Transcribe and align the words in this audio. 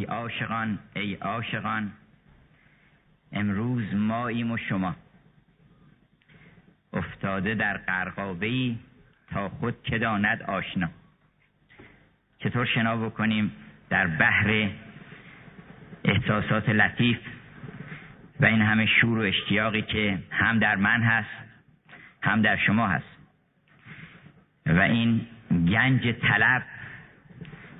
ای 0.00 0.06
عاشقان 0.06 0.78
ای 0.96 1.14
عاشقان 1.14 1.92
امروز 3.32 3.94
ماییم 3.94 4.50
و 4.50 4.56
شما. 4.56 4.96
افتاده 6.92 7.54
در 7.54 7.76
قرقابه 7.76 8.74
تا 9.30 9.48
خود 9.48 9.82
که 9.82 9.98
داند 9.98 10.42
آشنا. 10.42 10.88
چطور 12.38 12.64
شنا 12.64 12.96
بکنیم 12.96 13.52
در 13.90 14.06
بحر 14.06 14.70
احساسات 16.04 16.68
لطیف 16.68 17.18
و 18.40 18.44
این 18.44 18.62
همه 18.62 18.86
شور 18.86 19.18
و 19.18 19.22
اشتیاقی 19.22 19.82
که 19.82 20.18
هم 20.30 20.58
در 20.58 20.76
من 20.76 21.02
هست 21.02 21.50
هم 22.22 22.42
در 22.42 22.56
شما 22.56 22.88
هست. 22.88 23.16
و 24.66 24.80
این 24.80 25.26
گنج 25.50 26.14
طلب 26.22 26.62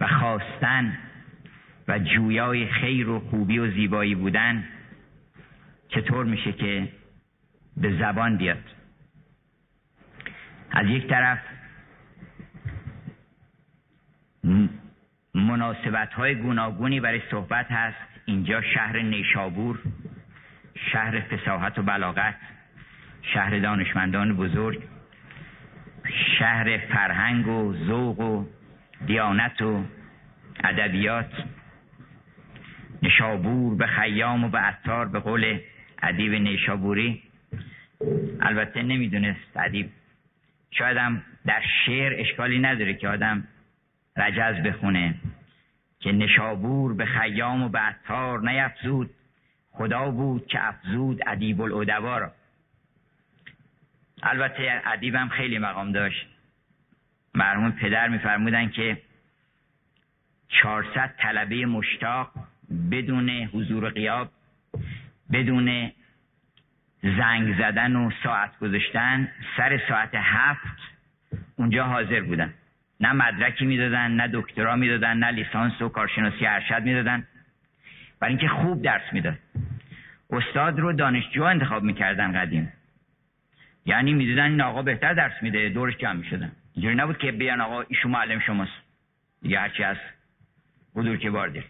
و 0.01 0.07
خواستن 0.07 0.99
و 1.91 1.99
جویای 1.99 2.67
خیر 2.67 3.09
و 3.09 3.21
خوبی 3.21 3.59
و 3.59 3.71
زیبایی 3.71 4.15
بودن 4.15 4.65
چطور 5.89 6.25
میشه 6.25 6.53
که 6.53 6.89
به 7.77 7.99
زبان 7.99 8.37
بیاد؟ 8.37 8.65
از 10.71 10.87
یک 10.87 11.07
طرف 11.07 11.39
مناسبت 15.35 16.13
های 16.15 16.35
گوناگونی 16.35 17.01
برای 17.01 17.23
صحبت 17.31 17.73
هست. 17.73 17.97
اینجا 18.25 18.63
شهر 18.63 19.03
نیشابور 19.03 19.79
شهر 20.93 21.21
فساحت 21.21 21.79
و 21.79 21.83
بلاغت 21.83 22.37
شهر 23.23 23.59
دانشمندان 23.59 24.37
بزرگ 24.37 24.83
شهر 26.39 26.79
فرهنگ 26.79 27.49
و 27.49 27.75
ذوق 27.87 28.21
و 28.21 28.47
دیانت 29.07 29.63
و 29.63 29.85
ادبیات. 30.65 31.33
نشابور 33.03 33.77
به 33.77 33.87
خیام 33.87 34.45
و 34.45 34.49
به 34.49 34.59
عطار 34.59 35.09
به 35.09 35.19
قول 35.19 35.61
ادیب 36.03 36.33
نیشابوری. 36.33 37.23
البته 38.41 38.83
نمی‌دونست 38.83 39.57
ادیب. 39.57 39.91
شاید 40.71 40.97
هم 40.97 41.23
در 41.47 41.63
شعر 41.87 42.21
اشکالی 42.21 42.59
نداره 42.59 42.95
که 42.95 43.09
آدم 43.09 43.49
رجز 44.17 44.63
بخونه. 44.63 45.15
که 46.01 46.13
نشابور 46.13 46.95
به 46.95 47.05
خیام 47.07 47.63
و 47.63 47.69
به 47.69 47.79
عطار 47.79 48.51
نیفزود. 48.51 49.11
خدا 49.71 50.11
بود 50.11 50.47
که 50.47 50.69
افزود 50.69 51.21
ادیب 51.27 51.61
الادبا 51.61 52.19
را. 52.19 52.33
البته 54.23 54.83
ادیبم 54.85 55.29
خیلی 55.29 55.59
مقام 55.59 55.93
داشت. 55.93 56.27
مرحوم 57.35 57.71
پدر 57.71 58.09
میفرمودن 58.09 58.69
که 58.69 59.03
400 60.49 61.15
طلبه 61.19 61.67
مشتاق 61.67 62.33
بدون 62.91 63.31
حضور 63.31 63.91
قیاب 63.91 64.31
بدون 65.33 65.93
زنگ 67.03 67.59
زدن 67.59 67.97
و 67.97 68.11
ساعت 68.23 68.59
گذاشتن 68.59 69.29
سر 69.57 69.81
ساعت 69.89 70.11
هفت 70.15 70.79
اونجا 71.57 71.85
حاضر 71.85 72.21
بودن. 72.21 72.55
نه 73.01 73.13
مدرکی 73.13 73.67
می‌دادن 73.67 74.11
نه 74.11 74.29
دکترا 74.33 74.77
می‌دادن 74.77 75.17
نه 75.17 75.31
لیسانس 75.31 75.83
و 75.83 75.89
کارشناسی 75.89 76.47
ارشد 76.47 76.83
می‌دادن. 76.83 77.27
برای 78.21 78.35
اینکه 78.35 78.49
خوب 78.49 78.83
درس 78.83 79.13
می‌داد. 79.13 79.39
استاد 80.31 80.81
رو 80.81 80.93
دانشجو 80.93 81.43
انتخاب 81.43 81.83
می‌کردن 81.83 82.33
قدیم. 82.33 82.73
یعنی 83.87 84.13
می‌دیدن 84.13 84.51
این 84.51 84.61
آقا 84.61 84.83
بهتر 84.83 85.15
درس 85.15 85.43
میده 85.43 85.69
دورش 85.69 85.97
جمع 85.97 86.13
می‌شدن. 86.13 86.53
اینجوری 86.75 86.95
نبود 86.95 87.19
که 87.19 87.33
بیان 87.33 87.61
آقا 87.61 87.81
ایشون 87.81 88.13
معلم 88.13 88.41
شماست. 88.41 88.73
دیگه 89.43 89.61
هرچی 89.61 89.85
از 89.85 89.97
حضور 90.95 91.17
که 91.17 91.31
باردیر 91.31 91.65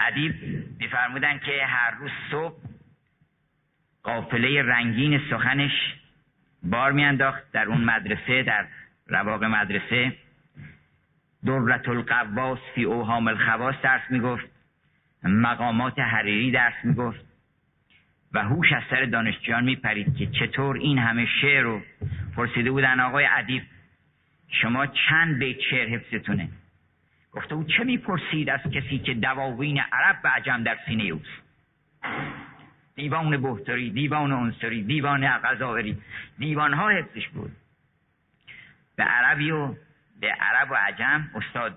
ادیب 0.00 0.34
میفرمودن 0.78 1.38
که 1.38 1.66
هر 1.66 1.90
روز 1.90 2.10
صبح 2.30 2.56
قافله 4.02 4.62
رنگین 4.62 5.20
سخنش 5.30 5.94
بار 6.62 6.92
میانداخت 6.92 7.52
در 7.52 7.66
اون 7.66 7.84
مدرسه 7.84 8.42
در 8.42 8.66
رواق 9.06 9.44
مدرسه. 9.44 10.12
دورت 11.44 11.88
القواس 11.88 12.58
فی 12.74 12.84
اوهام 12.84 13.28
الخواس 13.28 13.74
درس 13.82 14.02
می‌گفت. 14.10 14.44
مقامات 15.22 15.98
حریری 15.98 16.50
درس 16.50 16.84
می‌گفت. 16.84 17.24
و 18.32 18.44
هوش 18.44 18.72
از 18.72 18.82
سر 18.90 19.04
دانشجویان 19.04 19.64
میپرید 19.64 20.16
که 20.16 20.26
چطور 20.26 20.76
این 20.76 20.98
همه 20.98 21.26
شعر 21.26 21.62
رو 21.62 21.82
پرسیده 22.36 22.70
بودن. 22.70 23.00
آقای 23.00 23.26
ادیب 23.26 23.62
شما 24.48 24.86
چند 24.86 25.38
بیت 25.38 25.60
شعر 25.70 25.88
حفظتونه؟ 25.88 26.48
گفته 27.34 27.54
او 27.54 27.64
چه 27.64 27.84
می‌پرسید 27.84 28.50
از 28.50 28.60
کسی 28.60 28.98
که 28.98 29.14
دواوین 29.14 29.80
عرب 29.92 30.22
به 30.22 30.28
عجم 30.28 30.62
در 30.62 30.78
سینه 30.86 31.04
اوست؟ 31.04 31.44
دیوان 32.94 33.42
بهتری 33.42 33.90
دیوان 33.90 34.32
انصری 34.32 34.82
دیوان 34.82 35.28
غذاوری 35.28 35.98
دیوان 36.38 36.74
ها 36.74 36.88
حفظش 36.88 37.28
بود. 37.28 37.52
به 38.96 39.04
عربی 39.04 39.50
و 39.50 39.74
به 40.20 40.32
عرب 40.40 40.70
و 40.70 40.74
عجم 40.74 41.30
استاد 41.34 41.76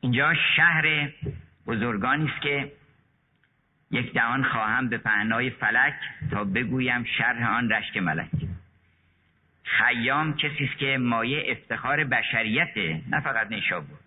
اینجا 0.00 0.34
شهر 0.56 1.12
بزرگانی 1.66 2.30
است 2.30 2.42
که 2.42 2.72
یک 3.90 4.12
دهان 4.12 4.44
خواهم 4.44 4.88
به 4.88 4.98
پهنای 4.98 5.50
فلک 5.50 5.94
تا 6.30 6.44
بگویم 6.44 7.04
شرح 7.04 7.56
آن 7.56 7.70
رشک 7.70 7.96
ملک. 7.96 8.47
خیام 9.68 10.36
کسی 10.36 10.64
است 10.64 10.78
که 10.78 10.98
مایه 10.98 11.44
افتخار 11.48 12.04
بشریته 12.04 13.00
نه 13.10 13.20
فقط 13.20 13.50
نیشابور 13.50 13.98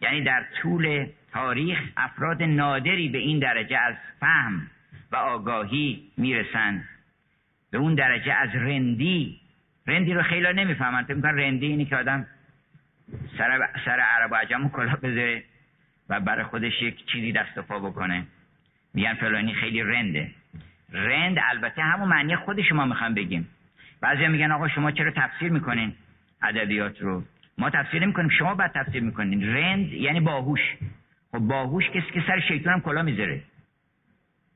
یعنی 0.00 0.22
در 0.22 0.44
طول 0.62 1.06
تاریخ 1.32 1.78
افراد 1.96 2.42
نادری 2.42 3.08
به 3.08 3.18
این 3.18 3.38
درجه 3.38 3.78
از 3.78 3.94
فهم 4.20 4.70
و 5.12 5.16
آگاهی 5.16 6.02
می‌رسند. 6.16 6.88
به 7.70 7.78
اون 7.78 7.94
درجه 7.94 8.32
از 8.32 8.50
رندی 8.54 9.40
رندی 9.86 10.14
رو 10.14 10.22
خیلی 10.22 10.52
نمی‌فهمن 10.52 11.02
فکر 11.02 11.14
می‌کنن 11.14 11.38
رندی 11.38 11.66
اینی 11.66 11.84
که 11.84 11.96
آدم 11.96 12.26
سر, 13.38 13.68
سر 13.84 14.00
عرب 14.00 14.32
و 14.32 14.34
عجم 14.34 14.66
و 14.66 14.68
کلا 14.68 14.94
بذاره 14.94 15.44
و 16.08 16.20
برای 16.20 16.44
خودش 16.44 16.82
یک 16.82 17.06
چیزی 17.06 17.32
دست 17.32 17.58
و 17.58 17.62
پا 17.62 17.78
بکنه. 17.78 18.26
میگن 18.94 19.14
فلانی 19.14 19.54
خیلی 19.54 19.82
رنده. 19.82 20.30
رند 20.92 21.36
البته 21.50 21.82
همون 21.82 22.08
معنی 22.08 22.36
خود 22.36 22.62
شما 22.62 22.84
می‌خوام 22.84 23.14
بگیم. 23.14 23.48
بعضی 24.04 24.28
میگن 24.28 24.52
آقا 24.52 24.68
شما 24.68 24.90
چرا 24.90 25.10
تفسیر 25.10 25.52
می‌کنین 25.52 25.94
ادبیات 26.42 27.00
رو؟ 27.00 27.22
ما 27.58 27.70
تفسیر 27.70 28.02
نمی‌کنیم 28.02 28.28
شما 28.28 28.54
بعد 28.54 28.72
تفسیر 28.72 29.02
می‌کنین. 29.02 29.54
رند 29.56 29.92
یعنی 29.92 30.20
باهوش. 30.20 30.60
خب 31.32 31.38
باهوش 31.38 31.90
کسی 31.90 32.10
که 32.14 32.22
سر 32.26 32.40
شیطان 32.40 32.72
هم 32.72 32.80
کلا 32.80 33.02
می‌ذاره. 33.02 33.42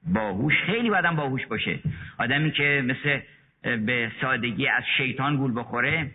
باهوش 0.07 0.55
خیلی 0.67 0.91
بعدم 0.91 1.17
باهوش 1.17 1.47
باشه. 1.47 1.79
آدمی 2.19 2.51
که 2.51 2.85
مثل 2.85 3.21
به 3.77 4.13
سادگی 4.21 4.69
از 4.69 4.83
شیطان 4.97 5.37
گول 5.37 5.59
بخوره 5.61 6.11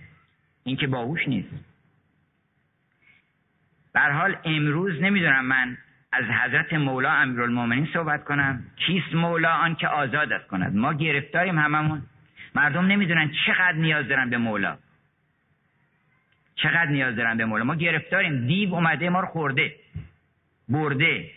این 0.63 0.77
که 0.77 0.87
باهوش 0.87 1.27
نیست. 1.27 1.53
بر 3.93 4.11
حال 4.11 4.37
امروز 4.45 5.01
نمی‌دونم 5.01 5.45
من 5.45 5.77
از 6.11 6.25
حضرت 6.25 6.73
مولا 6.73 7.11
امیرالمومنین 7.11 7.87
صحبت 7.93 8.23
کنم. 8.23 8.63
کیست 8.75 9.13
مولا 9.13 9.53
آن 9.53 9.75
که 9.75 9.87
آزادت 9.87 10.47
کند؟ 10.47 10.75
ما 10.75 10.93
گرفتاریم 10.93 11.59
هممون. 11.59 12.01
مردم 12.55 12.85
نمی‌دونن 12.85 13.31
چقدر 13.45 13.77
نیاز 13.77 14.07
دارن 14.07 14.29
به 14.29 14.37
مولا. 14.37 14.77
چقدر 16.55 16.85
نیاز 16.85 17.15
دارن 17.15 17.37
به 17.37 17.45
مولا. 17.45 17.63
ما 17.63 17.75
گرفتاریم. 17.75 18.47
دیو 18.47 18.73
اومده 18.73 19.09
ما 19.09 19.19
رو 19.19 19.27
خورده 19.27 19.75
برده. 20.69 21.31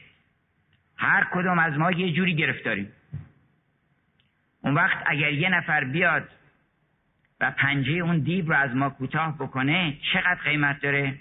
هر 0.97 1.27
کدوم 1.33 1.59
از 1.59 1.79
ما 1.79 1.93
یه 1.93 2.13
جوری 2.13 2.35
گرفتاریم. 2.35 2.93
اون 4.61 4.75
وقت 4.75 5.03
اگر 5.07 5.33
یه 5.33 5.49
نفر 5.49 5.85
بیاد 5.85 6.29
و 7.41 7.51
پنجه 7.51 7.93
اون 7.93 8.19
دیو 8.19 8.47
رو 8.47 8.57
از 8.57 8.75
ما 8.75 8.91
کوتاه 8.91 9.39
بکنه 9.39 9.97
چقدر 10.13 10.41
قیمت 10.45 10.81
داره؟ 10.81 11.19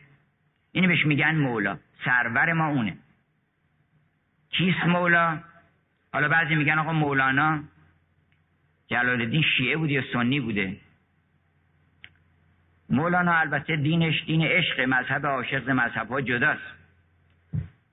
اینو 0.71 0.87
بهش 0.87 1.05
میگن 1.05 1.35
مولا. 1.35 1.77
سرور 2.05 2.53
ما 2.53 2.67
اونه. 2.67 2.97
کیست 4.49 4.85
مولا؟ 4.85 5.39
حالا 6.13 6.27
بعضی 6.27 6.55
میگن 6.55 6.79
آقا 6.79 6.93
مولانا. 6.93 7.63
جلال 8.87 9.21
الدین 9.21 9.43
شیعه 9.57 9.77
بوده 9.77 9.93
یا 9.93 10.03
سنی 10.13 10.39
بوده؟ 10.39 10.77
مولانا 12.89 13.39
البته 13.39 13.75
دینش 13.75 14.23
دین 14.25 14.41
عشق 14.41 14.79
مذهب 14.79 15.25
عاشق 15.25 15.69
مذهب 15.69 16.07
ها 16.07 16.21
جداست. 16.21 16.75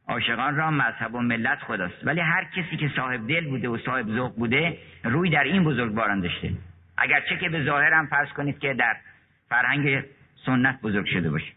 عاشقان 0.08 0.56
را 0.56 0.70
مذهب 0.70 1.14
و 1.14 1.20
ملت 1.20 1.58
خداست. 1.58 2.06
ولی 2.06 2.20
هر 2.20 2.44
کسی 2.44 2.76
که 2.76 2.90
صاحب 2.96 3.28
دل 3.28 3.48
بوده 3.48 3.68
و 3.68 3.78
صاحب 3.78 4.06
ذوق 4.06 4.36
بوده 4.36 4.78
روی 5.04 5.30
در 5.30 5.44
این 5.44 5.64
بزرگواران 5.64 6.20
داشته. 6.20 6.52
اگرچه 6.96 7.36
که 7.36 7.48
به 7.48 7.64
ظاهر 7.64 7.92
هم 7.92 8.06
فرض 8.06 8.28
کنید 8.28 8.58
که 8.58 8.74
در 8.74 8.96
فرهنگ 9.48 10.04
سنت 10.46 10.80
بزرگ 10.80 11.06
شده 11.06 11.30
باشه. 11.30 11.52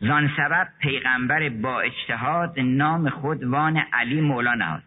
زان 0.00 0.30
سبب 0.36 0.68
پیغمبر 0.78 1.48
با 1.48 1.80
اجتهاد 1.80 2.60
نام 2.60 3.08
خود 3.08 3.44
وان 3.44 3.76
علی 3.92 4.20
مولا 4.20 4.54
نهاد 4.54 4.82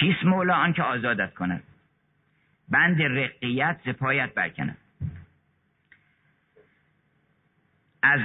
کیست 0.00 0.24
مولا 0.24 0.54
آنکه 0.54 0.82
آزادت 0.82 1.34
کند. 1.34 1.62
بند 2.68 3.02
رقیت 3.02 3.80
ز 3.84 3.88
برکند 4.34 4.76
از 8.02 8.20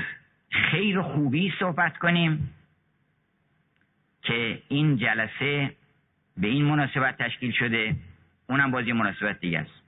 خیر 0.50 1.00
و 1.00 1.04
خوبی 1.04 1.54
صحبت 1.60 1.98
کنیم 1.98 2.56
که 4.22 4.62
این 4.68 4.98
جلسه 4.98 5.76
به 6.38 6.48
این 6.48 6.66
مناسبت 6.66 7.18
تشکیل 7.18 7.52
شده 7.52 7.96
اونم 8.50 8.72
بازی 8.72 8.92
مناسبت 8.92 9.40
دیگه 9.40 9.60
است. 9.60 9.84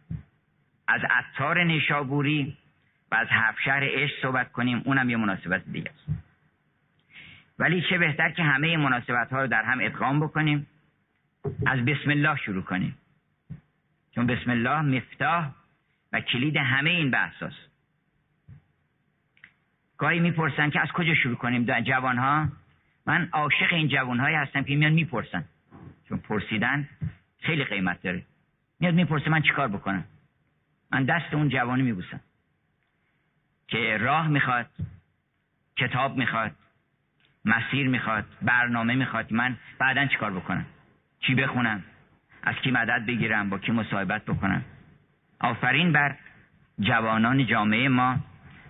از 0.88 1.02
عطار 1.10 1.64
نیشابوری 1.64 2.58
و 3.12 3.16
از 3.16 3.28
هفشهر 3.30 3.84
عشق 3.84 4.22
صحبت 4.22 4.52
کنیم 4.52 4.82
اونم 4.86 5.10
یه 5.10 5.18
مناسبت 5.18 5.66
دیگه 5.72 5.90
است. 5.90 6.20
ولی 7.60 7.82
چه 7.90 7.98
بهتر 7.98 8.30
که 8.30 8.44
همه 8.44 8.78
مناسبت 8.78 9.34
ها 9.34 9.42
رو 9.42 9.48
در 9.48 9.64
هم 9.64 9.80
ادغام 9.82 10.20
بکنیم. 10.20 10.68
از 11.66 11.86
بسم 11.86 12.10
الله 12.10 12.36
شروع 12.36 12.64
کنیم. 12.64 12.98
چون 14.16 14.28
بسم 14.28 14.52
الله 14.52 14.82
مفتاح 14.82 15.52
و 16.12 16.22
کلید 16.22 16.58
همه 16.58 16.90
این 16.90 17.12
بحث 17.12 17.44
گاهی 19.98 20.20
می‌پرسن 20.20 20.70
که 20.70 20.80
از 20.82 20.92
کجا 20.92 21.16
شروع 21.16 21.36
کنیم 21.36 21.82
جوان 21.82 22.18
ها 22.18 22.48
من 23.06 23.30
عاشق 23.32 23.74
این 23.74 23.88
جوان 23.88 24.20
هایی 24.20 24.36
هستم 24.36 24.64
که 24.64 24.76
میان 24.76 24.92
می‌پرسن. 24.92 25.46
چون 26.10 26.18
پرسیدن 26.18 26.90
خیلی 27.40 27.64
قیمت 27.64 28.02
داره. 28.02 28.26
میاد 28.80 28.94
می‌پرسه 28.94 29.30
من 29.30 29.42
چیکار 29.42 29.68
بکنم؟ 29.68 30.04
من 30.92 31.06
دست 31.06 31.34
اون 31.34 31.50
جوانی 31.50 31.84
میبوسم. 31.84 32.20
که 33.68 33.98
راه 33.98 34.28
می‌خواد 34.28 34.70
کتاب 35.78 36.18
می‌خواد 36.18 36.52
مسیر 37.46 37.88
می‌خواد 37.88 38.26
برنامه 38.42 38.96
می‌خواد 38.96 39.34
من 39.34 39.58
بعدا 39.80 40.06
چیکار 40.06 40.32
بکنم؟ 40.34 40.66
چی 41.28 41.36
بخونم؟ 41.36 41.84
از 42.44 42.56
کی 42.56 42.72
مدد 42.72 43.06
بگیرم؟ 43.06 43.50
با 43.50 43.58
کی 43.58 43.72
مصاحبت 43.72 44.26
بکنم؟ 44.26 44.62
آفرین 45.40 45.92
بر 45.92 46.16
جوانان 46.80 47.46
جامعه 47.46 47.88
ما. 47.88 48.18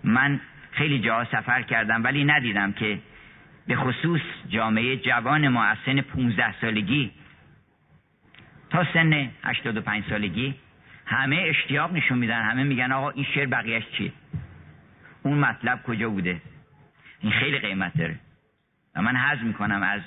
من 0.04 0.40
خیلی 0.72 1.00
جاها 1.00 1.26
سفر 1.26 1.62
کردم 1.62 2.04
ولی 2.04 2.24
ندیدم 2.24 2.72
که 2.72 3.00
به 3.68 3.76
خصوص 3.76 4.22
جامعه 4.50 4.98
جوان 4.98 5.48
ما 5.48 5.64
از 5.64 5.78
سن 5.86 6.02
15 6.02 6.60
سالگی 6.62 7.12
تا 8.70 8.86
سن 8.94 9.30
85 9.44 10.04
سالگی 10.10 10.56
همه 11.06 11.36
اشتیاق 11.36 11.94
نشون 11.94 12.18
میدن. 12.18 12.42
همه 12.42 12.64
میگن 12.64 12.92
آقا 12.92 13.10
این 13.10 13.26
شعر 13.36 13.46
بقیهش 13.46 13.84
چیه؟ 13.98 14.12
اون 15.24 15.38
مطلب 15.38 15.84
کجا 15.84 16.10
بوده؟ 16.10 16.42
این 17.20 17.32
خیلی 17.32 17.60
قیمت 17.60 17.98
داره. 17.98 18.20
و 18.96 19.02
من 19.02 19.16
حض 19.16 19.40
می‌کنم 19.40 19.84
از 19.84 20.02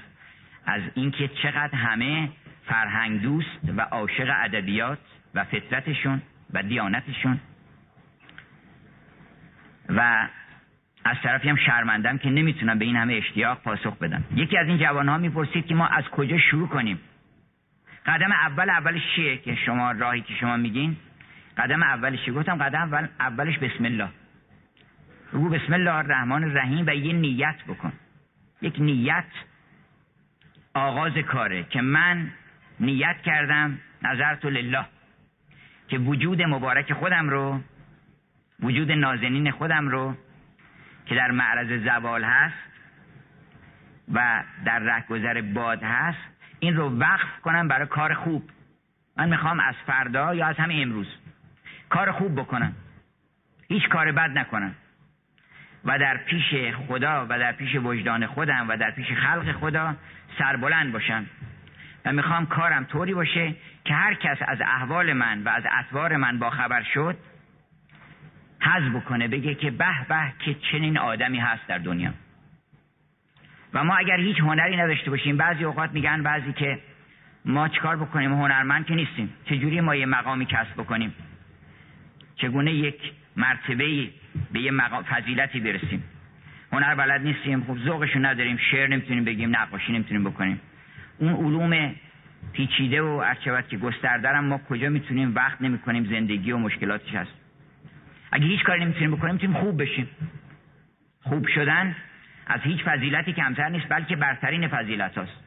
از 0.67 0.83
اینکه 0.95 1.29
چقدر 1.29 1.75
همه 1.75 2.29
فرهنگ 2.69 3.23
دوست 3.23 3.59
و 3.77 3.81
عاشق 3.81 4.29
ادبیات 4.45 4.99
و 5.35 5.45
فطرتشون 5.45 6.23
و 6.53 6.63
دیانتشون. 6.63 7.41
و 9.89 10.29
از 11.05 11.17
طرفی 11.23 11.49
هم 11.49 11.57
شرمندم 11.57 12.19
که 12.19 12.31
نمی‌تونم 12.31 12.79
به 12.79 12.85
این 12.85 12.97
همه 12.97 13.15
اشتیاق 13.15 13.63
پاسخ 13.63 13.99
بدم. 13.99 14.25
یکی 14.35 14.59
از 14.59 14.67
این 14.67 14.79
جوان 14.79 15.09
ها 15.09 15.19
می‌پرسید 15.19 15.67
که 15.67 15.75
ما 15.75 15.87
از 15.87 16.05
کجا 16.05 16.39
شروع 16.39 16.69
کنیم؟ 16.69 17.01
قدم 18.07 18.33
اول 18.33 18.71
اولش 18.71 19.03
چیه 19.15 19.39
که 19.39 19.55
شما 19.55 19.93
راهی 19.93 20.21
که 20.21 20.35
شما 20.35 20.57
میگین؟ 20.57 20.97
قدم 21.57 21.83
اولش 21.83 22.25
چیه 22.25 22.35
گفتم 22.35 22.57
قدم 22.59 22.79
اول 22.79 23.09
اولش 23.21 23.59
بسم 23.59 23.85
الله. 23.85 24.09
رو 25.33 25.49
بسم 25.49 25.73
الله 25.73 25.95
الرحمن 25.95 26.45
الرحیم 26.45 26.87
و 26.87 26.95
یه 26.95 27.13
نیت 27.13 27.57
بکن. 27.69 27.93
یک 28.63 28.81
نیت 28.81 29.25
آغاز 30.75 31.13
کاره 31.13 31.65
که 31.65 31.81
من 31.81 32.31
نیت 32.81 33.17
کردم 33.25 33.79
نظرت 34.03 34.45
لله. 34.45 34.85
که 35.89 35.99
وجود 35.99 36.43
مبارک 36.43 36.93
خودم 36.93 37.29
رو 37.29 37.61
وجود 38.61 38.93
نازنین 38.93 39.51
خودم 39.51 39.89
رو 39.89 40.15
که 41.07 41.15
در 41.15 41.31
معرض 41.31 41.85
زوال 41.85 42.25
هست 42.25 42.55
و 44.13 44.45
در 44.65 44.79
رهگذر 44.79 45.41
باد 45.41 45.83
هست 45.83 46.19
این 46.61 46.77
رو 46.77 46.99
وقف 46.99 47.41
کنم 47.43 47.69
برای 47.69 47.87
کار 47.87 48.15
خوب. 48.15 48.51
من 49.17 49.29
می‌خوام 49.29 49.61
از 49.61 49.75
فردا 49.87 50.35
یا 50.35 50.47
از 50.47 50.57
همین 50.57 50.83
امروز 50.83 51.07
کار 51.89 52.13
خوب 52.13 52.41
بکنم. 52.41 52.73
هیچ 53.69 53.89
کار 53.89 54.13
بد 54.13 54.39
نکنم. 54.39 54.75
و 55.85 55.99
در 55.99 56.17
پیش 56.17 56.75
خدا 56.89 57.27
و 57.29 57.39
در 57.39 57.53
پیش 57.53 57.77
وجدان 57.77 58.27
خودم 58.27 58.69
و 58.69 58.77
در 58.77 58.91
پیش 58.91 59.13
خلق 59.13 59.53
خدا 59.53 59.97
سربلند 60.39 60.93
باشم. 60.93 61.27
و 62.09 62.13
می‌خوام 62.13 62.47
کارم 62.47 62.85
طوری 62.85 63.15
باشه 63.15 63.55
که 63.85 63.95
هر 63.95 64.15
کس 64.15 64.39
از 64.41 64.61
احوال 64.61 65.13
من 65.13 65.43
و 65.43 65.49
از 65.49 65.63
اطوار 65.79 66.17
من 66.17 66.39
با 66.39 66.51
خبر 66.51 66.83
شد 66.83 67.17
حز 68.61 68.93
بکنه 68.93 69.29
بگه 69.29 69.55
که 69.55 69.71
به 69.71 70.07
به 70.09 70.33
که 70.39 70.55
چنین 70.55 70.99
آدمی 70.99 71.39
هست 71.39 71.67
در 71.67 71.79
دنیا. 71.79 72.11
و 73.75 73.85
ما 73.85 73.97
اگر 73.97 74.17
هیچ 74.17 74.41
هنری 74.41 74.77
نداشته 74.77 75.11
باشیم 75.11 75.37
بعضی 75.37 75.65
اوقات 75.65 75.93
میگن 75.93 76.23
بعضی 76.23 76.53
که 76.53 76.79
ما 77.45 77.69
چیکار 77.69 77.97
بکنیم؟ 77.97 78.33
هنرمند 78.33 78.87
که 78.87 78.95
نیستیم. 78.95 79.35
چجوری 79.45 79.81
ما 79.81 79.95
یه 79.95 80.07
مقامی 80.07 80.47
کسب 80.47 80.73
بکنیم؟ 80.77 81.15
چگونه 82.37 82.73
یک 82.73 83.13
مرتبه 83.37 84.11
به 84.53 84.61
یه 84.61 84.71
مقام 84.71 85.03
فضیلتی 85.03 85.61
برسیم؟ 85.61 86.05
هنر 86.73 86.95
بلد 86.95 87.21
نیستیم 87.21 87.65
خب 87.65 87.79
ذوقشو 87.79 88.19
نداریم 88.19 88.57
شعر 88.71 88.87
نمی‌تونیم 88.87 89.25
بگیم 89.25 89.57
نقاشی 89.57 89.93
نمی‌تونیم 89.93 90.25
بکنیم. 90.25 90.61
اون 91.19 91.33
علوم 91.35 91.95
پیچیده 92.53 93.03
و 93.03 93.07
ارچبت 93.07 93.69
که 93.69 93.77
گستردرم 93.77 94.45
ما 94.45 94.59
کجا 94.59 94.89
می‌تونیم 94.89 95.35
وقت 95.35 95.63
نمی‌کنیم 95.63 96.05
زندگی 96.05 96.53
و 96.53 96.59
مشکلاتش 96.59 97.15
هست. 97.15 97.33
اگه 98.33 98.47
هیچ 98.47 98.63
کاری 98.65 98.85
نمی‌تونیم 98.85 99.11
بکنیم 99.11 99.35
می‌تونیم 99.35 99.57
خوب 99.57 99.83
بشیم. 99.83 100.09
خوب 101.23 101.47
شدن 101.47 101.97
از 102.47 102.61
هیچ 102.61 102.83
فضیلتی 102.85 103.33
کمتر 103.33 103.69
نیست 103.69 103.87
بلکه 103.89 104.17
برترین 104.17 104.69
فضیلت 104.69 105.19
هاست. 105.19 105.45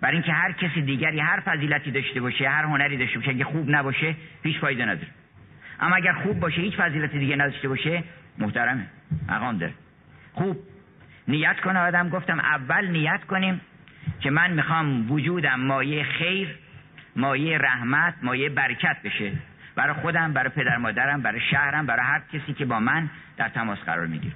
برای 0.00 0.16
اینکه 0.16 0.32
هر 0.32 0.52
کسی 0.52 0.82
دیگری 0.82 1.20
هر 1.20 1.40
فضیلتی 1.40 1.90
داشته 1.90 2.20
باشه 2.20 2.48
هر 2.48 2.64
هنری 2.64 2.96
داشته 2.96 3.18
باشه 3.18 3.30
اگه 3.30 3.44
خوب 3.44 3.70
نباشه 3.70 4.14
هیچ 4.42 4.58
فایده 4.58 4.84
نداره. 4.84 5.08
اما 5.80 5.96
اگر 5.96 6.12
خوب 6.12 6.40
باشه 6.40 6.60
هیچ 6.60 6.76
فضیلتی 6.76 7.18
دیگه 7.18 7.36
نداشته 7.36 7.68
باشه 7.68 8.04
محترمه 8.38 8.86
مقام 9.28 9.58
داره. 9.58 9.72
خوب. 10.32 10.56
نیت 11.28 11.60
کنه 11.60 11.78
آدم 11.78 12.08
گفتم 12.08 12.40
اول 12.40 12.86
نیت 12.86 13.24
کنیم 13.24 13.60
که 14.20 14.30
من 14.30 14.50
می‌خوام 14.50 15.10
وجودم 15.10 15.60
مایه 15.60 16.04
خیر 16.04 16.48
مایه 17.16 17.58
رحمت 17.58 18.14
مایه 18.22 18.48
برکت 18.48 18.96
بشه. 19.04 19.32
برای 19.74 19.94
خودم 19.94 20.32
برای 20.32 20.48
پدر 20.48 20.76
مادرم 20.76 21.22
برای 21.22 21.40
شهرم 21.50 21.86
برای 21.86 22.06
هر 22.06 22.22
کسی 22.32 22.52
که 22.52 22.64
با 22.64 22.80
من 22.80 23.10
در 23.36 23.48
تماس 23.48 23.78
قرار 23.78 24.06
می‌گیره. 24.06 24.34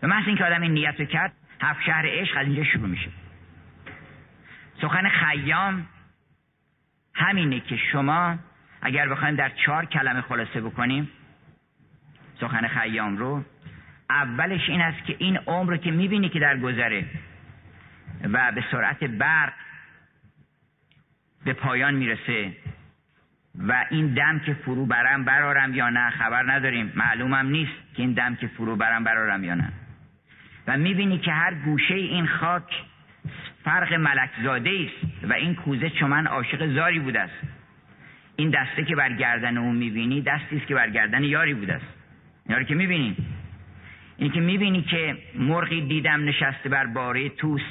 به 0.00 0.06
محض 0.06 0.26
اینکه 0.26 0.44
آدم 0.44 0.62
این 0.62 0.72
نیت 0.72 1.00
رو 1.00 1.06
کرد 1.06 1.32
هفت 1.60 1.82
شهر 1.82 2.04
عشق 2.06 2.36
از 2.36 2.46
اینجا 2.46 2.64
شروع 2.64 2.88
میشه. 2.88 3.08
سخن 4.80 5.08
خیام 5.08 5.86
همینه 7.14 7.60
که 7.60 7.76
شما 7.76 8.38
اگر 8.82 9.08
بخوایم 9.08 9.36
در 9.36 9.48
چهار 9.48 9.84
کلمه 9.84 10.20
خلاصه 10.20 10.60
بکنیم 10.60 11.10
سخن 12.40 12.68
خیام 12.68 13.16
رو 13.16 13.44
اولش 14.10 14.68
این 14.68 14.80
است 14.80 15.04
که 15.04 15.16
این 15.18 15.36
عمر 15.36 15.76
که 15.76 15.90
می‌بینی 15.90 16.28
که 16.28 16.38
در 16.38 16.58
گذره 16.58 17.04
و 18.24 18.52
به 18.52 18.64
سرعت 18.70 19.04
برق 19.04 19.52
به 21.44 21.52
پایان 21.52 21.94
می‌رسه. 21.94 22.52
و 23.58 23.84
این 23.90 24.06
دم 24.06 24.38
که 24.38 24.54
فرو 24.54 24.86
برم 24.86 25.24
برارم 25.24 25.74
یا 25.74 25.90
نه 25.90 26.10
خبر 26.10 26.52
نداریم. 26.52 26.92
معلومم 26.94 27.46
نیست 27.46 27.94
که 27.94 28.02
این 28.02 28.12
دم 28.12 28.34
که 28.34 28.46
فرو 28.46 28.76
برم 28.76 29.04
برارم 29.04 29.44
یا 29.44 29.54
نه. 29.54 29.72
و 30.66 30.76
می‌بینی 30.76 31.18
که 31.18 31.32
هر 31.32 31.54
گوشه 31.54 31.94
این 31.94 32.26
خاک 32.26 32.84
فرق 33.64 33.94
ملکزاده 33.94 34.70
است 34.70 35.24
و 35.30 35.32
این 35.32 35.54
کوزه 35.54 35.90
چون 35.90 36.26
عاشق 36.26 36.74
زاری 36.74 37.00
بوده 37.00 37.20
است. 37.20 37.34
این 38.36 38.50
دسته 38.50 38.84
که 38.84 38.96
بر 38.96 39.12
گردن 39.12 39.58
اون 39.58 39.76
می‌بینی 39.76 40.22
دستی 40.22 40.56
است 40.56 40.66
که 40.66 40.74
بر 40.74 40.90
گردن 40.90 41.24
یاری 41.24 41.54
بوده 41.54 41.74
است. 41.74 41.86
یاری 42.48 42.64
که 42.64 42.74
می‌بینی؟ 42.74 43.16
این 44.16 44.32
که 44.32 44.40
می‌بینی 44.40 44.82
که 44.82 45.18
مرغی 45.34 45.80
دیدم 45.80 46.24
نشسته 46.24 46.68
بر 46.68 46.86
باره 46.86 47.28
توس 47.28 47.62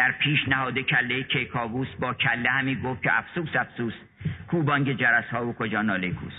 در 0.00 0.12
پیش 0.12 0.48
نهاده 0.48 0.82
کله 0.82 1.22
کیکاووس 1.22 1.88
با 2.00 2.14
کله 2.14 2.50
همی 2.50 2.76
گفت 2.76 3.02
که 3.02 3.18
افسوس 3.18 3.56
افسوس 3.56 3.94
کوبانگ 4.48 4.92
جرس 4.96 5.24
ها 5.24 5.46
و 5.46 5.52
کجا 5.52 5.82
ناله 5.82 6.10
کوس. 6.10 6.32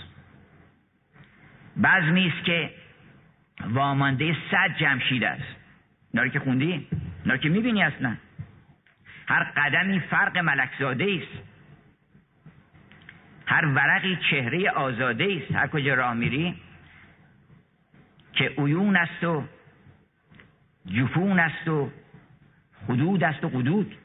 بزمی 1.82 2.32
است 2.36 2.44
که 2.44 2.70
وامانده 3.66 4.36
صد 4.50 4.76
جمشید 4.76 5.24
است. 5.24 5.56
ناری 6.14 6.30
که 6.30 6.40
خوندی؟ 6.40 6.86
ناری 7.26 7.40
که 7.40 7.48
می‌بینی 7.48 7.82
اصلا؟ 7.82 8.16
هر 9.26 9.44
قدمی 9.56 10.00
فرق 10.00 10.38
ملکزاده 10.38 11.20
است. 11.22 11.42
هر 13.46 13.66
ورقی 13.66 14.18
چهره 14.30 14.70
آزاده 14.70 15.40
است. 15.42 15.54
هر 15.54 15.66
کجا 15.66 15.94
راه 15.94 16.14
میری 16.14 16.54
که 18.32 18.52
اویون 18.56 18.96
است 18.96 19.24
و 19.24 19.44
جفون 20.86 21.38
است 21.38 21.68
و 21.68 21.90
حدود 22.88 23.24
است 23.24 23.44
و 23.44 23.48
قدود 23.48 23.96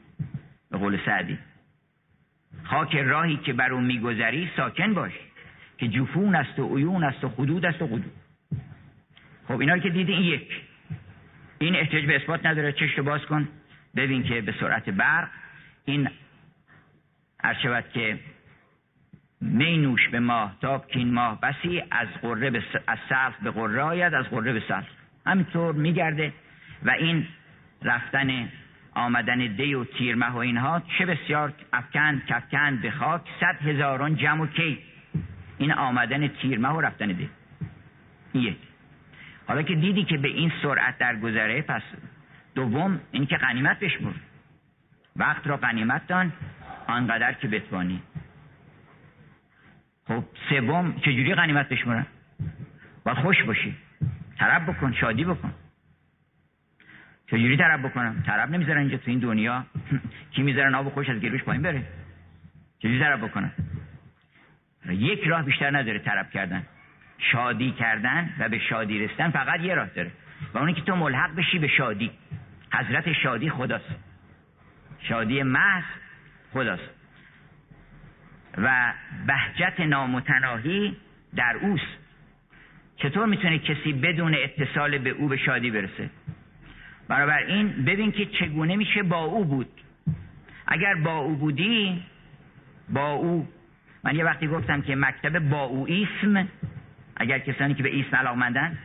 به 0.70 0.78
قول 0.78 0.98
سعدی. 1.06 1.38
خاک 2.64 2.96
راهی 2.96 3.36
که 3.36 3.52
بر 3.52 3.72
اون 3.72 3.84
میگذری 3.84 4.50
ساکن 4.56 4.94
باش 4.94 5.12
که 5.78 5.88
جفون 5.88 6.34
است 6.34 6.58
و 6.58 6.76
عیون 6.76 7.04
است 7.04 7.24
و 7.24 7.28
خدود 7.28 7.66
است 7.66 7.82
و 7.82 7.86
قدود. 7.86 8.12
خب 9.48 9.60
اینا 9.60 9.78
که 9.78 9.90
دیدی 9.90 10.12
این 10.12 10.24
یک. 10.24 10.62
این 11.58 11.76
احتیاج 11.76 12.06
به 12.06 12.16
اثبات 12.16 12.46
نداره 12.46 12.72
چشمت 12.72 13.00
باز 13.00 13.20
کن 13.26 13.48
ببین 13.96 14.22
که 14.22 14.40
به 14.40 14.54
سرعت 14.60 14.90
برق 14.90 15.28
این 15.84 16.08
هر 17.44 17.80
که 17.80 18.18
می 19.40 19.78
نوش 19.78 20.08
به 20.08 20.20
ماهتاب 20.20 20.86
که 20.86 20.98
این 20.98 21.12
ماه 21.12 21.40
بسی 21.40 21.82
از 21.90 22.08
غره 22.22 22.50
به 22.50 22.62
از 22.86 22.98
سلخ 23.08 23.34
به 23.42 23.50
غره 23.50 23.82
آید 23.82 24.14
از 24.14 24.24
غره 24.24 24.52
به 24.52 24.62
سلخ. 24.68 24.86
همینطور 25.26 25.74
میگرده 25.74 26.32
و 26.82 26.90
این 26.90 27.26
رفتن 27.82 28.48
آمدن 28.98 29.38
دی 29.38 29.74
و 29.74 29.84
تیرمه 29.84 30.30
و 30.30 30.36
اینها 30.36 30.82
چه 30.98 31.06
بسیار 31.06 31.52
افکند 31.72 32.26
کفکند 32.26 32.82
به 32.82 32.90
خاک 32.90 33.22
صد 33.40 33.66
هزاران 33.66 34.16
جمع 34.16 34.42
و 34.42 34.46
کی. 34.46 34.78
این 35.58 35.72
آمدن 35.72 36.28
تیرمه 36.28 36.68
و 36.68 36.80
رفتن 36.80 37.06
دی. 37.06 37.30
یک. 38.34 38.56
حالا 39.46 39.62
که 39.62 39.74
دیدی 39.74 40.04
که 40.04 40.18
به 40.18 40.28
این 40.28 40.52
سرعت 40.62 40.98
در 40.98 41.16
گذره 41.16 41.62
پس 41.62 41.82
دوم 42.54 43.00
این 43.12 43.26
که 43.26 43.36
قنیمت 43.36 43.78
بشمور 43.78 44.14
وقت 45.16 45.46
را 45.46 45.56
قنیمت 45.56 46.06
دان 46.06 46.32
آنقدر 46.86 47.32
که 47.32 47.48
بتوانی. 47.48 48.02
خب 50.08 50.24
سوم 50.48 50.94
چجوری 51.00 51.34
غنیمت 51.34 51.68
بشمورن 51.68 52.06
باید 53.04 53.18
خوش 53.18 53.42
باشی. 53.42 53.76
طرب 54.38 54.70
بکن 54.70 54.92
شادی 54.92 55.24
بکن. 55.24 55.52
چجوری 57.30 57.56
طرب 57.56 57.86
بکنم؟ 57.86 58.22
طرب 58.26 58.50
نمی‌ذارن 58.50 58.78
اینجا 58.78 58.96
تو 58.96 59.10
این 59.10 59.18
دنیا. 59.18 59.64
کی 60.32 60.42
می‌ذارن 60.42 60.74
آب 60.74 60.88
خوش 60.88 61.08
از 61.08 61.20
گلوش 61.20 61.42
پایین 61.42 61.62
بره. 61.62 61.82
چجوری 62.78 62.98
طرب 62.98 63.24
بکنم؟ 63.24 63.52
یک 64.88 65.24
راه 65.24 65.42
بیشتر 65.42 65.76
نداره 65.76 65.98
طرب 65.98 66.30
کردن. 66.30 66.62
شادی 67.18 67.70
کردن 67.70 68.34
و 68.38 68.48
به 68.48 68.58
شادی 68.58 68.98
رسیدن 68.98 69.30
فقط 69.30 69.60
یه 69.60 69.74
راه 69.74 69.88
داره. 69.88 70.10
و 70.54 70.58
اونی 70.58 70.74
که 70.74 70.82
تو 70.82 70.96
ملحق 70.96 71.34
بشی 71.34 71.58
به 71.58 71.68
شادی. 71.68 72.10
حضرت 72.72 73.12
شادی 73.12 73.50
خداست. 73.50 73.94
شادی 75.00 75.42
محض 75.42 75.84
خداست. 76.52 76.90
و 78.58 78.92
بهجت 79.26 79.80
نامتناهی 79.80 80.96
در 81.36 81.56
اوست. 81.60 81.98
چطور 82.96 83.26
می‌تونه 83.26 83.58
کسی 83.58 83.92
بدون 83.92 84.34
اتصال 84.34 84.98
به 84.98 85.10
او 85.10 85.28
به 85.28 85.36
شادی 85.36 85.70
برسه؟ 85.70 86.10
این 87.10 87.84
ببین 87.84 88.12
که 88.12 88.26
چگونه 88.26 88.76
میشه 88.76 89.02
با 89.02 89.24
او 89.24 89.44
بود. 89.44 89.68
اگر 90.66 90.94
با 90.94 91.18
او 91.18 91.36
بودی 91.36 92.02
با 92.88 93.12
او. 93.12 93.48
من 94.04 94.16
یه 94.16 94.24
وقتی 94.24 94.46
گفتم 94.48 94.82
که 94.82 94.96
مکتب 94.96 95.38
با 95.38 95.64
او 95.64 95.86
اسم 95.88 96.48
اگر 97.16 97.38
کسانی 97.38 97.74
که 97.74 97.82
به 97.82 98.00
اسم 98.00 98.16
علاقمندن 98.16 98.78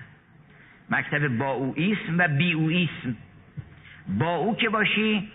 مکتب 0.90 1.38
با 1.38 1.52
او 1.52 1.76
اسم 1.78 2.18
و 2.18 2.28
بی 2.28 2.54
او 2.54 2.72
اسم 2.72 3.16
با 4.08 4.36
او 4.36 4.56
که 4.56 4.70
باشی 4.70 5.32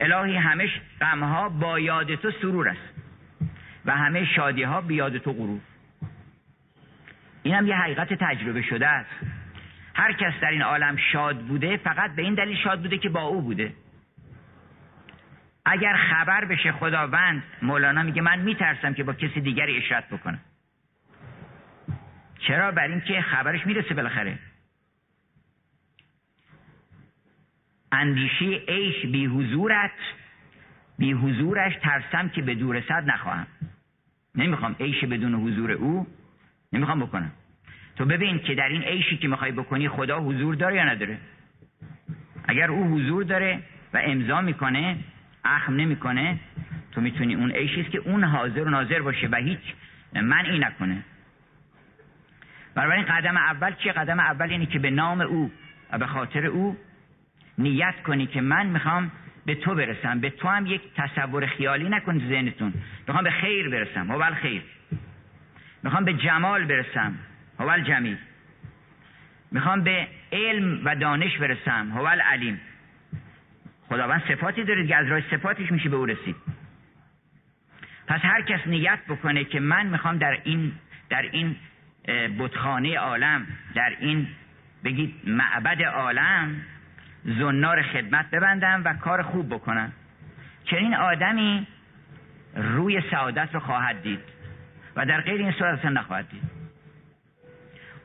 الهی 0.00 0.36
همش 0.36 0.80
غمها 1.00 1.48
با 1.48 1.80
یاد 1.80 2.14
تو 2.14 2.30
سرور 2.30 2.68
است 2.68 2.94
و 3.84 3.96
همه 3.96 4.24
شادی 4.24 4.62
ها 4.62 4.80
بیاد 4.80 5.18
تو 5.18 5.32
غرور. 5.32 5.60
این 7.42 7.54
هم 7.54 7.66
یه 7.66 7.74
حقیقت 7.74 8.14
تجربه 8.14 8.62
شده 8.62 8.86
است. 8.88 9.39
هر 9.94 10.12
کس 10.12 10.32
در 10.40 10.50
این 10.50 10.62
عالم 10.62 10.96
شاد 11.12 11.38
بوده 11.38 11.76
فقط 11.76 12.14
به 12.14 12.22
این 12.22 12.34
دلیل 12.34 12.56
شاد 12.56 12.82
بوده 12.82 12.98
که 12.98 13.08
با 13.08 13.22
او 13.22 13.42
بوده. 13.42 13.74
اگر 15.64 15.96
خبر 15.96 16.44
بشه 16.44 16.72
خداوند 16.72 17.42
مولانا 17.62 18.02
میگه 18.02 18.22
من 18.22 18.38
میترسم 18.38 18.94
که 18.94 19.04
با 19.04 19.12
کسی 19.12 19.40
دیگری 19.40 19.76
اشرت 19.76 20.08
بکنم. 20.08 20.40
چرا؟ 22.38 22.70
بر 22.70 22.88
این 22.88 23.00
که 23.00 23.22
خبرش 23.22 23.66
می‌رسه 23.66 23.94
بالاخره. 23.94 24.38
اندیشی 27.92 28.54
عیش 28.68 29.06
بی 29.06 29.26
حضورت 29.26 29.92
بی 30.98 31.12
حضورش 31.12 31.76
ترسم 31.82 32.28
که 32.28 32.42
به 32.42 32.54
دور 32.54 32.80
صد 32.80 33.04
نخواهم. 33.06 33.46
نمی‌خوام 34.34 34.76
عیش 34.80 35.04
بدون 35.04 35.34
حضور 35.34 35.72
او 35.72 36.06
نمی‌خوام 36.72 37.00
بکنم. 37.00 37.32
تو 37.96 38.04
ببین 38.04 38.38
که 38.38 38.54
در 38.54 38.68
این 38.68 38.82
عیشی 38.82 39.16
که 39.16 39.28
می‌خوای 39.28 39.52
بکنی 39.52 39.88
خدا 39.88 40.20
حضور 40.20 40.54
داره 40.54 40.76
یا 40.76 40.84
نداره. 40.84 41.18
اگر 42.44 42.70
او 42.70 42.84
حضور 42.84 43.24
داره 43.24 43.62
و 43.94 44.00
امضا 44.04 44.40
می‌کنه 44.40 44.96
اخم 45.44 45.74
نمی‌کنه 45.74 46.38
تو 46.92 47.00
می‌تونی 47.00 47.34
اون 47.34 47.50
عیشی 47.50 47.84
که 47.84 47.98
اون 47.98 48.24
حاضر 48.24 48.62
و 48.62 48.70
ناظر 48.70 49.02
باشه 49.02 49.28
و 49.28 49.36
هیچ 49.36 49.60
من 50.12 50.46
این 50.46 50.64
نکنه. 50.64 51.02
این 52.76 53.04
قدم 53.04 53.36
اول 53.36 53.74
چیه؟ 53.74 53.92
قدم 53.92 54.20
اول 54.20 54.50
اینه 54.50 54.66
که 54.66 54.78
به 54.78 54.90
نام 54.90 55.20
او 55.20 55.50
و 55.92 55.98
به 55.98 56.06
خاطر 56.06 56.46
او 56.46 56.76
نیت 57.58 57.94
کنی 58.06 58.26
که 58.26 58.40
من 58.40 58.66
می‌خوام 58.66 59.10
به 59.46 59.54
تو 59.54 59.74
برسم. 59.74 60.20
به 60.20 60.30
تو 60.30 60.48
هم 60.48 60.66
یک 60.66 60.80
تصور 60.96 61.46
خیالی 61.46 61.88
نکن 61.88 62.18
ذهنتون. 62.18 62.74
می‌خوام 63.06 63.24
به 63.24 63.30
خیر 63.30 63.68
برسم. 63.68 64.12
هو 64.12 64.34
خیر. 64.34 64.62
می‌خوام 65.82 66.04
به 66.04 66.14
جمال 66.14 66.64
برسم. 66.64 67.14
هو 67.60 67.78
جمیل 67.78 68.18
می‌خوام 69.50 69.84
به 69.84 70.08
علم 70.32 70.80
و 70.84 70.96
دانش 70.96 71.38
برسم 71.38 71.90
هو 71.90 72.06
علیم. 72.06 72.60
خداوند 73.88 74.22
صفاتی 74.28 74.64
داره 74.64 74.86
که 74.86 74.96
از 74.96 75.06
راه 75.06 75.20
صفاتش 75.30 75.72
میشه 75.72 75.88
به 75.88 75.96
او 75.96 76.06
رسید. 76.06 76.36
پس 78.06 78.20
هر 78.22 78.42
کس 78.42 78.60
نیت 78.66 78.98
بکنه 79.08 79.44
که 79.44 79.60
من 79.60 79.86
می‌خوام 79.86 80.18
در 80.18 80.38
این 80.44 80.72
در 81.08 81.22
این 81.22 81.56
بتخانه 82.38 82.98
عالم 82.98 83.46
در 83.74 83.96
این 84.00 84.28
بگید 84.84 85.14
معبد 85.26 85.82
عالم 85.82 86.56
زنار 87.24 87.82
خدمت 87.82 88.30
ببندم 88.30 88.82
و 88.84 88.94
کار 88.94 89.22
خوب 89.22 89.54
بکنم. 89.54 89.92
چنین 90.64 90.94
آدمی 90.94 91.66
روی 92.54 93.02
سعادت 93.10 93.48
رو 93.52 93.60
خواهد 93.60 94.02
دید 94.02 94.20
و 94.96 95.06
در 95.06 95.20
غیر 95.20 95.40
این 95.40 95.52
صورت 95.52 95.84
نخواهد 95.84 96.28
دید. 96.28 96.59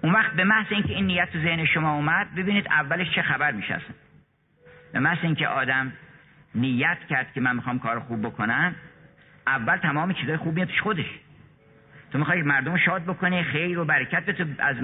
اون 0.05 0.13
وقت 0.13 0.31
به 0.31 0.43
محض 0.43 0.65
اینکه 0.69 0.93
این 0.93 1.05
نیت 1.05 1.31
تو 1.31 1.39
ذهن 1.39 1.65
شما 1.65 1.93
اومد 1.93 2.35
ببینید 2.35 2.67
اولش 2.67 3.15
چه 3.15 3.21
خبر 3.21 3.51
میشه 3.51 3.81
به 4.93 4.99
محض 4.99 5.17
اینکه 5.21 5.47
آدم 5.47 5.93
نیت 6.55 6.97
کرد 7.09 7.33
که 7.33 7.41
من 7.41 7.55
می‌خوام 7.55 7.79
کار 7.79 7.99
خوب 7.99 8.25
بکنم 8.25 8.75
اول 9.47 9.77
تمام 9.77 10.13
چیزای 10.13 10.37
خوب 10.37 10.55
میاد 10.55 10.69
خودش. 10.83 11.05
تو 12.11 12.17
می‌خوای 12.17 12.41
مردم 12.41 12.77
شاد 12.77 13.03
بکنی 13.03 13.43
خیر 13.43 13.79
و 13.79 13.85
برکت 13.85 14.25
به 14.25 14.33
تو 14.33 14.45
از 14.59 14.75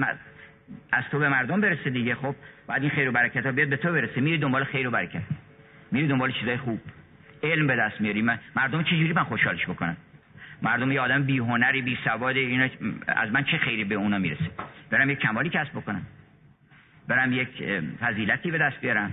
از 0.92 1.04
تو 1.10 1.18
به 1.18 1.28
مردم 1.28 1.60
برسه 1.60 1.90
دیگه. 1.90 2.14
خب 2.14 2.34
بعد 2.66 2.82
این 2.82 2.90
خیر 2.90 3.08
و 3.08 3.12
برکت 3.12 3.46
ها 3.46 3.52
بیاد 3.52 3.68
به 3.68 3.76
تو 3.76 3.92
برسه. 3.92 4.20
میری 4.20 4.38
دنبال 4.38 4.64
خیر 4.64 4.88
و 4.88 4.90
برکت. 4.90 5.22
میری 5.92 6.08
دنبال 6.08 6.32
چیزای 6.32 6.56
خوب. 6.56 6.80
علم 7.42 7.66
به 7.66 7.76
دست 7.76 8.00
میاری. 8.00 8.22
مردم 8.56 8.82
چجوری 8.82 9.12
من 9.12 9.24
خوشحالش 9.24 9.66
بکنم؟ 9.66 9.96
مردم 10.62 10.92
یه 10.92 11.00
آدم 11.00 11.22
بی 11.22 11.38
هنری 11.38 11.82
بی 11.82 11.98
سواد 12.04 12.36
اینا 12.36 12.68
از 13.06 13.32
من 13.32 13.44
چه 13.44 13.58
خیری 13.58 13.84
به 13.84 13.94
اونا 13.94 14.18
می‌رسه؟ 14.18 14.50
برم 14.90 15.10
یک 15.10 15.18
کمالی 15.18 15.50
کسب 15.50 15.72
بکنم. 15.72 16.06
برم 17.08 17.32
یک 17.32 17.64
فضیلتی 18.00 18.50
به 18.50 18.58
دست 18.58 18.80
بیارم. 18.80 19.12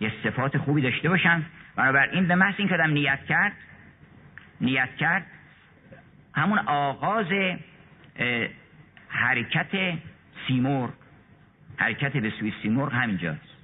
یه 0.00 0.12
صفات 0.24 0.58
خوبی 0.58 0.82
داشته 0.82 1.08
باشم. 1.08 1.42
بنابراین 1.76 2.28
به 2.28 2.34
محض 2.34 2.54
این 2.58 2.68
که 2.68 2.76
نیت 2.76 3.24
کرد 3.28 3.52
نیت 4.60 4.96
کرد 4.96 5.26
همون 6.34 6.58
آغاز 6.58 7.26
حرکت 9.08 9.98
سیمرغ 10.46 10.90
حرکت 11.76 12.16
به 12.16 12.30
سوی 12.30 12.52
سیمرغ 12.62 12.92
همینجاست. 12.92 13.54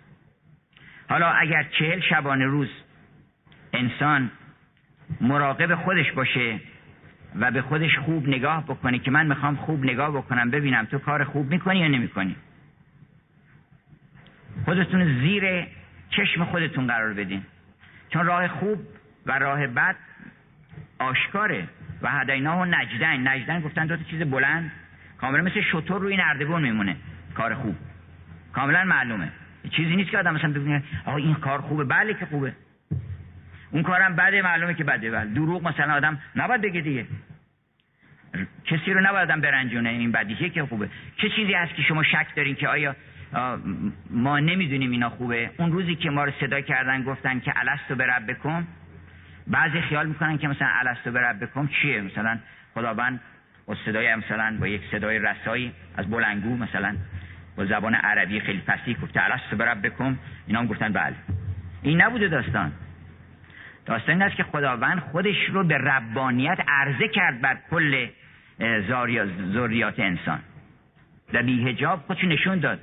حالا 1.09 1.31
اگر 1.31 1.63
چهل 1.63 2.01
شبانه 2.01 2.45
روز 2.45 2.69
انسان 3.73 4.31
مراقب 5.21 5.75
خودش 5.75 6.13
باشه 6.13 6.61
و 7.37 7.51
به 7.51 7.63
خودش 7.63 7.99
خوب 7.99 8.29
نگاه 8.29 8.65
بکنه 8.65 8.99
که 8.99 9.11
من 9.11 9.27
می‌خوام 9.27 9.57
خوب 9.57 9.85
نگاه 9.85 10.11
بکنم 10.11 10.51
ببینم 10.51 10.85
تو 10.85 10.99
کار 10.99 11.25
خوب 11.25 11.51
می‌کنی 11.51 11.79
یا 11.79 11.89
نمی‌کنی؟ 11.89 12.37
خودتون 14.65 15.21
زیر 15.21 15.67
چشم 16.11 16.45
خودتون 16.45 16.87
قرار 16.87 17.15
بدین. 17.15 17.43
چون 18.09 18.27
راه 18.27 18.49
خوب 18.49 18.79
و 19.27 19.39
راه 19.39 19.67
بد 19.67 19.97
آشکاره. 20.99 21.69
و 22.03 22.11
هدیناه 22.11 22.61
و 22.61 22.65
نجدن. 22.65 23.29
نجدن 23.29 23.61
گفتن 23.61 23.87
دو 23.87 23.97
چیز 23.97 24.23
بلند. 24.23 24.73
کاملا 25.19 25.43
مثل 25.43 25.61
شطور 25.61 26.01
روی 26.01 26.17
نردبون 26.17 26.63
میمونه. 26.63 26.97
کار 27.35 27.55
خوب. 27.55 27.77
کاملا 28.53 28.85
معلومه. 28.85 29.29
چیزی 29.71 29.97
نیست 29.97 30.11
که 30.11 30.19
آدم 30.19 30.35
مثلا 30.35 30.51
ببینه 30.51 30.83
آقا 31.07 31.17
این 31.17 31.35
کار 31.35 31.61
خوبه. 31.61 31.85
بله 31.85 32.15
که 32.15 32.27
خوبه. 32.27 32.53
اون 33.71 33.83
کارم 33.83 34.17
بده 34.17 34.43
معلومه 34.43 34.75
که 34.75 34.85
بده. 34.85 35.11
بله 35.11 35.31
دروغ 35.31 35.69
مثلا 35.69 35.95
آدم 35.95 36.19
نباید 36.37 36.61
بگه 36.61 36.81
دیگه. 36.81 37.07
کسی 38.65 38.93
رو 38.93 39.01
نباید 39.01 39.31
آدم 39.31 39.41
برنجونه 39.41 39.89
این 39.89 40.13
بدیهیه 40.13 40.51
که 40.51 40.65
خوبه. 40.67 40.89
چه 41.17 41.29
چیزی 41.29 41.53
هست 41.53 41.75
که 41.75 41.83
شما 41.83 42.03
شک 42.03 42.27
دارین 42.37 42.55
که 42.55 42.69
آیا 42.69 42.97
ما 44.11 44.39
نمی‌دونیم 44.39 44.91
اینا 44.91 45.11
خوبه؟ 45.11 45.51
اون 45.57 45.73
روزی 45.73 45.95
که 45.95 46.11
ما 46.11 46.25
رو 46.25 46.33
صدا 46.41 46.61
کردن 46.61 47.03
گفتن 47.03 47.41
که 47.41 47.53
الستو 47.57 47.95
به 47.95 48.07
رب 48.07 48.31
بکن 48.31 48.67
بعضی 49.47 49.81
خیال 49.81 50.07
می‌کنن 50.07 50.39
که 50.39 50.49
مثلا 50.49 50.69
الستو 50.81 51.11
به 51.11 51.21
رب 51.21 51.45
بکن 51.45 51.69
چیه؟ 51.69 52.01
مثلا 52.01 52.39
خداوند 52.75 53.21
با 53.67 53.77
صدای 53.85 54.15
مثلا 54.15 54.57
با 54.61 54.67
یک 54.67 54.83
صدای 54.91 55.19
رسایی 55.19 55.73
از 55.97 56.11
بلنگو 56.11 56.57
مثلا 56.57 56.97
با 57.57 57.65
زبان 57.67 57.95
عربی 57.95 58.41
خیلی 58.41 58.63
فصیح 58.67 58.97
گفته 59.03 59.25
الست 59.25 59.55
بربکم 59.55 60.19
اینا 60.47 60.61
هم 60.61 60.67
گفتن 60.67 60.93
بله. 60.93 61.15
این 61.83 62.03
نبوده 62.03 62.29
داستان. 62.29 62.73
داستان 63.91 64.23
است 64.23 64.37
که 64.37 64.43
خداوند 64.43 64.99
خودش 65.01 65.37
رو 65.53 65.65
به 65.65 65.79
ربانیت 65.79 66.59
عرضه 66.69 67.09
کرد 67.09 67.41
بر 67.41 67.59
کل 67.71 68.09
ذریات 69.53 70.01
انسان. 70.01 70.41
و 71.33 71.43
بی 71.43 71.69
هجاب 71.69 72.01
خودش 72.07 72.25
نشون 72.25 72.59
داد 72.59 72.79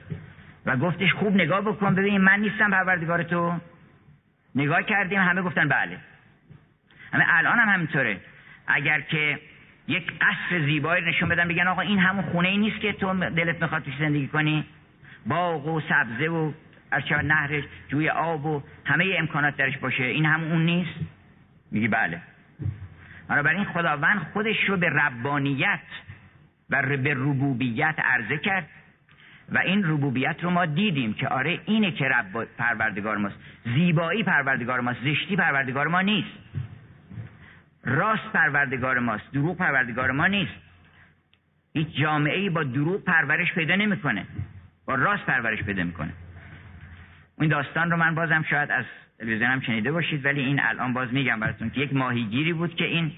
و 0.65 0.77
گفتش 0.77 1.13
خوب 1.13 1.35
نگاه 1.35 1.61
بکن 1.61 1.95
ببین 1.95 2.17
من 2.17 2.39
نیستم 2.39 2.71
پروردگار 2.71 3.23
تو. 3.23 3.59
نگاه 4.55 4.83
کردیم 4.83 5.21
همه 5.21 5.41
گفتن 5.41 5.67
بله. 5.67 5.97
همه 7.13 7.25
الان 7.27 7.59
هم 7.59 7.69
همینطوره. 7.69 8.17
اگر 8.67 9.01
که 9.01 9.39
یک 9.87 10.11
قصر 10.21 10.65
زیبایی 10.65 11.05
نشون 11.05 11.29
بدن 11.29 11.47
بگن 11.47 11.67
آقا 11.67 11.81
این 11.81 11.99
همون 11.99 12.23
خونه 12.23 12.47
ای 12.47 12.57
نیست 12.57 12.79
که 12.79 12.93
تو 12.93 13.13
دلت 13.13 13.61
می‌خواد 13.61 13.83
توش 13.83 13.97
زندگی 13.99 14.27
کنی؟ 14.27 14.65
باغ 15.25 15.67
و 15.67 15.81
سبزه 15.81 16.27
و 16.27 16.51
ارچه 16.91 17.21
نهرش 17.21 17.63
جوی 17.87 18.09
آب 18.09 18.45
و 18.45 18.63
همه 18.85 19.15
امکانات 19.17 19.57
درش 19.57 19.77
باشه. 19.77 20.03
این 20.03 20.25
همون 20.25 20.51
اون 20.51 20.65
نیست؟ 20.65 20.99
میگی 21.71 21.87
بله. 21.87 22.21
بنابراین 23.27 23.63
خداوند 23.63 24.27
خودش 24.33 24.69
رو 24.69 24.77
به 24.77 24.89
ربانیت 24.89 25.79
و 26.69 26.97
به 26.97 27.13
ربوبیت 27.13 27.95
عرضه 27.97 28.37
کرد 28.37 28.69
و 29.49 29.57
این 29.57 29.83
ربوبیت 29.83 30.35
رو 30.41 30.49
ما 30.49 30.65
دیدیم 30.65 31.13
که 31.13 31.27
آره 31.27 31.59
اینه 31.65 31.91
که 31.91 32.05
رب 32.05 32.47
پروردگار 32.57 33.17
ماست. 33.17 33.35
زیبایی 33.65 34.23
پروردگار 34.23 34.79
ماست 34.79 34.99
زشتی 35.03 35.35
پروردگار 35.35 35.87
ما 35.87 36.01
نیست. 36.01 36.37
راست 37.83 38.31
پروردگار 38.33 38.99
ماست 38.99 39.31
دروغ 39.33 39.57
پروردگار 39.57 40.11
ما 40.11 40.27
نیست. 40.27 40.53
هیچ 41.73 41.87
جامعه 41.97 42.37
ای 42.37 42.49
با 42.49 42.63
دروغ 42.63 43.03
پرورش 43.03 43.53
پیدا 43.53 43.75
نمی‌کنه. 43.75 44.25
با 44.85 44.95
راست 44.95 45.25
پرورش 45.25 45.63
پیدا 45.63 45.83
می‌کنه. 45.83 46.13
این 47.41 47.49
داستان 47.49 47.91
رو 47.91 47.97
من 47.97 48.15
بازم 48.15 48.45
شاید 48.49 48.71
از 48.71 48.85
تلویزیونم 49.19 49.61
شنیده 49.61 49.91
باشید 49.91 50.25
ولی 50.25 50.41
این 50.41 50.59
الان 50.59 50.93
باز 50.93 51.13
میگم 51.13 51.39
براتون 51.39 51.69
که 51.69 51.81
یک 51.81 51.93
ماهیگیری 51.93 52.53
بود 52.53 52.75
که 52.75 52.85
این 52.85 53.11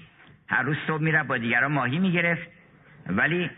هر 0.48 0.62
روز 0.62 0.76
صبح 0.86 1.02
میره 1.02 1.22
با 1.22 1.38
دیگران 1.38 1.72
ماهی 1.72 1.98
می‌گرفت. 1.98 2.48
ولی 3.06 3.50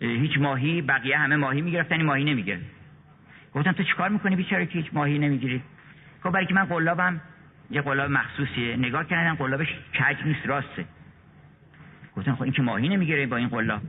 هیچ 0.00 0.38
ماهی 0.38 0.82
بقیه 0.82 1.18
همه 1.18 1.36
ماهی 1.36 1.60
می‌گرفتن 1.60 1.94
این 1.94 2.04
ماهی 2.04 2.24
نمی‌گرفت. 2.24 2.64
گفتم 3.54 3.72
تو 3.72 3.82
چیکار 3.82 4.08
می‌کنی 4.08 4.36
بیچاره 4.36 4.66
که 4.66 4.78
هیچ 4.78 4.86
ماهی 4.92 5.18
نمی‌گیری؟ 5.18 5.62
خب 6.22 6.30
برای 6.30 6.46
که 6.46 6.54
من 6.54 6.64
قلابم 6.64 7.20
یه 7.70 7.82
قلاب 7.82 8.10
مخصوصیه. 8.10 8.76
نگاه 8.76 9.04
کردن 9.06 9.34
قلابش 9.34 9.68
کج 9.94 10.16
نیست 10.24 10.46
راسته. 10.46 10.84
گفتن 12.16 12.34
خب 12.34 12.42
این 12.42 12.52
که 12.52 12.62
ماهی 12.62 12.88
نمی‌گیره 12.88 13.26
با 13.26 13.36
این 13.36 13.48
قلاب. 13.48 13.80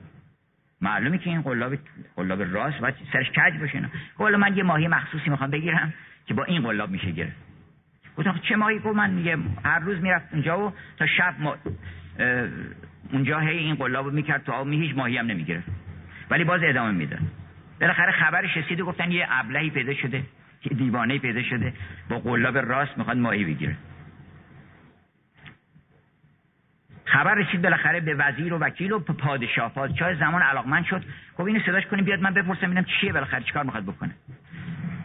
معلومه 0.81 1.17
که 1.17 1.29
این 1.29 1.41
قلاب 1.41 1.77
قلاب 2.15 2.41
راست 2.41 2.79
باید 2.79 2.95
سرش 3.13 3.31
کج 3.31 3.59
باشه 3.59 3.79
نه 3.79 3.89
خب 4.17 4.23
من 4.23 4.57
یه 4.57 4.63
ماهی 4.63 4.87
مخصوصی 4.87 5.29
می‌خوام 5.29 5.49
بگیرم 5.49 5.93
که 6.25 6.33
با 6.33 6.43
این 6.43 6.61
قلاب 6.61 6.89
میشه 6.89 7.11
گرفت. 7.11 7.35
گفتم 8.17 8.31
خب 8.31 8.41
چه 8.41 8.55
ماهی؟ 8.55 8.79
گفت 8.79 8.95
من 8.95 9.09
میگه 9.09 9.37
هر 9.65 9.79
روز 9.79 10.01
می‌رفت 10.01 10.25
اونجا 10.31 10.67
و 10.67 10.73
تا 10.97 11.05
شب 11.07 11.35
ما 11.39 11.55
اونجا 13.11 13.39
هی 13.39 13.57
این 13.57 13.75
قلاب 13.75 14.13
می‌کرد 14.13 14.43
تو 14.43 14.51
آب 14.51 14.67
می 14.67 14.81
هیچ 14.81 14.95
ماهی 14.95 15.17
هم 15.17 15.25
نمی‌گرفت. 15.25 15.67
ولی 16.29 16.43
باز 16.43 16.61
ادامه 16.63 16.91
می‌داد. 16.91 17.19
بالاخره 17.81 18.11
خبرش 18.11 18.57
رسید 18.57 18.81
گفتن 18.81 19.11
یه 19.11 19.27
ابلهی 19.29 19.69
پیدا 19.69 19.93
شده 19.93 20.23
یه 20.65 20.77
دیوانه 20.77 21.19
پیدا 21.19 21.43
شده 21.43 21.73
با 22.09 22.19
قلاب 22.19 22.57
راست 22.57 22.97
می‌خواد 22.97 23.17
ماهی 23.17 23.45
بگیره. 23.45 23.75
خبر 27.11 27.35
رسید 27.35 27.61
بالاخره 27.61 27.99
به 27.99 28.15
وزیر 28.15 28.53
و 28.53 28.57
وکیل 28.57 28.91
و 28.91 28.99
پادشاه. 28.99 29.73
پادشاه 29.73 30.15
زمان 30.15 30.41
علاقمند 30.41 30.85
شد. 30.85 31.03
خب 31.37 31.41
اینو 31.41 31.59
صداش 31.59 31.85
کنیم 31.85 32.05
بیاد 32.05 32.19
من 32.19 32.33
بپرسم 32.33 32.61
ببینم 32.61 32.83
چیه 32.83 33.13
بالاخره 33.13 33.43
چیکار 33.43 33.63
می‌خواد 33.63 33.83
بکنه. 33.83 34.15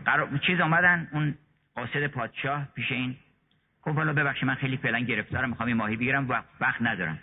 قرار 0.05 0.38
چیز 0.38 0.61
آمدن 0.61 1.09
اون 1.12 1.35
قاصد 1.75 2.07
پادشاه 2.07 2.69
پیش 2.75 2.92
این 2.92 3.16
خب 3.81 3.95
حالا 3.95 4.12
ببخشید 4.12 4.45
من 4.45 4.55
خیلی 4.55 4.77
فعلا 4.77 4.99
گرفتارم 4.99 5.49
می‌خوام 5.49 5.66
این 5.66 5.77
ماهی 5.77 5.97
بگیرم 5.97 6.45
وقت 6.61 6.83
ندارم. 6.83 7.19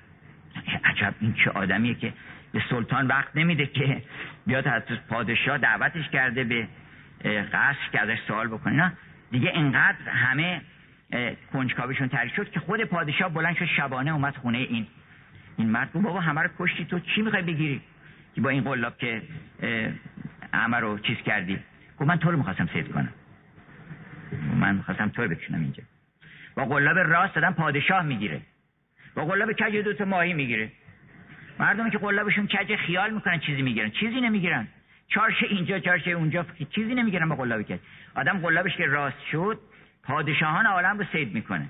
عجب 0.84 1.14
این 1.20 1.34
چه 1.34 1.52
آدمیه 1.52 1.96
که 1.96 2.14
به 2.54 2.62
سلطان 2.70 3.08
وقت 3.08 3.36
نمیده 3.36 3.66
که 3.66 4.04
بیاد 4.48 4.68
از 4.68 4.82
پادشاه 5.10 5.58
دعوتش 5.58 6.10
کرده 6.10 6.44
به 6.44 6.68
قصر 7.54 7.90
که 7.92 8.02
ازش 8.02 8.20
سوال 8.28 8.48
بکنه. 8.48 8.76
نه 8.76 8.94
دیگه 9.32 9.50
اینقدر 9.50 10.10
همه 10.10 10.62
کنجکاوشون 11.54 12.08
تری 12.08 12.30
شد 12.30 12.52
که 12.52 12.60
خود 12.60 12.84
پادشاه 12.84 13.30
بلند 13.34 13.56
شد 13.56 13.66
شبانه 13.66 14.12
اومد 14.12 14.36
خونه 14.36 14.58
این 14.58 14.88
این 15.58 15.70
مرد. 15.70 15.92
بابا 15.92 16.20
همه 16.20 16.42
رو 16.42 16.50
کشتی 16.60 16.86
تو 16.86 17.00
چی 17.00 17.22
می‌خوای 17.22 17.42
بگیری؟ 17.42 17.82
که 18.36 18.42
با 18.42 18.50
این 18.50 18.64
قلاب 18.64 18.98
که 18.98 19.22
همه 20.54 20.78
رو 20.78 21.00
چیز 21.00 21.18
کردی. 21.18 21.60
گفت 22.00 22.10
من 22.10 22.20
تو 22.20 22.32
رو 22.32 22.38
می‌خواستم 22.38 22.70
سید 22.74 22.92
کنم. 22.92 23.14
من 24.60 24.76
می‌خواستم 24.76 25.10
تو 25.10 25.22
رو 25.24 25.30
بکشونم 25.30 25.62
اینجا. 25.62 25.84
با 26.56 26.66
قلاب 26.66 26.98
راست 26.98 27.36
دادن 27.36 27.52
پادشاه 27.52 28.04
می‌گیره. 28.04 28.42
با 29.16 29.26
قلاب 29.26 29.52
کج 29.52 29.76
دو 29.76 29.94
تا 29.94 30.06
ماهی 30.06 30.34
می‌گیره. 30.34 30.72
مردمی 31.60 31.92
که 31.92 31.98
قلابشون 31.98 32.48
کج 32.48 32.76
خیال 32.76 33.14
می‌کنن 33.14 33.40
چیزی 33.40 33.62
می‌گیرن. 33.62 33.90
چیزی 33.90 34.22
نمی‌گیرن. 34.22 34.68
چارشه 35.08 35.46
اینجا 35.46 35.80
چارشه 35.80 36.12
اونجا 36.12 36.46
چیزی 36.76 36.96
نمی‌گیرن 36.96 37.30
با 37.30 37.36
قلاب 37.36 37.62
کج. 37.62 37.80
آدم 38.16 38.40
قلابش 38.40 38.78
که 38.78 38.86
راست 38.86 39.26
شد 39.32 39.60
پادشاهان 40.04 40.66
عالم 40.66 40.98
رو 40.98 41.06
سید 41.12 41.34
می‌کنه. 41.34 41.70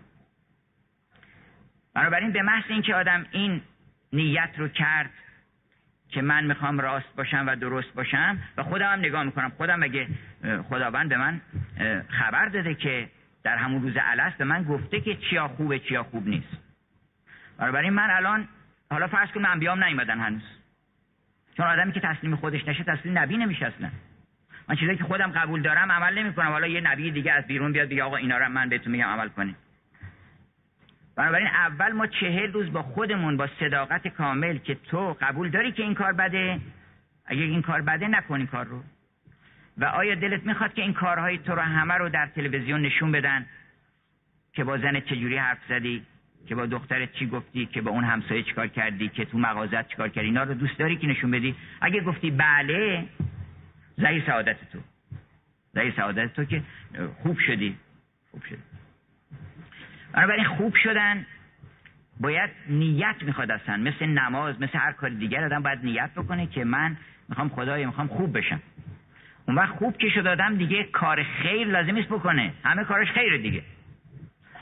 بنابراین 1.93 2.31
به 2.31 2.41
محض 2.41 2.63
اینکه 2.69 2.95
آدم 2.95 3.25
این 3.31 3.61
نیت 4.13 4.49
رو 4.57 4.67
کرد 4.67 5.09
که 6.09 6.21
من 6.21 6.43
می‌خوام 6.43 6.79
راست 6.79 7.15
باشم 7.15 7.47
و 7.47 7.55
درست 7.55 7.93
باشم 7.93 8.37
و 8.57 8.63
خودم 8.63 8.93
هم 8.93 8.99
نگاه 8.99 9.23
می‌کنم. 9.23 9.49
خودم 9.49 9.83
اگه 9.83 10.07
خداوند 10.69 11.09
به 11.09 11.17
من 11.17 11.41
خبر 12.09 12.45
داده 12.45 12.75
که 12.75 13.09
در 13.43 13.57
همون 13.57 13.81
روز 13.81 13.93
الست 13.97 14.37
به 14.37 14.43
من 14.43 14.63
گفته 14.63 15.01
که 15.01 15.15
چیا 15.15 15.47
خوبه 15.47 15.79
چیا 15.79 16.03
خوب 16.03 16.27
نیست. 16.27 16.57
بنابراین 17.57 17.93
من 17.93 18.09
الان 18.09 18.47
حالا 18.91 19.07
فرض 19.07 19.29
کنم 19.29 19.51
انبیام 19.51 19.83
نیومدن 19.83 20.19
هنوز. 20.19 20.43
چون 21.57 21.65
آدمی 21.65 21.91
که 21.91 21.99
تسلیم 21.99 22.35
خودش 22.35 22.67
نشه 22.67 22.83
تسلیم 22.83 23.17
نبی 23.17 23.37
نمیشه 23.37 23.65
اصلا 23.65 23.89
من 24.69 24.75
چیزایی 24.75 24.97
که 24.97 25.03
خودم 25.03 25.31
قبول 25.31 25.61
دارم 25.61 25.91
عمل 25.91 26.19
نمی‌کنم. 26.19 26.47
حالا 26.47 26.67
یه 26.67 26.81
نبی 26.81 27.11
دیگه 27.11 27.31
از 27.31 27.47
بیرون 27.47 27.71
بیاد 27.71 27.89
بگه 27.89 28.03
آقا 28.03 28.15
اینا 28.15 28.37
رو 28.37 28.49
من 28.49 28.69
بهتون 28.69 28.91
میگم 28.91 29.07
عمل 29.07 29.27
کنید. 29.27 29.55
بنابراین 31.15 31.47
اول 31.47 31.91
ما 31.91 32.07
چهل 32.07 32.51
روز 32.51 32.71
با 32.73 32.81
خودمون 32.83 33.37
با 33.37 33.47
صداقت 33.59 34.07
کامل 34.07 34.57
که 34.57 34.75
تو 34.75 35.17
قبول 35.21 35.49
داری 35.49 35.71
که 35.71 35.83
این 35.83 35.93
کار 35.93 36.13
بده 36.13 36.59
اگه 37.25 37.41
این 37.41 37.61
کار 37.61 37.81
بده 37.81 38.07
نکن 38.07 38.35
این 38.35 38.47
کار 38.47 38.65
رو. 38.65 38.83
و 39.77 39.85
آیا 39.85 40.15
دلت 40.15 40.45
می‌خواد 40.45 40.73
که 40.73 40.81
این 40.81 40.93
کارهای 40.93 41.37
تو 41.37 41.55
رو 41.55 41.61
همه 41.61 41.93
رو 41.93 42.09
در 42.09 42.27
تلویزیون 42.27 42.81
نشون 42.81 43.11
بدن 43.11 43.45
که 44.53 44.63
با 44.63 44.77
زن 44.77 44.99
چجوری 44.99 45.37
حرف 45.37 45.57
زدی 45.69 46.05
که 46.47 46.55
با 46.55 46.65
دخترت 46.65 47.13
چی 47.13 47.27
گفتی 47.27 47.65
که 47.65 47.81
با 47.81 47.91
اون 47.91 48.03
همسایه 48.03 48.43
چیکار 48.43 48.67
کردی 48.67 49.09
که 49.09 49.25
تو 49.25 49.37
مغازت 49.37 49.87
چیکار 49.87 50.09
کردی؟ 50.09 50.27
اینا 50.27 50.43
رو 50.43 50.53
دوست 50.53 50.77
داری 50.77 50.95
که 50.97 51.07
نشون 51.07 51.31
بدی؟ 51.31 51.55
اگه 51.81 52.01
گفتی 52.01 52.31
بله 52.31 53.05
زهی 53.97 54.23
سعادت 54.25 54.71
تو. 54.71 54.79
زهی 55.73 55.91
سعادت 55.91 56.33
تو 56.33 56.45
که 56.45 56.61
خوب 57.23 57.39
شدی. 57.39 57.77
خوب 58.31 58.43
شدی. 58.43 58.57
بنابراین 60.13 60.45
خوب 60.45 60.75
شدن 60.75 61.25
باید 62.19 62.49
نیت 62.69 63.15
می‌خواد 63.21 63.51
اصلا. 63.51 63.77
مثل 63.77 64.05
نماز 64.05 64.61
مثل 64.61 64.77
هر 64.77 64.91
کار 64.91 65.09
دیگر 65.09 65.43
آدم 65.43 65.63
باید 65.63 65.79
نیت 65.83 66.11
بکنه 66.15 66.47
که 66.47 66.63
من 66.63 66.97
می‌خوام 67.29 67.49
خدای 67.49 67.85
می‌خوام 67.85 68.07
خوب 68.07 68.37
بشم. 68.37 68.61
اون 69.47 69.57
وقت 69.57 69.75
خوب 69.75 69.97
که 69.97 70.09
شد 70.09 70.27
آدم 70.27 70.57
دیگه 70.57 70.83
کار 70.83 71.23
خیر 71.23 71.67
لازم 71.67 71.97
است 71.97 72.07
بکنه. 72.07 72.53
همه 72.63 72.83
کارش 72.83 73.11
خیره 73.11 73.37
دیگه. 73.37 73.63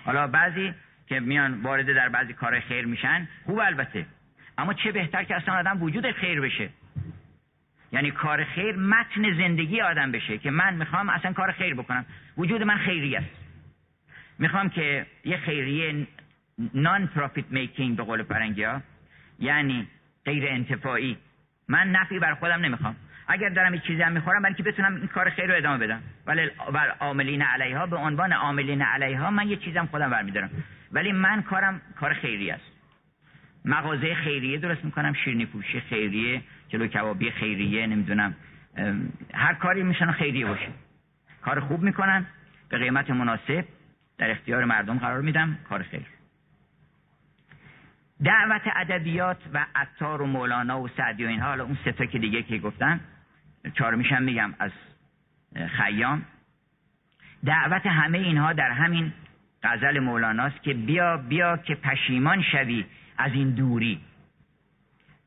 حالا 0.06 0.28
بعضی 0.28 0.74
که 1.08 1.20
میان 1.20 1.62
وارد 1.62 1.86
در 1.86 2.10
بعضی 2.10 2.34
کار 2.34 2.60
خیر 2.60 2.86
میشن 2.86 3.28
خوب 3.46 3.60
البته. 3.60 4.06
اما 4.58 4.74
چه 4.74 4.92
بهتر 4.92 5.24
که 5.24 5.36
اصلا 5.36 5.54
آدم 5.54 5.84
وجود 5.84 6.12
خیر 6.12 6.42
بشه. 6.42 6.70
یعنی 7.92 8.12
کار 8.12 8.44
خیر 8.44 8.76
متن 8.76 9.38
زندگی 9.38 9.82
آدم 9.82 10.12
بشه 10.12 10.38
که 10.38 10.52
من 10.52 10.74
می‌خوام 10.74 11.10
اصلا 11.10 11.34
کار 11.34 11.52
خیر 11.52 11.74
بکنم. 11.74 12.06
وجود 12.38 12.64
من 12.64 12.78
خیری 12.78 13.16
است. 13.16 13.30
می‌خوام 14.40 14.70
که 14.70 15.06
یه 15.26 15.38
خیریه 15.38 16.08
نان 16.74 17.08
پروفیت 17.08 17.46
میکینگ 17.50 17.98
به 17.98 18.04
قول 18.04 18.24
فرنگی 18.24 18.64
ها 18.64 18.82
یعنی 19.40 19.88
غیر 20.26 20.48
انتفاعی. 20.48 21.18
من 21.68 21.92
نفعی 21.92 22.20
بر 22.20 22.34
خودم 22.34 22.60
نمی‌خوام. 22.66 22.96
اگر 23.28 23.50
دارم 23.50 23.72
این 23.72 23.82
چیزی 23.82 24.02
هم 24.02 24.12
می‌خورم 24.12 24.42
برای 24.42 24.56
که 24.56 24.64
بتونم 24.64 24.96
این 24.96 25.08
کار 25.08 25.30
خیر 25.30 25.46
رو 25.46 25.56
ادامه 25.56 25.78
بدم. 25.78 26.02
ولی 26.26 26.50
بر 26.74 26.90
عاملین 27.00 27.42
علیها 27.42 27.86
به 27.86 27.96
عنوان 27.96 28.34
عاملین 28.34 28.82
علیها 28.82 29.32
من 29.32 29.50
یه 29.50 29.58
چیزم 29.58 29.86
خودم 29.86 30.10
برمیدارم. 30.10 30.50
ولی 30.92 31.12
من 31.12 31.42
کارم 31.42 31.82
کار 32.00 32.14
خیری 32.14 32.52
است. 32.52 32.71
مغازه 33.66 34.16
خیریه 34.16 34.58
درست 34.58 34.86
می‌کنم 34.86 35.14
شیرینی 35.14 35.46
فروشی 35.46 35.80
خیریه 35.80 36.42
جلو 36.70 36.88
کبابی 36.88 37.32
خیریه 37.32 37.88
نمی‌دونم 37.88 38.36
هر 39.34 39.54
کاری 39.54 39.84
میشن 39.84 40.12
خیریه 40.12 40.46
باشه 40.46 40.68
کار 41.42 41.60
خوب 41.60 41.82
می‌کنن 41.82 42.26
به 42.70 42.78
قیمت 42.78 43.10
مناسب 43.10 43.66
در 44.18 44.32
اختیار 44.32 44.66
مردم 44.66 44.98
قرار 44.98 45.22
میدم. 45.22 45.58
کار 45.70 45.84
خیر. 45.84 46.06
دعوت 48.24 48.62
ادبیات 48.76 49.38
و 49.54 49.66
عطار 49.76 50.22
و 50.22 50.26
مولانا 50.26 50.82
و 50.82 50.88
سعدی 50.88 51.26
و 51.26 51.28
اینها 51.28 51.48
حالا 51.48 51.64
اون 51.64 51.78
ستا 51.86 52.06
که 52.06 52.20
دیگه 52.20 52.44
که 52.44 52.58
گفتن 52.58 53.00
چهارمیش 53.74 54.12
هم 54.12 54.24
میگم 54.24 54.54
از 54.60 54.72
خیام. 55.68 56.26
دعوت 57.46 57.86
همه 57.86 58.18
اینها 58.18 58.54
در 58.54 58.72
همین 58.72 59.14
غزل 59.64 60.00
مولاناست 60.00 60.64
که 60.64 60.74
بیا 60.74 61.18
بیا 61.18 61.58
که 61.58 61.76
پشیمان 61.76 62.42
شوی 62.42 62.86
از 63.18 63.32
این 63.34 63.50
دوری. 63.50 64.00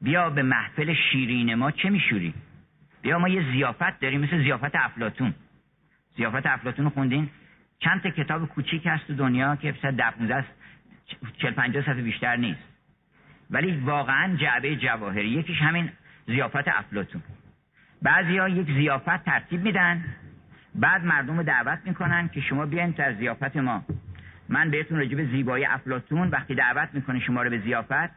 بیا 0.00 0.30
به 0.30 0.42
محفل 0.42 0.94
شیرین 0.94 1.54
ما 1.54 1.70
چه 1.70 1.90
میشوری؟ 1.90 2.34
بیا 3.02 3.18
ما 3.18 3.28
یه 3.28 3.52
زیافت 3.52 4.00
داریم 4.00 4.20
مثل 4.20 4.42
زیافت 4.42 4.74
افلاتون 4.74 5.34
زیافت 6.16 6.46
افلاتون 6.46 6.84
رو 6.84 6.90
خوندین؟ 6.90 7.30
چند 7.78 8.02
تا 8.02 8.10
کتاب 8.10 8.48
کوچیک 8.48 8.86
هست 8.86 9.06
تو 9.06 9.14
دنیا 9.14 9.56
که 9.56 9.72
مثلا 9.72 9.90
ده 9.90 10.34
است 10.34 10.48
چل 11.38 11.50
پنجاه 11.50 11.82
صفحه 11.82 12.02
بیشتر 12.02 12.36
نیست. 12.36 12.60
ولی 13.50 13.76
واقعا 13.76 14.36
جعبه 14.36 14.76
جواهری. 14.76 15.28
یکیش 15.28 15.62
همین 15.62 15.90
زیافت 16.26 16.68
افلاتون 16.68 17.22
بعضی 18.02 18.38
ها 18.38 18.48
یک 18.48 18.66
زیافت 18.66 19.24
ترتیب 19.24 19.60
میدن 19.62 20.04
بعد 20.74 21.04
مردم 21.04 21.36
رو 21.36 21.42
دعوت 21.42 21.78
می‌کنن 21.84 22.28
که 22.28 22.40
شما 22.40 22.66
بیاین 22.66 22.90
در 22.90 23.14
زیافت 23.14 23.56
ما. 23.56 23.84
من 24.48 24.70
بهتون 24.70 24.98
راجع 24.98 25.16
به 25.16 25.24
زیبایی 25.24 25.64
افلاتون 25.64 26.28
وقتی 26.28 26.54
دعوت 26.54 26.88
می‌کنه 26.92 27.20
شما 27.20 27.42
رو 27.42 27.50
به 27.50 27.58
زیافت 27.58 28.10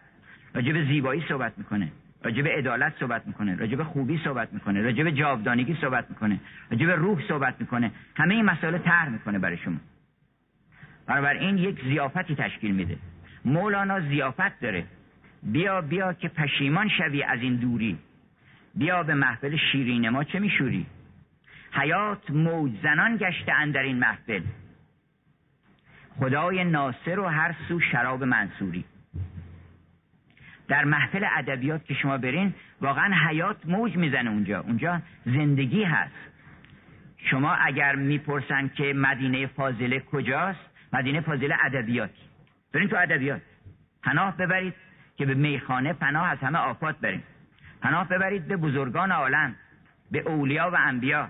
راجع 0.53 0.73
به 0.73 0.85
زیبایی 0.85 1.23
صحبت 1.29 1.53
می‌کنه 1.57 1.91
راجع 2.23 2.41
به 2.41 2.49
عدالت 2.49 2.93
صحبت 2.99 3.27
می‌کنه 3.27 3.55
راجع 3.55 3.75
به 3.75 3.83
خوبی 3.83 4.21
صحبت 4.23 4.53
می‌کنه 4.53 4.81
راجع 4.81 5.03
به 5.03 5.11
جاودانگی 5.11 5.77
صحبت 5.81 6.09
می‌کنه 6.09 6.39
راجع 6.71 6.85
به 6.85 6.95
روح 6.95 7.27
صحبت 7.27 7.55
می‌کنه 7.59 7.91
همه 8.15 8.33
این 8.33 8.45
مسائل 8.45 8.77
طرح 8.77 9.09
می‌کنه 9.09 9.39
برای 9.39 9.57
شما. 9.57 9.77
بنابراین 11.07 11.57
یک 11.57 11.83
زیافتی 11.83 12.35
تشکیل 12.35 12.75
میده. 12.75 12.97
مولانا 13.45 13.99
زیافت 13.99 14.59
داره. 14.59 14.85
بیا 15.43 15.81
بیا 15.81 16.13
که 16.13 16.27
پشیمان 16.27 16.89
شوی 16.89 17.23
از 17.23 17.41
این 17.41 17.55
دوری. 17.55 17.97
بیا 18.75 19.03
به 19.03 19.13
محفل 19.13 19.57
شیرین 19.71 20.09
ما 20.09 20.23
چه 20.23 20.39
میشوری؟ 20.39 20.85
حیات 21.71 22.31
موج 22.31 22.71
زنان 22.83 23.17
گشته 23.17 23.71
در 23.71 23.83
این 23.83 23.99
محفل. 23.99 24.41
خدای 26.19 26.63
ناصر 26.63 27.19
و 27.19 27.25
هر 27.25 27.55
سو 27.67 27.79
شراب 27.79 28.23
منصوری. 28.23 28.85
در 30.67 30.83
محفل 30.83 31.25
ادبیات 31.37 31.85
که 31.85 31.93
شما 31.93 32.17
برین 32.17 32.53
واقعا 32.81 33.15
حیات 33.29 33.65
موج 33.65 33.95
می‌زنه 33.95 34.29
اونجا. 34.29 34.59
اونجا 34.59 35.01
زندگی 35.25 35.83
هست. 35.83 36.15
شما 37.17 37.53
اگر 37.53 37.95
می‌پرسن 37.95 38.67
که 38.67 38.93
مدینه 38.93 39.47
فاضله 39.47 39.99
کجاست 39.99 40.59
مدینه 40.93 41.21
فاضله 41.21 41.55
ادبیات. 41.63 42.09
برین 42.73 42.89
تو 42.89 42.95
ادبیات. 42.95 43.41
پناه 44.03 44.37
ببرید 44.37 44.73
که 45.17 45.25
به 45.25 45.33
میخانه 45.33 45.93
پناه 45.93 46.27
از 46.27 46.37
همه 46.37 46.59
آفات 46.59 46.99
بریم 46.99 47.23
پناه 47.81 48.07
ببرید 48.07 48.47
به 48.47 48.57
بزرگان 48.57 49.11
عالم 49.11 49.55
به 50.11 50.19
اولیا 50.19 50.69
و 50.71 50.77
انبیا 50.79 51.29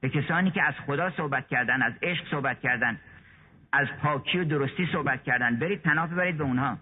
به 0.00 0.08
کسانی 0.08 0.50
که 0.50 0.62
از 0.62 0.74
خدا 0.86 1.10
صحبت 1.10 1.48
کردن 1.48 1.82
از 1.82 1.92
عشق 2.02 2.30
صحبت 2.30 2.60
کردن. 2.60 2.98
از 3.72 3.88
پاکی 4.02 4.38
و 4.38 4.44
درستی 4.44 4.88
صحبت 4.92 5.22
کردن. 5.22 5.56
برید 5.56 5.82
پناه 5.82 6.08
ببرید 6.08 6.38
به 6.38 6.44
اونها. 6.44 6.78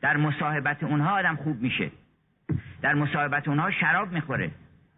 در 0.00 0.16
مصاحبت 0.16 0.82
اونها 0.82 1.18
آدم 1.18 1.36
خوب 1.36 1.62
میشه. 1.62 1.90
در 2.82 2.94
مصاحبت 2.94 3.48
اونها 3.48 3.70
شراب 3.70 4.12
می‌خوره. 4.12 4.50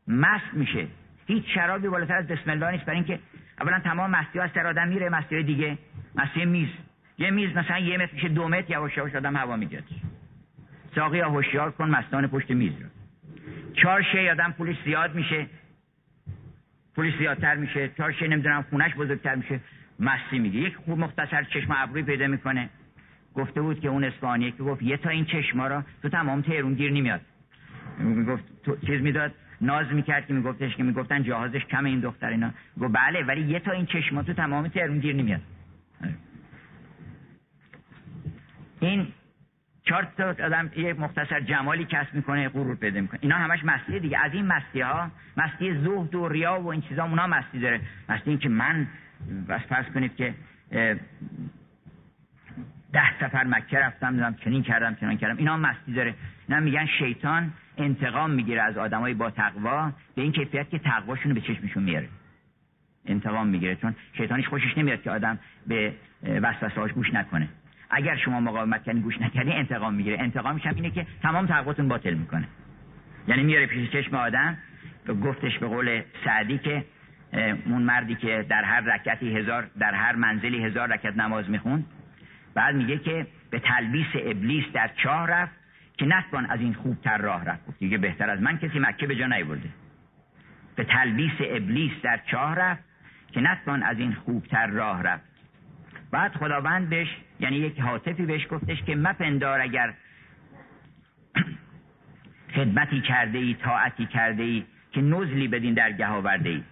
مست 0.08 0.52
میشه. 0.52 0.86
هیچ 1.26 1.44
شرابی 1.54 1.88
بالاتر 1.88 2.14
از 2.14 2.26
بسم 2.26 2.50
الله 2.50 2.70
نیست. 2.70 2.84
برای 2.84 2.98
اینکه 2.98 3.18
اولا 3.60 3.80
تمام 3.80 4.10
مستی 4.10 4.40
از 4.40 4.50
سر 4.54 4.66
آدم 4.66 4.88
میره 4.88 5.08
مستی 5.08 5.42
دیگه. 5.42 5.78
مستی 6.14 6.44
میز. 6.44 6.68
یه 7.18 7.30
میز 7.30 7.56
مثلا 7.56 7.78
یه 7.78 7.98
متر 7.98 8.12
میشه 8.12 8.28
دو 8.28 8.48
متر 8.48 8.70
یواش 8.70 8.96
یواش 8.96 9.14
آدم 9.14 9.36
هوا 9.36 9.56
می‌گیره. 9.56 9.82
ساقی 10.94 11.18
یا 11.18 11.30
هوشیار 11.30 11.70
کن 11.70 11.90
مستان 11.90 12.26
پشت 12.26 12.50
میز 12.50 12.72
رو. 12.80 12.86
چهار 13.74 14.02
شی 14.02 14.28
آدم 14.28 14.54
پولش 14.58 14.76
زیاد 14.84 15.14
میشه. 15.14 15.46
پولش 16.94 17.16
زیادتر 17.18 17.54
میشه. 17.54 17.88
چهار 17.88 18.12
شی 18.12 18.28
نمی‌دونم 18.28 18.62
خونش 18.70 18.94
بزرگتر 18.94 19.34
میشه. 19.34 19.60
مستی 20.00 20.38
میگه. 20.38 20.60
یک 20.60 20.76
خوب 20.76 20.98
مختصر 20.98 21.44
چشم 21.44 21.74
ابروی 21.76 22.02
پیدا 22.02 22.26
می‌کنه. 22.26 22.68
گفته 23.34 23.60
بود 23.60 23.80
که 23.80 23.88
اون 23.88 24.04
اسپانیه 24.04 24.50
که 24.50 24.62
گفت 24.62 24.82
یه 24.82 24.96
تا 24.96 25.10
این 25.10 25.24
چشما 25.24 25.66
را 25.66 25.84
تو 26.02 26.08
تمام 26.08 26.40
تهرون 26.40 26.74
گیر 26.74 26.92
نمیاد. 26.92 27.20
می‌گفت 27.98 28.62
تو 28.62 28.76
چیز 28.76 29.00
می‌داد. 29.00 29.34
ناز 29.60 29.86
می‌کرد 29.92 30.26
که 30.26 30.34
میگفتش 30.34 30.76
که 30.76 30.82
می‌گفتن 30.82 31.22
جهازش 31.22 31.64
کم 31.64 31.84
این 31.84 32.00
دختر 32.00 32.28
اینا. 32.28 32.50
گفت 32.80 32.92
بله 32.92 33.22
ولی 33.22 33.40
یه 33.40 33.60
تا 33.60 33.72
این 33.72 33.86
چشما 33.86 34.22
تو 34.22 34.32
تمام 34.32 34.68
تهرون 34.68 34.98
گیر 34.98 35.16
نمیاد. 35.16 35.40
این 38.80 39.06
چهار 39.82 40.08
تا 40.16 40.28
آدم 40.28 40.70
یه 40.76 40.92
مختصر 40.92 41.40
جمالی 41.40 41.84
کسب 41.84 42.14
می‌کنه 42.14 42.48
غرور 42.48 42.76
پیدا 42.76 43.00
می‌کنه. 43.00 43.20
اینا 43.22 43.36
همش 43.36 43.64
مستی 43.64 44.00
دیگه. 44.00 44.18
از 44.24 44.32
این 44.34 44.46
مستی 44.46 44.80
ها 44.80 45.10
مستی 45.36 45.74
زهد 45.74 46.14
و 46.14 46.28
ریا 46.28 46.60
و 46.60 46.66
این 46.66 46.80
چیزا 46.80 47.04
اونا 47.04 47.26
مستی 47.26 47.58
داره. 47.58 47.80
مستی 48.08 48.30
این 48.30 48.38
که 48.38 48.48
من 48.48 48.86
بس 49.48 49.60
فرض 49.60 49.86
کنید 49.86 50.16
که 50.16 50.34
ده 52.92 53.18
سفر 53.20 53.44
مکه 53.44 53.78
رفتم 53.78 54.12
دیدم 54.12 54.34
چنین 54.44 54.62
کردم 54.62 54.94
چنان 54.94 55.16
کردم. 55.16 55.36
اینا 55.36 55.56
مستی 55.56 55.92
داره. 55.92 56.14
اینا 56.48 56.60
میگن 56.60 56.86
شیطان 56.86 57.52
انتقام 57.78 58.30
می‌گیره 58.30 58.62
از 58.62 58.78
آدمای 58.78 59.14
با 59.14 59.30
تقوا 59.30 59.92
به 60.14 60.22
این 60.22 60.32
کیفیت 60.32 60.70
که 60.70 60.78
تقواشون 60.78 61.34
به 61.34 61.40
چشمشون 61.40 61.82
میاره. 61.82 62.08
انتقام 63.06 63.46
می‌گیره. 63.46 63.76
چون 63.76 63.94
شیطانش 64.16 64.48
خوشش 64.48 64.78
نمیاد 64.78 65.02
که 65.02 65.10
آدم 65.10 65.38
به 65.66 65.94
وسوسه‌هاش 66.22 66.92
گوش 66.92 67.14
نکنه. 67.14 67.48
اگر 67.90 68.16
شما 68.16 68.40
مقاومت 68.40 68.84
کردین 68.84 69.02
گوش 69.02 69.20
نکردین 69.20 69.52
انتقام 69.52 69.94
می‌گیره. 69.94 70.20
انتقامش 70.20 70.66
هم 70.66 70.74
اینه 70.74 70.90
که 70.90 71.06
تمام 71.22 71.46
تقواتون 71.46 71.88
باطل 71.88 72.14
می‌کنه. 72.14 72.48
یعنی 73.28 73.42
میاره 73.42 73.66
پیش 73.66 73.90
چشم 73.90 74.16
آدم. 74.16 74.58
گفتش 75.24 75.58
به 75.58 75.66
قول 75.66 76.02
سعدی 76.24 76.58
که 76.58 76.84
اون 77.66 77.82
مردی 77.82 78.14
که 78.14 78.46
در 78.48 78.64
هر 78.64 78.80
رکعتی 78.80 79.36
هزار 79.36 79.70
در 79.78 79.94
هر 79.94 80.14
منزلی 80.14 80.64
هزار 80.64 80.88
رکعت 80.88 81.16
نماز 81.16 81.50
می‌خوند 81.50 81.86
بعد 82.54 82.74
میگه 82.74 82.98
که 82.98 83.26
به 83.50 83.58
تلبیس 83.58 84.06
ابلیس 84.14 84.64
در 84.72 84.90
چاه 85.02 85.26
رفت 85.26 85.52
که 85.98 86.06
نتوان 86.06 86.46
از 86.46 86.60
این 86.60 86.74
خوبتر 86.74 87.18
راه 87.18 87.44
رفت. 87.44 87.66
گفت 87.66 87.78
دیگه 87.78 87.98
بهتر 87.98 88.30
از 88.30 88.42
من 88.42 88.58
کسی 88.58 88.78
مکه 88.78 89.06
به 89.06 89.16
جا 89.16 89.26
نیورده. 89.26 89.68
به 90.76 90.84
تلبیس 90.84 91.32
ابلیس 91.40 91.92
در 92.02 92.20
چاه 92.30 92.54
رفت 92.54 92.84
که 93.32 93.40
نتوان 93.40 93.82
از 93.82 93.98
این 93.98 94.12
خوبتر 94.14 94.66
راه 94.66 95.02
رفت. 95.02 95.24
بعد 96.10 96.32
خداوند 96.32 96.88
بهش 96.88 97.08
یعنی 97.40 97.56
یک 97.56 97.80
حاطفی 97.80 98.26
بهش 98.26 98.46
گفتش 98.50 98.82
که 98.82 98.96
مپندار 98.96 99.60
اگر 99.60 99.94
خدمتی 102.56 103.00
کرده 103.00 103.38
ای 103.38 103.54
طاعتی 103.54 104.06
کرده 104.06 104.42
ای 104.42 104.64
که 104.92 105.00
نزلی 105.00 105.48
بدین 105.48 105.74
درگه 105.74 106.06
آورده 106.06 106.48
ای 106.48 106.62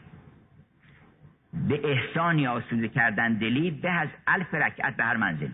به 1.69 1.81
احسانی 1.85 2.47
آسوده 2.47 2.89
کردن 2.89 3.35
دلی 3.35 3.71
به 3.71 3.91
از 3.91 4.09
الف 4.27 4.55
رکعت 4.55 4.97
به 4.97 5.05
هر 5.05 5.17
منزل. 5.17 5.49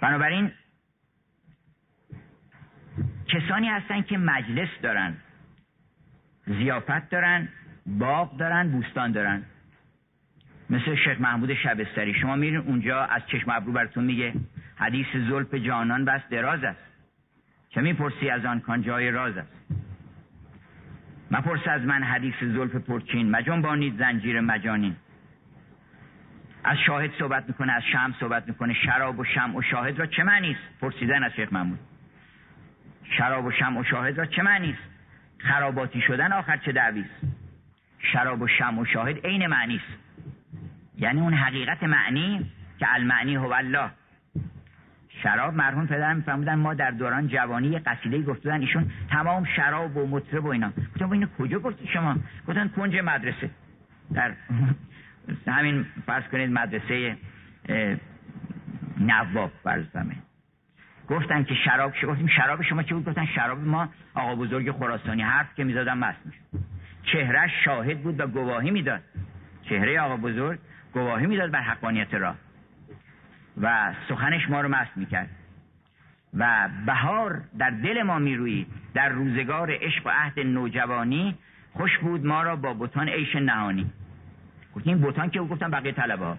بنابراین 0.00 0.52
کسانی 3.28 3.68
هستن 3.68 4.02
که 4.02 4.18
مجلس 4.18 4.68
دارن 4.82 5.16
زیافت 6.46 7.10
دارن 7.10 7.48
باغ 7.86 8.36
دارن 8.36 8.70
بوستان 8.70 9.12
دارن. 9.12 9.42
مثل 10.70 10.94
شیخ 10.94 11.20
محمود 11.20 11.54
شبستری. 11.54 12.14
شما 12.14 12.36
میرین 12.36 12.56
اونجا 12.56 13.04
از 13.04 13.22
چشم 13.26 13.50
ابرو 13.50 13.72
براتون 13.72 14.04
میگه 14.04 14.34
حدیث 14.76 15.06
زلف 15.12 15.54
جانان 15.54 16.04
بس 16.04 16.20
دراز 16.30 16.64
است. 16.64 16.80
چه 17.70 17.80
می‌پرسی 17.80 18.30
از 18.30 18.44
آن 18.44 18.60
کان 18.60 18.82
جای 18.82 19.10
راز 19.10 19.36
است؟ 19.36 19.77
مپرس 21.30 21.68
از 21.68 21.82
من 21.82 22.02
حدیث 22.02 22.34
زلف 22.40 22.76
پرچین. 22.76 23.30
مجان 23.30 23.62
بانید 23.62 23.98
زنجیر 23.98 24.40
مجانین. 24.40 24.96
از 26.64 26.76
شاهد 26.86 27.10
صحبت 27.18 27.44
می‌کنه 27.48 27.72
از 27.72 27.82
شم 27.92 28.14
صحبت 28.20 28.48
می‌کنه. 28.48 28.74
شراب 28.74 29.18
و 29.18 29.24
شم 29.24 29.56
و 29.56 29.62
شاهد 29.62 29.98
را 29.98 30.06
چه 30.06 30.22
معنی 30.22 30.50
است؟ 30.50 30.80
پرسیدن 30.80 31.24
از 31.24 31.32
شیخ 31.32 31.52
محمود. 31.52 31.78
شراب 33.18 33.44
و 33.44 33.50
شم 33.50 33.76
و 33.76 33.84
شاهد 33.84 34.18
را 34.18 34.26
چه 34.26 34.42
معنی 34.42 34.70
است؟ 34.70 34.82
خراباتی 35.38 36.00
شدن 36.00 36.32
آخر 36.32 36.56
چه 36.56 36.72
دعوی 36.72 37.00
است؟ 37.00 37.34
شراب 37.98 38.42
و 38.42 38.48
شم 38.48 38.78
و 38.78 38.84
شاهد 38.84 39.26
عین 39.26 39.46
معنی 39.46 39.76
است. 39.76 39.98
یعنی 40.98 41.20
اون 41.20 41.34
حقیقت 41.34 41.82
معنی 41.82 42.50
که 42.78 42.94
المعنی 42.94 43.36
هو 43.36 43.52
الله. 43.52 43.90
شراب 45.22 45.54
مرحوم 45.54 45.86
پدرم 45.86 46.16
میفهمودن 46.16 46.54
ما 46.54 46.74
در 46.74 46.90
دوران 46.90 47.28
جوانی 47.28 47.68
یه 47.68 47.78
قصیده 47.78 48.22
گفتن 48.22 48.60
ایشون 48.60 48.90
تمام 49.10 49.44
شراب 49.44 49.96
و 49.96 50.06
مطرب 50.06 50.44
و 50.44 50.48
اینا. 50.48 50.72
گفتم 50.94 51.10
اینو 51.10 51.26
کجا 51.38 51.58
گفتی 51.58 51.86
شما؟ 51.86 52.16
گفتن 52.48 52.68
کنج 52.68 52.96
مدرسه. 52.96 53.50
در 54.14 54.32
همین 55.46 55.86
فرض 56.06 56.24
کنید 56.24 56.50
مدرسه 56.50 57.16
نواب 59.00 59.52
فرض 59.64 59.84
گفتن 61.08 61.44
که 61.44 61.54
شراب 61.54 61.94
شما 61.94 62.12
گفتیم 62.12 62.26
شراب 62.26 62.62
شما 62.62 62.82
چه 62.82 62.94
بود؟ 62.94 63.04
گفتن 63.04 63.26
شراب 63.26 63.58
ما 63.58 63.88
آقا 64.14 64.34
بزرگ 64.34 64.70
خراسانی 64.70 65.22
حرف 65.22 65.54
که 65.54 65.64
می‌زدن 65.64 65.98
مست 65.98 66.18
می‌شد. 66.24 66.38
چهرش 67.02 67.50
شاهد 67.64 68.02
بود 68.02 68.20
و 68.20 68.26
گواهی 68.26 68.70
می‌داد. 68.70 69.00
چهره 69.62 70.00
آقا 70.00 70.16
بزرگ 70.16 70.58
گواهی 70.92 71.26
می‌داد 71.26 71.50
بر 71.50 71.60
حقانیت 71.60 72.14
راه. 72.14 72.36
و 73.62 73.94
سخنش 74.08 74.50
ما 74.50 74.60
رو 74.60 74.68
مست 74.68 74.96
می‌کرد. 74.96 75.30
و 76.34 76.68
بهار 76.86 77.42
در 77.58 77.70
دل 77.70 78.02
ما 78.02 78.18
می‌روید. 78.18 78.66
در 78.94 79.08
روزگار 79.08 79.70
عشق 79.70 80.06
و 80.06 80.10
عهد 80.10 80.40
نوجوانی 80.40 81.34
خوش 81.72 81.98
بود 81.98 82.26
ما 82.26 82.42
را 82.42 82.56
با 82.56 82.74
بوتان 82.74 83.08
عیش 83.08 83.36
نهانی. 83.36 83.90
گفتیم 84.74 84.98
بوتان 84.98 85.30
که؟ 85.30 85.40
گفتم 85.40 85.70
بقیه 85.70 85.92
طلبه 85.92 86.24
ها 86.24 86.38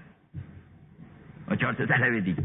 و 1.48 1.56
چهار 1.56 1.74
تا 1.74 1.86
طلبه 1.86 2.22
دیگه. 2.22 2.44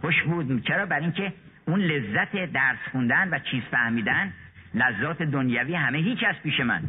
خوش 0.00 0.22
بود. 0.22 0.64
چرا؟ 0.64 0.86
بر 0.86 1.00
اینکه 1.00 1.32
اون 1.66 1.80
لذت 1.80 2.52
درس 2.52 2.78
خوندن 2.92 3.28
و 3.28 3.38
چیز 3.38 3.62
فهمیدن 3.70 4.32
لذات 4.74 5.22
دنیوی 5.22 5.74
همه 5.74 5.98
هیچ 5.98 6.24
از 6.28 6.34
پیش 6.42 6.60
من. 6.60 6.82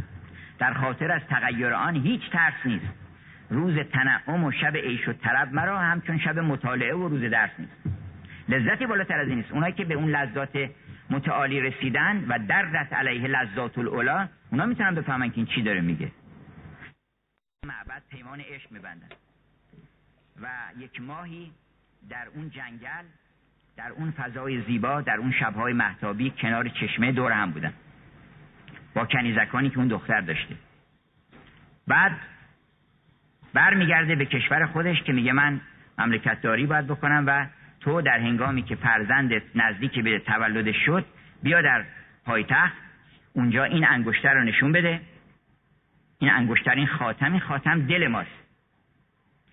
در 0.60 0.74
خاطر 0.74 1.12
از 1.12 1.22
تغییر 1.30 1.74
آن 1.74 1.96
هیچ 1.96 2.22
ترس 2.32 2.66
نیست. 2.66 3.07
روز 3.50 3.80
تنعم 3.80 4.44
و 4.44 4.52
شب 4.52 4.78
عیش 4.78 5.08
و 5.08 5.14
طرب 5.14 5.54
مرا 5.54 5.80
همچون 5.80 6.20
شب 6.20 6.40
مطالعه 6.40 6.96
و 6.96 7.08
روز 7.08 7.32
درس 7.32 7.52
نیست. 7.60 7.98
لذتی 8.50 8.86
بالاتر 8.86 9.20
از 9.20 9.28
این 9.28 9.38
نیست 9.38 9.52
اونایی 9.52 9.74
که 9.74 9.86
به 9.86 9.94
اون 9.94 10.10
لذات 10.10 10.70
متعالی 11.10 11.62
رسیدن 11.62 12.26
و 12.28 12.40
دردت 12.40 12.94
علیه 12.94 13.28
لذات 13.28 13.78
الاولا 13.78 14.28
اونا 14.52 14.66
می‌تونن 14.66 14.96
بفهمن 14.96 15.30
که 15.30 15.38
این 15.38 15.46
چی 15.46 15.62
داره 15.62 15.82
میگه. 15.82 16.12
معبد 17.66 18.02
پیمان 18.10 18.40
عشق 18.40 18.72
میبندن. 18.72 19.10
و 20.42 20.48
یک 20.78 21.02
ماهی 21.02 21.52
در 22.10 22.28
اون 22.36 22.50
جنگل 22.50 23.06
در 23.78 23.92
اون 23.92 24.12
فضای 24.12 24.62
زیبا 24.62 25.02
در 25.02 25.18
اون 25.18 25.32
شبهای 25.32 25.74
محتابی 25.74 26.30
کنار 26.30 26.70
چشمه 26.70 27.12
دور 27.12 27.32
هم 27.32 27.52
بودن. 27.52 27.74
با 28.94 29.06
کنیزکانی 29.06 29.70
که 29.70 29.78
اون 29.78 29.88
دختر 29.88 30.22
داشته. 30.22 30.56
بعد 31.88 32.12
برمیگرده 33.58 34.16
به 34.16 34.26
کشور 34.26 34.66
خودش 34.66 35.04
که 35.04 35.14
میگه 35.14 35.34
من 35.34 35.62
مملکت 35.98 36.42
داری 36.42 36.66
باید 36.66 36.88
بکنم 36.88 37.24
و 37.28 37.46
تو 37.80 38.02
در 38.02 38.20
هنگامی 38.20 38.64
که 38.64 38.76
فرزندت 38.76 39.42
نزدیک 39.56 40.00
به 40.00 40.20
تولد 40.20 40.72
شد 40.72 41.06
بیا 41.44 41.62
در 41.62 41.86
پایتخت 42.26 42.74
اونجا 43.34 43.64
این 43.64 43.88
انگشتر 43.88 44.34
رو 44.34 44.44
نشون 44.44 44.72
بده. 44.72 45.02
این 46.20 46.32
انگشتر 46.32 46.72
این 46.72 46.88
خاتم 46.88 47.40
خاتم 47.40 47.82
دل 47.82 48.08
ماست. 48.08 48.30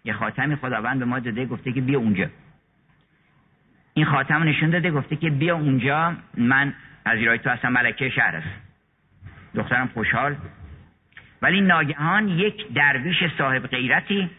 یه 0.05 0.13
خاتمی 0.13 0.57
خداوند 0.57 0.99
به 0.99 1.05
ما 1.05 1.19
داده 1.19 1.47
گفته 1.47 1.73
که 1.73 1.81
بیا 1.81 1.99
اونجا. 1.99 2.27
این 3.95 4.07
خاتم 4.07 4.35
رو 4.35 4.45
نشون 4.45 4.71
داده 4.71 4.91
گفته 4.91 5.17
که 5.17 5.31
بیا 5.31 5.57
اونجا 5.57 6.17
من 6.37 6.75
پذیرای 7.05 7.39
تو 7.39 7.51
اصلا 7.51 7.71
ملکه 7.71 8.09
شهر 8.09 8.37
است. 8.37 8.49
دخترم 9.55 9.89
خوشحال 9.89 10.37
ولی 11.43 11.61
ناگهان 11.61 12.29
یک 12.29 12.73
درویش 12.75 13.25
صاحب 13.39 13.67
غیرتی 13.67 14.31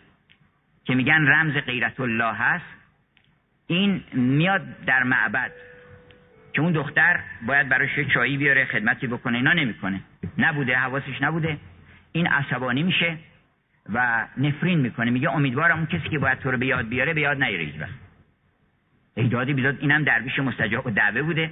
که 0.86 0.95
میگن 0.95 1.27
رمز 1.27 1.53
غیرت 1.53 1.99
الله 1.99 2.34
هست 2.34 2.65
این 3.67 4.03
میاد 4.13 4.86
در 4.86 5.03
معبد 5.03 5.51
که 6.53 6.62
اون 6.62 6.71
دختر 6.71 7.19
باید 7.47 7.69
براش 7.69 7.99
چایی 8.13 8.38
بیاره 8.38 8.65
خدمتی 8.65 9.08
بکنه 9.08 9.38
اینا 9.38 9.53
نمی‌کنه. 9.53 10.01
نبوده 10.38 10.77
حواسش 10.77 11.21
نبوده. 11.21 11.58
این 12.12 12.27
عصبانی 12.27 12.84
میشه 12.84 13.17
و 13.93 14.27
نفرین 14.38 14.79
می‌کنه. 14.79 15.12
میگه 15.12 15.31
امیدوارم 15.31 15.77
اون 15.77 15.86
کسی 15.86 16.10
که 16.10 16.19
باید 16.19 16.39
تو 16.39 16.51
رو 16.51 16.58
به 16.58 16.65
یاد 16.65 16.89
بیاره 16.89 17.13
به 17.13 17.21
یاد 17.21 17.43
نیاره 17.43 17.63
هیچ 17.63 17.75
ایدادی 19.15 19.53
بیداد 19.53 19.77
اینم 19.79 20.03
درویش 20.03 20.39
مستجاب 20.39 20.88
و 20.88 20.89
دعوه 20.89 21.21
بوده. 21.21 21.51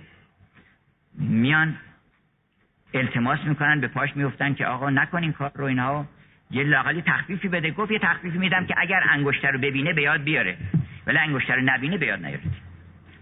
میان 1.19 1.75
التماس 2.93 3.39
می‌کنن 3.45 3.79
به 3.79 3.87
پاش 3.87 4.15
میفتن 4.15 4.53
که 4.53 4.65
آقا 4.65 4.89
نکنین 4.89 5.31
کار 5.31 5.51
رو 5.55 5.65
اینها 5.65 6.05
یه 6.51 6.63
لاقلی 6.63 7.01
تخفیفی 7.01 7.47
بده. 7.47 7.71
گفت 7.71 7.91
یه 7.91 7.99
تخفیفی 7.99 8.37
میدم 8.37 8.65
که 8.65 8.75
اگر 8.77 9.03
انگشتر 9.09 9.51
رو 9.51 9.59
ببینه 9.59 9.93
به 9.93 10.01
یاد 10.01 10.23
بیاره. 10.23 10.57
ولی 11.07 11.17
انگشتر 11.17 11.55
رو 11.55 11.61
نبینه 11.65 11.97
به 11.97 12.05
یاد 12.05 12.25
نیاره. 12.25 12.41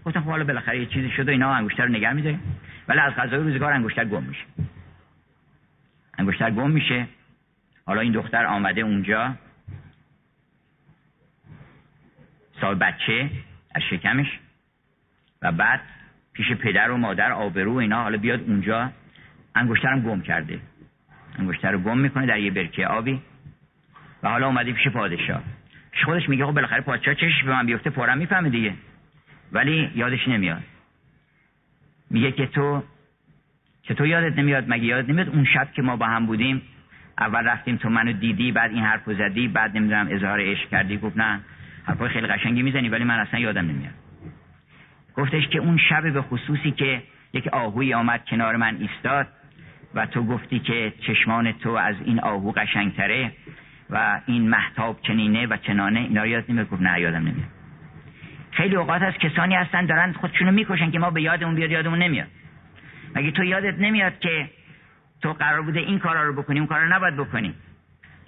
گفتم 0.04 0.20
خب 0.20 0.26
حالا 0.26 0.44
بالاخره 0.44 0.80
یه 0.80 0.86
چیزی 0.86 1.10
شده 1.10 1.32
اینا 1.32 1.54
انگشتر 1.54 1.84
رو 1.84 1.92
نگه 1.92 2.12
میداره 2.12 2.38
ولی 2.88 3.00
از 3.00 3.12
غذای 3.12 3.38
روزگار 3.38 3.72
انگشتر 3.72 4.04
گم 4.04 4.22
میشه. 4.22 4.44
انگشتر 6.18 6.50
گم 6.50 6.70
میشه. 6.70 7.06
حالا 7.86 8.00
این 8.00 8.12
دختر 8.12 8.46
آمده 8.46 8.80
اونجا. 8.80 9.34
سال 12.60 12.74
بچه 12.74 13.30
از 13.74 13.82
شکمش. 13.90 14.38
و 15.42 15.52
بعد 15.52 15.80
پیش 16.32 16.52
پدر 16.52 16.90
و 16.90 16.96
مادر 16.96 17.32
آبرو 17.32 17.74
اینا. 17.74 18.02
حالا 18.02 18.18
بیاد 18.18 18.40
اونجا. 18.40 18.90
انگشترم 19.54 20.00
گم 20.00 20.20
کرده. 20.20 20.58
انگشتر 21.38 21.70
رو 21.70 21.78
گم 21.78 21.98
می‌کنه 21.98 22.26
در 22.26 22.38
یه 22.38 22.50
برکه 22.50 22.86
آبی. 22.86 23.20
و 24.22 24.28
حالا 24.28 24.46
اومده 24.46 24.72
پیش 24.72 24.88
پادشاه. 24.88 25.42
خودش 26.04 26.28
میگه 26.28 26.46
خب 26.46 26.52
بالاخره 26.52 26.80
پادشاه 26.80 27.14
چش 27.14 27.42
به 27.44 27.50
من 27.50 27.66
بیفته؟ 27.66 27.90
پارم 27.90 28.18
می‌فهمه 28.18 28.50
دیگه. 28.50 28.74
ولی 29.52 29.90
یادش 29.94 30.28
نمیاد. 30.28 30.62
میگه 32.10 32.32
که 32.32 32.46
تو 32.46 32.82
که 33.82 33.94
تو 33.94 34.06
یادت 34.06 34.38
نمیاد 34.38 34.64
مگه 34.68 34.84
یادت 34.84 35.08
نمیاد 35.08 35.28
اون 35.28 35.44
شب 35.44 35.72
که 35.72 35.82
ما 35.82 35.96
با 35.96 36.06
هم 36.06 36.26
بودیم 36.26 36.62
اول 37.18 37.44
رفتیم 37.44 37.76
تو 37.76 37.88
منو 37.88 38.12
دیدی 38.12 38.52
بعد 38.52 38.70
این 38.70 38.82
حرفو 38.82 39.14
زدی 39.14 39.48
بعد 39.48 39.76
نمی‌دونم 39.76 40.08
اظهار 40.10 40.40
عشق 40.40 40.68
کردی 40.68 40.98
گفت 40.98 41.16
نه 41.16 41.40
حرفای 41.84 42.08
خیلی 42.08 42.26
قشنگی 42.26 42.62
می‌زنی 42.62 42.88
ولی 42.88 43.04
من 43.04 43.18
اصلا 43.18 43.40
یادم 43.40 43.66
نمیاد. 43.66 43.94
گفتش 45.16 45.48
که 45.48 45.58
اون 45.58 45.78
شب 45.88 46.12
به 46.12 46.22
خصوصی 46.22 46.70
که 46.70 47.02
یک 47.32 47.46
آهوی 47.46 47.94
آمد 47.94 48.24
کنار 48.24 48.56
من 48.56 48.76
ایستاد 48.76 49.28
و 49.94 50.06
تو 50.06 50.24
گفتی 50.26 50.58
که 50.58 50.92
چشمان 51.00 51.52
تو 51.52 51.70
از 51.70 51.96
این 52.04 52.20
آهو 52.20 52.52
قشنگتره 52.52 53.32
و 53.90 54.20
این 54.26 54.48
محتاب 54.48 55.00
چنینه 55.02 55.46
و 55.46 55.56
چنانه 55.56 56.00
اینا 56.00 56.26
یاد 56.26 56.50
گفت 56.50 56.82
نه 56.82 57.00
یادم 57.00 57.18
نمیاد. 57.18 57.48
خیلی 58.50 58.76
اوقات 58.76 59.02
از 59.02 59.14
کسانی 59.14 59.54
هستن 59.54 59.86
دارن 59.86 60.12
خودشونو 60.12 60.52
می‌کشن 60.52 60.90
که 60.90 60.98
ما 60.98 61.10
به 61.10 61.22
یادمون 61.22 61.54
بیاد 61.54 61.70
یادمون 61.70 61.98
نمیاد. 61.98 62.28
مگه 63.14 63.30
تو 63.30 63.44
یادت 63.44 63.78
نمیاد 63.78 64.18
که 64.18 64.50
تو 65.22 65.32
قرار 65.32 65.62
بوده 65.62 65.80
این 65.80 65.98
کارا 65.98 66.26
رو 66.26 66.32
بکنی 66.42 66.58
اون 66.58 66.68
کارا 66.68 66.96
نباید 66.96 67.16
بکنی؟ 67.16 67.54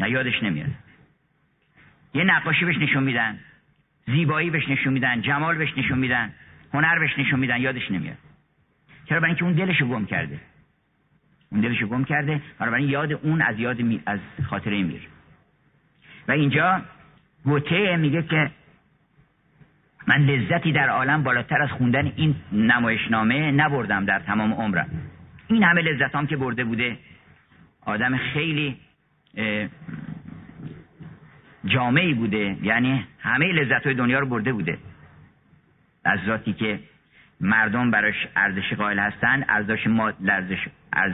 نه 0.01 0.11
یادش 0.11 0.43
نمیاد. 0.43 0.71
یه 2.15 2.25
نقاشی 2.25 2.65
بهش 2.65 2.77
نشون 2.79 3.03
میدن 3.03 3.39
زیبایی 4.07 4.51
بهش 4.51 4.69
نشون 4.69 4.93
میدن 4.93 5.21
جمال 5.21 5.59
بهش 5.59 5.79
نشون 5.79 5.99
میدن 5.99 6.33
هنر 6.75 6.99
بهش 6.99 7.19
نشون 7.19 7.41
میدن 7.41 7.61
یادش 7.61 7.91
نمیاد. 7.91 8.17
چرا؟ 9.09 9.21
برای 9.21 9.31
اینکه 9.31 9.45
اون 9.45 9.53
دلشو 9.53 9.89
گم 9.89 10.07
کرده. 10.07 10.41
دلشو 11.53 11.87
گم 11.87 12.05
کرده. 12.05 12.41
بنابراین 12.59 12.89
یاد 12.89 13.13
اون 13.13 13.43
از 13.43 13.59
یاد 13.59 13.81
می... 13.81 14.03
از 14.07 14.19
خاطره 14.51 14.83
میره 14.83 15.07
و 16.29 16.33
اینجا 16.33 16.83
گوته 17.45 17.97
میگه 17.97 18.23
که 18.23 18.51
من 20.07 20.17
لذتی 20.17 20.73
در 20.73 20.89
عالم 20.89 21.23
بالاتر 21.23 21.63
از 21.63 21.71
خوندن 21.71 22.13
این 22.17 22.35
نمایشنامه 22.53 23.51
نبردم 23.51 24.05
در 24.05 24.19
تمام 24.19 24.53
عمرم. 24.53 24.89
این 25.49 25.63
همه 25.63 25.83
لذتام 25.83 26.27
که 26.27 26.37
برده 26.37 26.65
بوده 26.65 26.97
آدم 27.81 28.17
خیلی 28.17 28.77
جامعی 31.65 32.15
بوده. 32.15 32.57
یعنی 32.63 33.07
همه 33.19 33.53
لذت 33.53 33.87
های 33.87 33.95
دنیا 33.95 34.19
رو 34.19 34.27
برده 34.27 34.53
بوده. 34.53 34.79
لذاتی 36.07 36.53
که 36.53 36.81
مردم 37.41 37.91
براش 37.91 38.29
ارزش 38.37 38.73
قائل 38.73 38.99
هستن 38.99 39.45
ارزش 39.49 39.87
ماد 39.87 40.17
لرزش 40.21 40.69
از 40.93 41.13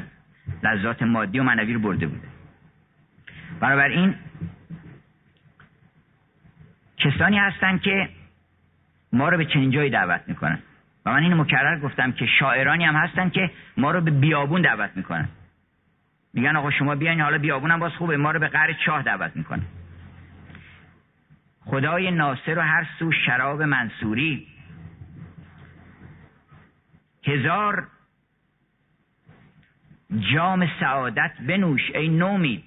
لذات 0.63 1.03
مادی 1.03 1.39
و 1.39 1.43
معنوی 1.43 1.73
رو 1.73 1.81
برده 1.81 2.07
بوده. 2.07 2.29
بنابراین 3.61 4.15
کسانی 6.97 7.39
هستن 7.39 7.79
که 7.79 8.09
ما 9.13 9.29
رو 9.29 9.37
به 9.37 9.45
چنین 9.45 9.71
جایی 9.71 9.91
دعوت 9.91 10.21
می‌کنن. 10.27 10.59
و 11.07 11.13
من 11.13 11.23
این 11.23 11.35
مکرر 11.35 11.81
گفتم 11.81 12.13
که 12.13 12.27
شاعرانی 12.27 12.85
هم 12.85 12.97
هستن 12.97 13.31
که 13.31 13.51
ما 13.77 13.91
رو 13.91 14.01
به 14.01 14.11
بیابون 14.11 14.63
دعوت 14.63 14.91
می‌کنن. 14.97 15.29
میگن 16.35 16.57
آقا 16.57 16.71
شما 16.71 16.95
بیاین 16.95 17.21
حالا 17.21 17.39
بیابون 17.39 17.71
هم 17.71 17.79
باز 17.79 17.93
خوبه. 17.93 18.17
ما 18.17 18.31
رو 18.31 18.41
به 18.41 18.49
قهر 18.49 18.73
چاه 18.73 19.03
دعوت 19.03 19.37
می‌کنن. 19.37 19.63
خدای 21.65 22.11
ناصر 22.11 22.59
و 22.59 22.61
هر 22.61 22.87
سو 22.99 23.13
شراب 23.13 23.63
منصوری. 23.63 24.47
هزار 27.25 27.89
جام 30.19 30.71
سعادت 30.81 31.33
بنوش 31.41 31.91
ای 31.95 32.09
نومید 32.09 32.65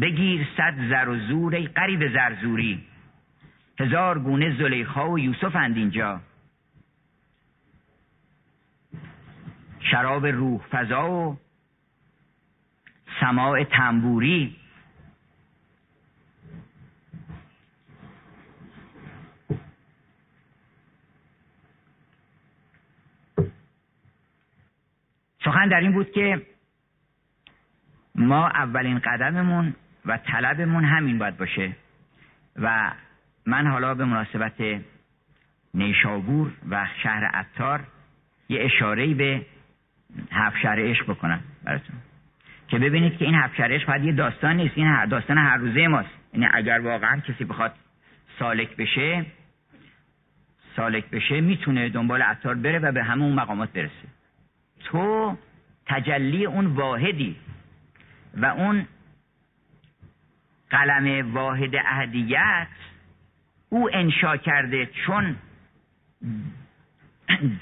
بگیر 0.00 0.46
صد 0.56 0.74
زر 0.90 1.08
و 1.08 1.18
زور 1.18 1.54
ای 1.54 1.66
قریب 1.66 2.12
زرزوری 2.12 2.84
هزار 3.80 4.18
گونه 4.18 4.56
زلیخا 4.58 5.10
و 5.10 5.18
یوسف 5.18 5.56
اند 5.56 5.76
اینجا. 5.76 6.20
شراب 9.80 10.26
روح 10.26 10.60
فضا 10.70 11.10
و 11.10 11.38
سماع 13.20 13.64
تنبوری. 13.64 14.56
سخن 25.44 25.68
در 25.68 25.80
این 25.80 25.92
بود 25.92 26.10
که 26.10 26.46
ما 28.16 28.48
اولین 28.48 28.98
قدممون 28.98 29.74
و 30.06 30.18
طلبمون 30.18 30.84
همین 30.84 31.18
باید 31.18 31.36
باشه. 31.36 31.72
و 32.56 32.92
من 33.46 33.66
حالا 33.66 33.94
به 33.94 34.04
مناسبت 34.04 34.82
نیشابور 35.74 36.52
و 36.70 36.86
شهر 37.02 37.24
عطار 37.24 37.80
یه 38.48 38.64
اشاره 38.64 39.14
به 39.14 39.46
هفت 40.32 40.58
شهر 40.62 40.80
عشق 40.80 41.10
بکنم 41.10 41.40
براتون. 41.64 41.96
که 42.68 42.78
ببینید 42.78 43.18
که 43.18 43.24
این 43.24 43.34
هفت 43.34 43.56
شهر 43.56 43.72
عشق 43.72 44.04
یه 44.04 44.12
داستان 44.12 44.56
نیست 44.56 44.78
این 44.78 45.04
داستان 45.04 45.38
هر 45.38 45.56
روزه 45.56 45.88
ماست. 45.88 46.08
یعنی 46.32 46.48
اگر 46.52 46.78
واقعا 46.78 47.20
کسی 47.20 47.44
بخواد 47.44 47.74
سالک 48.38 48.76
بشه 48.76 49.26
سالک 50.76 51.10
بشه 51.10 51.40
می‌تونه 51.40 51.88
دنبال 51.88 52.22
عطار 52.22 52.54
بره 52.54 52.78
و 52.78 52.92
به 52.92 53.04
همون 53.04 53.32
مقامات 53.32 53.72
برسه. 53.72 54.08
تو 54.84 55.36
تجلی 55.86 56.46
اون 56.46 56.66
واحدی. 56.66 57.36
و 58.36 58.44
اون 58.46 58.86
قلم 60.70 61.34
واحد 61.34 61.76
اهدیت 61.76 62.68
او 63.68 63.90
انشا 63.92 64.36
کرده 64.36 64.86
چون 64.86 65.36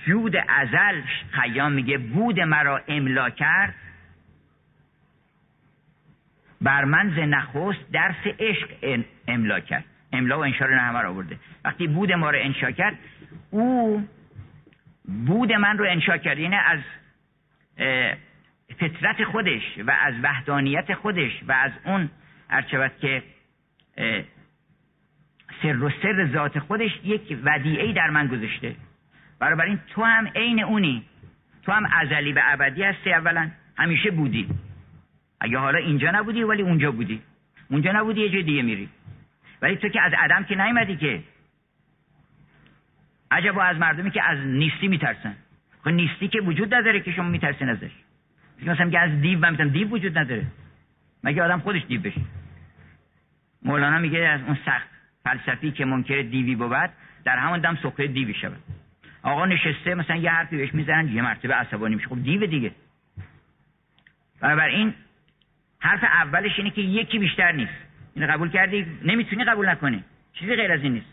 جود 0.07 0.37
ازل 0.49 1.03
خیام 1.31 1.73
میگه 1.73 1.99
بود 1.99 2.41
مرا 2.41 2.83
املا 2.89 3.31
کرد 3.31 3.75
بر 6.61 6.85
من 6.85 7.11
ز 7.17 7.19
نخست 7.19 7.91
درس 7.93 8.27
عشق 8.39 8.69
املا 9.29 9.61
کرد. 9.61 9.85
املا 10.13 10.39
و 10.39 10.45
انشا 10.45 10.65
رو 10.65 10.79
همه 10.79 10.99
آورده. 10.99 11.39
وقتی 11.65 11.87
بود 11.87 12.13
ما 12.13 12.31
رو 12.31 12.39
انشا 12.41 12.71
کرد 12.71 12.99
او 13.51 14.09
بود 15.07 15.53
من 15.53 15.79
رو 15.79 15.85
انشا 15.91 16.17
کرد. 16.19 16.39
یعنی 16.39 16.57
از 16.57 16.81
فطرت 18.79 19.25
خودش 19.25 19.63
و 19.87 19.91
از 20.01 20.15
وحدانیت 20.23 20.95
خودش 20.95 21.33
و 21.49 21.53
از 21.53 21.73
اون 21.85 22.11
ارچبت 22.51 23.01
که 23.01 23.23
سر 25.63 25.83
و 25.83 25.91
سر 26.03 26.29
ذات 26.33 26.59
خودش 26.59 26.91
یک 27.05 27.39
ودیعه 27.45 27.93
در 27.93 28.11
من 28.11 28.27
گذاشته. 28.27 28.77
این 29.67 29.79
تو 29.91 30.03
هم 30.03 30.29
عین 30.29 30.65
اونی. 30.65 31.05
تو 31.63 31.73
هم 31.73 31.87
ازلی 31.93 32.33
و 32.33 32.41
ابدی 32.45 32.83
هستی 32.83 33.13
اولا. 33.13 33.51
همیشه 33.77 34.11
بودی. 34.11 34.49
اگه 35.41 35.59
حالا 35.59 35.79
اینجا 35.79 36.11
نبودی 36.11 36.43
ولی 36.43 36.63
اونجا 36.63 36.93
بودی. 36.93 37.23
اونجا 37.71 37.93
نبودی 37.93 38.21
یه 38.21 38.29
جای 38.29 38.43
دیگه 38.43 38.63
میری. 38.63 38.89
ولی 39.63 39.77
تو 39.77 39.89
که 39.89 40.01
از 40.01 40.13
عدم 40.19 40.45
که 40.45 40.55
نیومدی 40.55 40.97
که. 40.97 41.23
عجبا 43.31 43.63
از 43.63 43.77
مردمی 43.77 44.11
که 44.11 44.23
از 44.23 44.39
نیستی 44.39 44.89
میترسن. 44.89 45.37
خب 45.85 45.89
نیستی 45.89 46.29
که 46.29 46.41
وجود 46.41 46.75
نداره 46.75 47.01
که 47.01 47.13
شما 47.13 47.29
میترسین 47.29 47.69
ازش. 47.69 47.91
مثلا 48.63 48.85
میگه 48.85 48.99
از 48.99 49.21
دیو 49.21 49.39
من 49.39 49.51
می‌تونم 49.51 49.69
دیو 49.69 49.89
وجود 49.89 50.19
نداره. 50.19 50.47
مگه 51.25 51.43
آدم 51.43 51.61
خودش 51.61 51.83
دیو 51.89 52.01
بشه؟ 52.01 52.21
مولانا 53.63 53.99
میگه 53.99 54.19
از 54.19 54.41
اون 54.41 54.59
سخت 54.67 54.89
فلسفی 55.25 55.71
که 55.71 55.85
منکر 55.85 56.23
دیوی 56.23 56.55
بود 56.55 56.91
در 57.25 57.39
همون 57.39 57.59
دم 57.59 57.79
سخره 57.83 58.07
دیوی 58.07 58.35
شود. 58.35 58.61
آقا 59.23 59.47
نشسته 59.47 59.95
مثلا 59.95 60.17
یه 60.17 60.31
حرفی 60.31 60.57
بهش 60.57 60.75
می‌زنن 60.75 61.09
یه 61.09 61.23
مرتبه 61.23 61.55
عصبانی 61.55 61.95
میشه. 61.95 62.09
خب 62.09 62.23
دیو 62.23 62.47
دیگه. 62.47 62.73
این 64.43 64.95
حرف 65.81 66.05
اولش 66.05 66.59
اینه 66.59 66.71
که 66.71 66.81
یکی 66.81 67.19
بیشتر 67.19 67.53
نیست. 67.53 67.73
این 68.15 68.27
قبول 68.27 68.49
کردی؟ 68.51 68.87
نمی‌تونی 69.05 69.45
قبول 69.45 69.69
نکنی. 69.69 70.05
چیزی 70.33 70.57
غیر 70.57 70.73
از 70.73 70.83
این 70.83 70.93
نیست. 70.93 71.07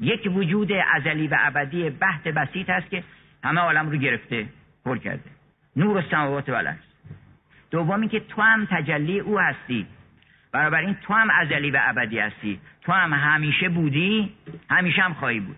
یک 0.00 0.30
وجود 0.34 0.72
ازلی 0.72 1.28
و 1.28 1.36
ابدی 1.40 1.90
بحت 1.90 2.28
بسیط 2.28 2.70
هست 2.70 2.90
که 2.90 3.04
همه 3.44 3.60
عالم 3.60 3.90
رو 3.90 3.96
گرفته 3.96 4.46
پر 4.84 4.98
کرده. 4.98 5.30
نور 5.76 5.96
السماوات 5.96 6.48
و 6.48 6.54
الارض 6.54 6.78
دومی 7.70 8.08
که 8.08 8.20
تو 8.20 8.42
هم 8.42 8.68
تجلی 8.70 9.20
او 9.20 9.40
هستی. 9.40 9.86
این 10.54 10.96
تو 11.02 11.14
هم 11.14 11.30
ازلی 11.30 11.70
و 11.70 11.80
ابدی 11.82 12.18
هستی. 12.18 12.60
تو 12.82 12.92
هم 12.92 13.12
همیشه 13.12 13.68
بودی 13.68 14.32
همیشه 14.70 15.02
هم 15.02 15.14
خواهی 15.14 15.40
بود. 15.40 15.56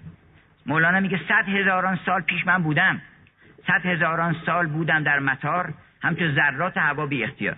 مولانا 0.66 1.00
میگه 1.00 1.20
صد 1.28 1.48
هزاران 1.48 1.98
سال 2.06 2.20
پیش 2.20 2.46
من 2.46 2.62
بودم. 2.62 3.00
صد 3.66 3.86
هزاران 3.86 4.36
سال 4.46 4.66
بودم 4.66 5.02
در 5.02 5.18
مطار 5.18 5.74
همچون 6.02 6.34
ذرات 6.34 6.76
هوا 6.76 7.06
بی 7.06 7.24
اختیار. 7.24 7.56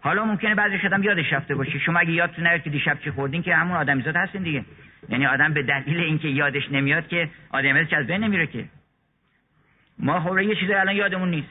حالا 0.00 0.24
ممکنه 0.24 0.54
بعضی 0.54 0.78
شدم 0.78 1.02
یادش 1.02 1.32
رفته 1.32 1.54
باشه. 1.54 1.78
شما 1.78 1.98
اگه 1.98 2.12
یادتون 2.12 2.46
نیاد 2.46 2.62
که 2.62 2.70
دیشب 2.70 2.98
چی 3.00 3.10
خوردین 3.10 3.42
که 3.42 3.56
همون 3.56 3.76
آدمیزاد 3.76 4.16
هستین 4.16 4.42
دیگه. 4.42 4.64
یعنی 5.08 5.26
آدم 5.26 5.52
به 5.52 5.62
دلیل 5.62 6.00
اینکه 6.00 6.28
یادش 6.28 6.72
نمیاد 6.72 7.08
که 7.08 7.28
آدمیزاد 7.50 7.94
از 7.94 8.06
بین 8.06 8.24
نمیره 8.24 8.46
که. 8.46 8.64
ما 9.98 10.20
خب 10.20 10.38
یه 10.38 10.54
چیزی 10.54 10.74
الان 10.74 10.96
یادمون 10.96 11.30
نیست. 11.30 11.48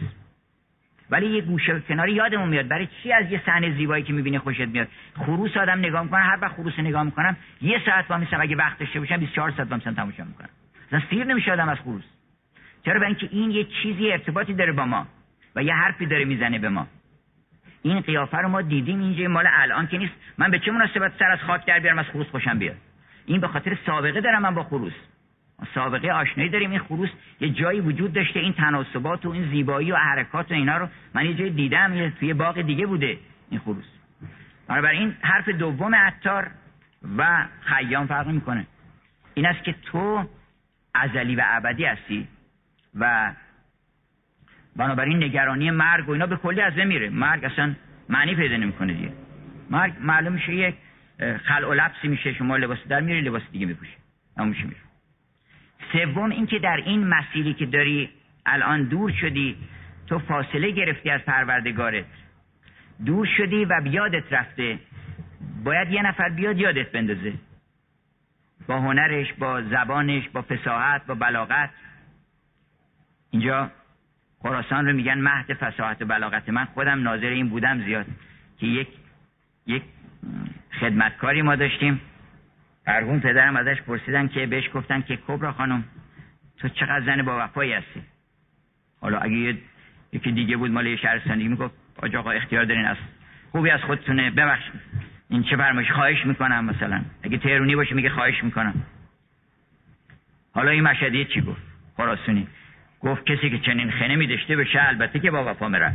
ولی 1.09 1.27
یه 1.27 1.41
گوشه 1.41 1.79
کناری 1.79 2.13
یادمون 2.13 2.49
میاد. 2.49 2.67
برای 2.67 2.87
چی 3.03 3.11
از 3.11 3.31
یه 3.31 3.41
صحنه 3.45 3.77
زیبایی 3.77 4.03
که 4.03 4.13
می‌بینی 4.13 4.39
خوشت 4.39 4.59
میاد؟ 4.59 4.87
خروس 5.15 5.57
آدم 5.57 5.79
نگاه 5.79 6.03
می‌کنه 6.03 6.21
هر 6.21 6.37
وقت 6.41 6.55
خروس 6.55 6.79
نگاه 6.79 7.03
می‌کنم 7.03 7.37
یه 7.61 7.81
ساعت 7.85 8.07
با 8.07 8.17
میسم 8.17 8.41
اگه 8.41 8.55
وقت 8.55 8.79
داشته 8.79 8.99
باشم 8.99 9.17
24 9.17 9.51
ساعت 9.51 9.69
با 9.69 9.75
میسم 9.75 9.93
تماشا 9.93 10.23
می‌کنم. 10.23 10.49
اصلا 10.87 11.01
سیر 11.09 11.23
نمیشه 11.23 11.51
آدم 11.51 11.69
از 11.69 11.77
خروس. 11.77 12.03
چرا؟ 12.85 12.99
به 12.99 13.05
اینکه 13.05 13.29
این 13.31 13.51
یه 13.51 13.63
چیزی 13.63 14.11
ارتباطی 14.11 14.53
داره 14.53 14.71
با 14.71 14.85
ما 14.85 15.07
و 15.55 15.63
یه 15.63 15.73
حرفی 15.73 16.05
داره 16.05 16.25
می‌زنه 16.25 16.59
به 16.59 16.69
ما. 16.69 16.87
این 17.83 17.99
قیافه 17.99 18.37
رو 18.37 18.49
ما 18.49 18.61
دیدیم 18.61 18.99
اینجا 18.99 19.27
مال 19.27 19.47
الان 19.51 19.87
که 19.87 19.97
نیست. 19.97 20.13
من 20.37 20.51
به 20.51 20.59
چه 20.59 20.71
مناسبت 20.71 21.11
سر 21.19 21.31
از 21.31 21.39
خاک 21.39 21.65
در 21.65 21.79
بیارم 21.79 21.99
از 21.99 22.05
خروس 22.05 22.27
خوشم 22.27 22.59
بیاد؟ 22.59 22.77
این 23.25 23.41
به 23.41 23.47
خاطر 23.47 23.77
سابقه 23.85 24.21
دارم 24.21 24.41
من 24.41 24.55
با 24.55 24.63
خروس. 24.63 24.93
سابقه 25.75 26.11
آشنایی 26.11 26.49
داریم. 26.49 26.69
این 26.69 26.79
خروس 26.79 27.09
یه 27.39 27.49
جایی 27.49 27.79
وجود 27.79 28.13
داشته 28.13 28.39
این 28.39 28.53
تناسبات 28.53 29.25
و 29.25 29.29
این 29.29 29.49
زیبایی 29.49 29.91
و 29.91 29.95
حرکات 29.95 30.51
و 30.51 30.53
اینا 30.53 30.77
رو. 30.77 30.87
من 31.13 31.25
یه 31.25 31.33
جای 31.33 31.49
دیدم 31.49 31.93
یه 31.93 32.13
توی 32.19 32.33
باغ 32.33 32.61
دیگه 32.61 32.85
بوده 32.85 33.17
این 33.49 33.59
خروس. 33.59 33.85
این 34.69 35.15
حرف 35.21 35.49
دوم 35.49 35.95
عطار 35.95 36.51
و 37.17 37.47
خیام 37.61 38.07
فرق 38.07 38.27
می‌کنه 38.27 38.65
این 39.33 39.45
است 39.45 39.63
که 39.63 39.75
تو 39.85 40.29
ازلی 40.95 41.35
و 41.35 41.41
ابدی 41.45 41.85
هستی 41.85 42.27
و 42.95 43.33
بنابراین 44.75 45.23
نگرانی 45.23 45.71
مرگ 45.71 46.09
و 46.09 46.11
اینا 46.11 46.25
به 46.25 46.35
کلی 46.35 46.61
از 46.61 46.77
میره. 46.77 47.09
مرگ 47.09 47.45
اصلا 47.45 47.75
معنی 48.09 48.35
پیدا 48.35 48.57
نمی‌کنه 48.57 48.93
دیگه. 48.93 49.13
مرگ 49.69 49.93
معلوم 49.99 50.33
میشه 50.33 50.53
یک 50.55 50.75
خلع 51.19 51.67
و 51.67 51.73
لبسی 51.73 52.07
میشه 52.07 52.33
شما 52.33 52.57
لباس 52.57 52.77
در 52.89 53.01
میری 53.01 53.21
لباس 53.21 53.41
دیگه 53.51 53.65
میپوشی. 53.65 53.95
اما 54.37 54.49
میشه 54.49 54.65
سوم 55.93 56.29
اینکه 56.29 56.59
در 56.59 56.77
این 56.85 57.07
مسیری 57.07 57.53
که 57.53 57.65
داری 57.65 58.09
الان 58.45 58.83
دور 58.83 59.11
شدی 59.11 59.57
تو 60.07 60.19
فاصله 60.19 60.71
گرفتی 60.71 61.09
از 61.09 61.21
پروردگارت. 61.21 62.05
دور 63.05 63.27
شدی 63.37 63.65
و 63.65 63.81
بیادت 63.81 64.33
رفته. 64.33 64.79
باید 65.63 65.91
یه 65.91 66.01
نفر 66.01 66.29
بیاد 66.29 66.57
یادت 66.57 66.91
بندازه. 66.91 67.33
با 68.67 68.79
هنرش 68.79 69.33
با 69.33 69.61
زبانش 69.61 70.29
با 70.29 70.41
فساحت 70.41 71.05
با 71.05 71.15
بلاغت. 71.15 71.69
اینجا 73.31 73.71
خراسان 74.39 74.85
رو 74.85 74.93
میگن 74.93 75.17
مهد 75.17 75.53
فساحت 75.53 76.01
و 76.01 76.05
بلاغت. 76.05 76.49
من 76.49 76.65
خودم 76.65 77.03
ناظر 77.03 77.27
این 77.27 77.49
بودم 77.49 77.83
زیاد 77.85 78.05
که 78.59 78.67
یک 78.67 78.87
یک 79.67 79.83
خدمتکاری 80.79 81.41
ما 81.41 81.55
داشتیم. 81.55 82.01
مرحوم 82.87 83.19
پدرم 83.19 83.55
ازش 83.55 83.81
پرسیدن 83.81 84.27
که 84.27 84.45
بهش 84.45 84.69
گفتن 84.73 85.01
که 85.01 85.19
کبرا 85.27 85.51
خانم 85.51 85.83
تو 86.57 86.69
چقدر 86.69 87.05
زن 87.05 87.21
با 87.21 87.45
وفایی 87.45 87.73
هستی؟ 87.73 88.03
حالا 89.01 89.19
اگه 89.19 89.57
یکی 90.11 90.31
دیگه 90.31 90.57
بود 90.57 90.71
مال 90.71 90.95
شهرستانی 90.95 91.47
می‌گفت 91.47 91.73
آج 91.97 92.15
آقا 92.15 92.31
اختیار 92.31 92.65
دارین 92.65 92.85
از 92.85 92.97
خوبی 93.51 93.69
از 93.69 93.81
خودتونه 93.81 94.31
ببخشید 94.31 94.81
این 95.29 95.43
چه 95.43 95.57
فرمایش 95.57 95.91
خواهش 95.91 96.25
می‌کنم 96.25 96.65
مثلا. 96.65 97.01
اگه 97.23 97.37
تهرونی 97.37 97.75
باشه 97.75 97.95
میگه 97.95 98.09
خواهش 98.09 98.43
می‌کنم. 98.43 98.73
حالا 100.53 100.71
این 100.71 100.83
مشهدی 100.83 101.25
چی 101.25 101.41
گفت؟ 101.41 101.61
خراسونی. 101.97 102.47
گفت 102.99 103.25
کسی 103.25 103.49
که 103.49 103.59
چنین 103.59 103.91
خنه 103.91 104.15
میدشته 104.15 104.55
بشه 104.55 104.87
البته 104.87 105.19
که 105.19 105.31
با 105.31 105.51
وفا 105.51 105.67
میره 105.67 105.93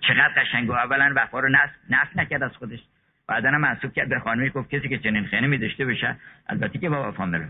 چقدر 0.00 0.32
قشنگ 0.36 0.70
اولا 0.70 1.12
وفا 1.16 1.40
رو 1.40 1.48
نف 1.90 2.16
نکرد 2.16 2.42
از 2.42 2.56
خودش. 2.56 2.80
بعدا 3.30 3.50
منصوب 3.50 3.92
کرد 3.92 4.08
به 4.08 4.18
خانمش 4.18 4.50
گفت 4.54 4.70
کسی 4.70 4.88
که 4.88 4.98
چنین 4.98 5.26
خنه 5.26 5.46
میدشته 5.46 5.84
بشه 5.84 6.16
البته 6.48 6.78
که 6.78 6.88
با 6.88 7.08
وفا 7.08 7.26
میره 7.26 7.48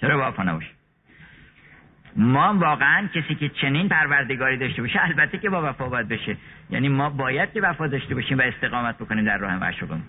چرا 0.00 0.16
با 0.16 0.28
وفا 0.28 0.42
نباشه؟ 0.42 0.70
ما 2.16 2.54
واقعا 2.58 3.08
کسی 3.14 3.34
که 3.34 3.48
چنین 3.48 3.88
پروردگاری 3.88 4.56
داشته 4.56 4.82
باشه 4.82 5.04
البته 5.04 5.38
که 5.38 5.50
با 5.50 5.70
وفا 5.70 5.88
باید 5.88 6.08
بشه. 6.08 6.36
یعنی 6.70 6.88
ما 6.88 7.10
باید 7.10 7.52
که 7.52 7.60
وفا 7.60 7.86
داشته 7.86 8.14
باشیم 8.14 8.38
و 8.38 8.42
استقامت 8.42 8.98
بکنیم 8.98 9.24
در 9.24 9.38
راه 9.38 9.56
معشوقمون 9.56 10.02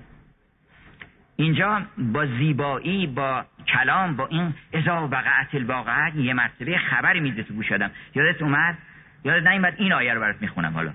اینجا 1.35 1.81
با 1.97 2.25
زیبایی 2.25 3.07
با 3.07 3.45
کلام 3.67 4.15
با 4.15 4.27
این 4.27 4.53
ازا 4.73 5.07
وقعت 5.07 5.55
الواقعه 5.55 6.17
یه 6.17 6.33
مرتبه 6.33 6.77
خبری 6.77 7.19
میده 7.19 7.43
تو 7.43 7.53
گوش 7.53 7.71
آدم. 7.71 7.91
یادت 8.15 8.41
اومد؟ 8.41 8.77
یادت 9.23 9.47
نیومد؟ 9.47 9.73
این 9.77 9.93
آیه 9.93 10.13
رو 10.13 10.21
برات 10.21 10.41
می‌خونم 10.41 10.73
حالا. 10.73 10.91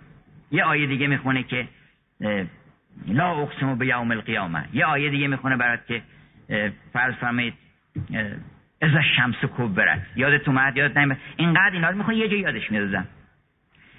یه 0.51 0.65
آیه 0.65 0.87
دیگه 0.87 1.07
می‌خونه 1.07 1.43
که 1.43 1.69
لا 3.07 3.43
اقسم 3.43 3.79
به 3.79 3.87
یوم 3.87 4.11
القیامه. 4.11 4.65
یه 4.73 4.85
آیه 4.85 5.11
دیگه 5.11 5.29
می‌خونه 5.29 5.57
برات 5.57 5.87
که 5.87 6.03
فرض 6.93 7.15
فرمایید 7.15 7.55
از 8.83 8.91
شمس 9.17 9.37
کبرت. 9.59 10.03
یادت 10.17 10.49
اومد؟ 10.49 10.77
یادت 10.77 10.97
نیومد 10.97 11.17
اینقدر 11.37 11.71
اینا 11.73 11.91
رو 11.91 11.97
می‌خونه 11.97 12.17
یه 12.17 12.29
جای 12.29 12.39
یادش 12.39 12.71
میدازم 12.71 13.07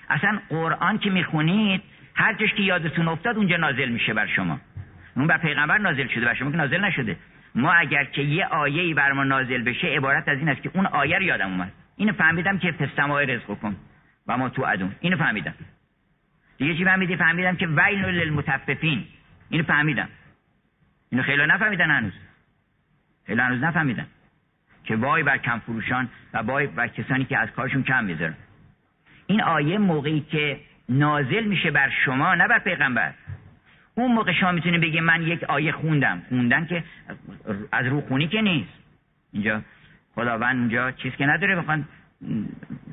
اصلا 0.09 0.39
قرآن 0.49 0.97
که 0.97 1.09
می‌خونید 1.09 1.81
هر 2.15 2.33
جاش 2.33 2.53
که 2.53 2.63
یادتون 2.63 3.07
افتاد 3.07 3.37
اونجا 3.37 3.57
نازل 3.57 3.89
میشه 3.89 4.13
بر 4.13 4.27
شما. 4.27 4.59
اون 5.15 5.27
بر 5.27 5.37
پیغمبر 5.37 5.77
نازل 5.77 6.07
شده 6.07 6.25
بر 6.25 6.33
شما 6.33 6.51
که 6.51 6.57
نازل 6.57 6.85
نشده. 6.85 7.17
ما 7.55 7.73
اگر 7.73 8.03
که 8.03 8.21
یه 8.21 8.45
آیه 8.45 8.81
ای 8.81 8.93
بر 8.93 9.11
ما 9.11 9.23
نازل 9.23 9.63
بشه 9.63 9.87
عبارت 9.87 10.27
از 10.27 10.37
این 10.37 10.49
است 10.49 10.61
که 10.61 10.71
اون 10.73 10.85
آیه 10.85 11.17
رو 11.17 11.23
یادم 11.23 11.49
اومد. 11.49 11.71
اینو 11.97 12.13
فهمیدم 12.13 12.57
که 12.57 12.71
فستمای 12.71 13.25
رزق 13.25 13.45
کن. 13.45 13.75
و 14.27 14.37
ما 14.37 14.49
تو 14.49 14.65
ادون 14.67 14.91
اینو 14.99 15.17
فهمیدم. 15.17 15.53
دیگه 16.57 16.75
چی 16.75 16.85
فهمیدی 16.85 17.15
فهمیدم 17.15 17.55
که 17.55 17.67
ویل 17.67 18.05
للمتففین. 18.05 19.05
اینو 19.49 19.63
فهمیدم. 19.63 20.09
اینو 21.09 21.23
خیلی 21.23 21.45
نفهمیدن 21.45 21.91
هنوز. 21.91 22.13
خیلی 23.27 23.41
هنوز 23.41 23.63
نفهمیدن. 23.63 24.07
که 24.83 24.95
وای 24.95 25.23
بر 25.23 25.37
کم 25.37 25.59
فروشان 25.59 26.09
و 26.33 26.37
وای 26.37 26.67
بر 26.67 26.87
کسانی 26.87 27.25
که 27.25 27.37
از 27.37 27.51
کارشون 27.51 27.83
کم 27.83 28.03
می‌ذارن. 28.03 28.35
این 29.27 29.41
آیه 29.41 29.77
موقعی 29.77 30.19
که 30.19 30.59
نازل 30.89 31.43
میشه 31.43 31.71
بر 31.71 31.89
شما 32.05 32.35
نه 32.35 32.47
بر 32.47 32.59
پیغمبر. 32.59 33.13
اون 33.95 34.11
موقع 34.11 34.33
شما 34.33 34.51
می‌تونی 34.51 34.77
بگی 34.77 34.99
من 34.99 35.21
یک 35.21 35.43
آیه 35.43 35.71
خوندم. 35.71 36.21
خوندن 36.29 36.65
که 36.65 36.83
از 37.71 37.85
روخونی 37.85 38.27
که 38.27 38.41
نیست. 38.41 38.73
اینجا 39.33 39.61
خداوند 40.15 40.55
اونجا 40.55 40.91
چیز 40.91 41.13
که 41.15 41.25
نداره 41.25 41.55
بخوان 41.55 41.85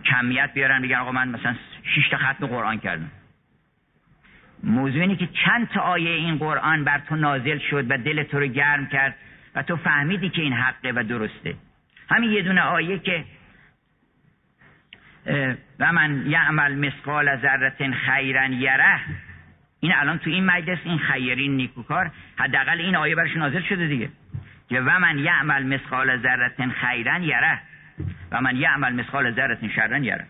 کمیت 0.05 0.51
بیارن 0.55 0.83
بگن 0.83 0.97
آقا 0.97 1.13
من 1.13 1.29
مثلا 1.29 1.55
شش 1.83 2.09
تا 2.09 2.17
ختم 2.17 2.47
قرآن 2.47 2.79
کردم. 2.79 3.11
موضوع 4.65 5.01
اینه 5.01 5.17
که 5.17 5.29
چند 5.45 5.69
تا 5.69 5.81
آیه 5.81 6.11
این 6.11 6.39
قرآن 6.39 6.85
بر 6.85 6.99
تو 6.99 7.17
نازل 7.17 7.59
شد 7.59 7.91
و 7.91 7.99
دل 7.99 8.23
تو 8.23 8.41
رو 8.41 8.47
گرم 8.47 8.87
کرد 8.87 9.15
و 9.55 9.63
تو 9.63 9.77
فهمیدی 9.77 10.29
که 10.29 10.43
این 10.43 10.53
حقه 10.53 10.93
و 10.97 11.05
درسته. 11.09 11.55
همین 12.11 12.31
یه 12.31 12.43
دونه 12.43 12.61
آیه 12.61 12.99
که 12.99 13.25
و 15.79 15.93
من 15.93 16.27
یعمل 16.27 16.75
مسقال 16.75 17.37
ذره 17.37 17.93
خیرا 17.93 18.47
یره. 18.47 19.01
این 19.81 19.93
الان 19.95 20.19
تو 20.19 20.31
این 20.31 20.47
مجلس 20.47 20.79
این 20.85 20.99
خیرین 20.99 21.57
نیکوکار 21.57 22.11
حداقل 22.37 22.81
این 22.81 22.97
آیه 22.97 23.15
برش 23.15 23.37
نازل 23.37 23.63
شده 23.63 23.87
دیگه. 23.87 24.09
که 24.69 24.81
و 24.81 24.99
من 24.99 25.19
یعمل 25.19 25.67
مسقال 25.75 26.17
ذره 26.17 26.53
خیرا 26.81 27.19
یره. 27.19 27.61
و 28.33 28.41
من 28.41 28.57
یعمل 28.57 28.93
مسقال 28.93 29.33
ذره 29.33 29.69
شرا 29.77 29.99
یره. 29.99 30.27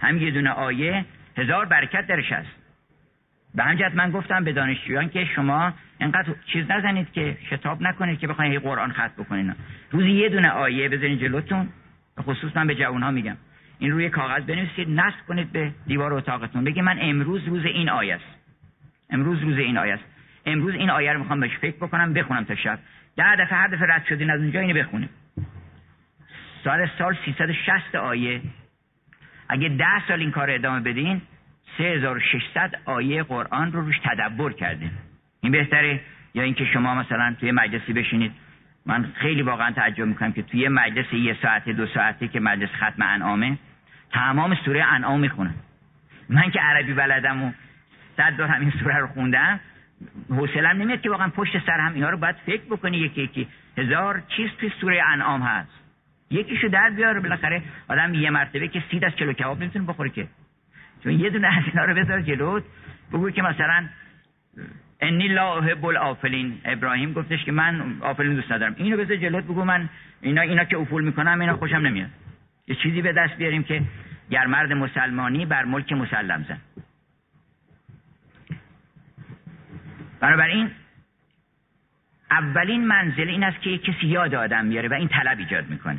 هم 0.00 0.18
یه 0.18 0.30
دونه 0.30 0.50
آیه 0.50 1.04
هزار 1.38 1.64
برکت 1.64 2.06
درش 2.06 2.32
هست. 2.32 2.57
به 3.54 3.62
همجد 3.62 3.92
من 3.94 4.10
گفتم 4.10 4.44
به 4.44 4.52
دانشجویان 4.52 5.08
که 5.08 5.24
شما 5.24 5.72
اینقدر 6.00 6.34
چیز 6.46 6.70
نزنید 6.70 7.12
که 7.12 7.36
شتاب 7.50 7.82
نکنید 7.82 8.18
که 8.18 8.26
بخواید 8.26 8.62
قرآن 8.62 8.92
خط 8.92 9.12
بکنید. 9.12 9.54
روزی 9.90 10.10
یه 10.10 10.28
دونه 10.28 10.48
آیه 10.48 10.88
بزنید 10.88 11.20
جلوتون. 11.20 11.68
به 12.16 12.22
خصوص 12.22 12.56
من 12.56 12.66
به 12.66 12.74
جوان 12.74 13.02
ها 13.02 13.10
میگم. 13.10 13.36
این 13.78 13.90
روی 13.90 14.10
کاغذ 14.10 14.42
بنویسید 14.42 14.90
نصب 14.90 15.26
کنید 15.28 15.52
به 15.52 15.72
دیوار 15.86 16.14
اتاقتون. 16.14 16.64
بگید 16.64 16.84
من 16.84 16.98
امروز 17.00 17.44
روز 17.44 17.64
این 17.64 17.88
آیه 17.88 18.14
است. 18.14 18.38
امروز 19.10 19.42
روز 19.42 19.58
این 19.58 19.78
آیه 19.78 19.94
است. 19.94 20.04
امروز 20.46 20.74
این 20.74 20.90
آیه 20.90 21.12
رو 21.12 21.18
می‌خوام 21.18 21.40
بهش 21.40 21.56
فکر 21.56 21.76
بکنم 21.76 22.12
بخونم 22.12 22.44
تا 22.44 22.54
شب. 22.54 22.78
ده 23.16 23.36
دفعه 23.36 23.58
هر 23.58 23.68
دفعه 23.68 23.94
رد 23.94 24.04
شدین 24.08 24.30
از 24.30 24.40
اونجا 24.40 24.60
اینو 24.60 24.74
بخونیم 24.74 25.08
سال 26.64 26.88
سال 26.98 27.16
360 27.24 27.94
آیه. 27.94 28.40
اگه 29.48 29.68
ده 29.68 30.06
سال 30.08 30.20
این 30.20 30.30
کار 30.30 30.50
ادامه 30.50 30.80
بدین 30.80 31.22
3600 31.78 32.74
آیه 32.84 33.22
قرآن 33.22 33.72
رو 33.72 33.80
روش 33.80 33.98
تدبر 33.98 34.52
کردیم. 34.52 34.98
این 35.40 35.52
بهتره؟ 35.52 36.00
یا 36.34 36.42
اینکه 36.42 36.64
شما 36.64 36.94
مثلا 36.94 37.36
توی 37.40 37.52
مجلسی 37.52 37.92
بشینید. 37.92 38.32
من 38.86 39.12
خیلی 39.14 39.42
واقعا 39.42 39.70
تعجب 39.70 40.04
می‌کنم 40.04 40.32
که 40.32 40.42
توی 40.42 40.68
مجلس 40.68 41.12
یه 41.12 41.36
ساعت 41.42 41.68
دو 41.68 41.86
ساعته 41.86 42.28
که 42.28 42.40
مجلس 42.40 42.68
ختم 42.68 43.02
انعامه 43.02 43.58
تمام 44.12 44.54
سوره 44.54 44.84
انعام 44.84 45.20
می‌خونم 45.20 45.54
من 46.28 46.50
که 46.50 46.60
عربی 46.60 46.94
بلدم 46.94 47.42
و 47.42 47.52
صد 48.16 48.36
دور 48.36 48.46
همین 48.46 48.70
سوره 48.70 48.98
رو 48.98 49.06
خوندم 49.06 49.60
حوصلم 50.30 50.82
نمیاد 50.82 51.00
که 51.00 51.10
واقعا 51.10 51.28
پشت 51.28 51.66
سر 51.66 51.80
هم 51.80 51.94
اینا 51.94 52.10
رو 52.10 52.16
باید 52.16 52.36
فکر 52.46 52.64
بکنی. 52.70 52.96
یکی 52.96 53.22
یکی. 53.22 53.48
هزار 53.78 54.22
چیز 54.36 54.50
توی 54.60 54.72
سوره 54.80 55.02
انعام 55.06 55.42
هست. 55.42 55.70
یکیشو 56.30 56.68
در 56.68 56.90
بیاره 56.90 57.20
بالاخره 57.20 57.62
آدم 57.88 58.14
یه 58.14 58.30
مرتبه 58.30 58.68
که 58.68 58.82
سید 58.90 59.04
از 59.04 59.12
کلو 59.12 59.32
کباب 59.32 59.60
نمی‌تونه 59.60 59.86
بخوره 59.86 60.10
که. 60.10 60.26
چون 61.04 61.12
یه 61.12 61.30
دونه 61.30 61.58
از 61.58 61.64
اینا 61.66 61.84
رو 61.84 61.94
بذار 61.94 62.20
جلوت 62.20 62.64
بگو 63.12 63.30
که 63.30 63.42
مثلا 63.42 63.88
انی 65.00 65.28
لا 65.28 65.58
احب 65.58 65.84
الافلین 65.84 66.60
ابراهیم 66.64 67.12
گفتش 67.12 67.44
که 67.44 67.52
من 67.52 67.96
آفلین 68.00 68.34
دوست 68.34 68.52
ندارم. 68.52 68.74
اینو 68.76 68.96
بذار 68.96 69.16
جلوت 69.16 69.44
بگو 69.44 69.64
من 69.64 69.88
اینا 70.20 70.40
اینا 70.40 70.64
که 70.64 70.76
افول 70.76 71.04
می‌کنم 71.04 71.40
اینا 71.40 71.56
خوشم 71.56 71.76
نمیاد. 71.76 72.10
یه 72.66 72.74
چیزی 72.74 73.02
به 73.02 73.12
دست 73.12 73.34
بیاریم 73.34 73.62
که 73.62 73.82
گر 74.30 74.46
مرد 74.46 74.72
مسلمانی 74.72 75.46
بر 75.46 75.64
ملک 75.64 75.92
مسلم 75.92 76.44
زن. 76.48 76.58
بنابراین 80.20 80.70
اولین 82.30 82.86
منزل 82.86 83.28
این 83.28 83.44
است 83.44 83.60
که 83.60 83.78
کسی 83.78 84.06
یاد 84.06 84.34
آدم 84.34 84.64
میاره 84.64 84.88
و 84.88 84.94
این 84.94 85.08
طلب 85.08 85.38
ایجاد 85.38 85.70
می‌کنه. 85.70 85.98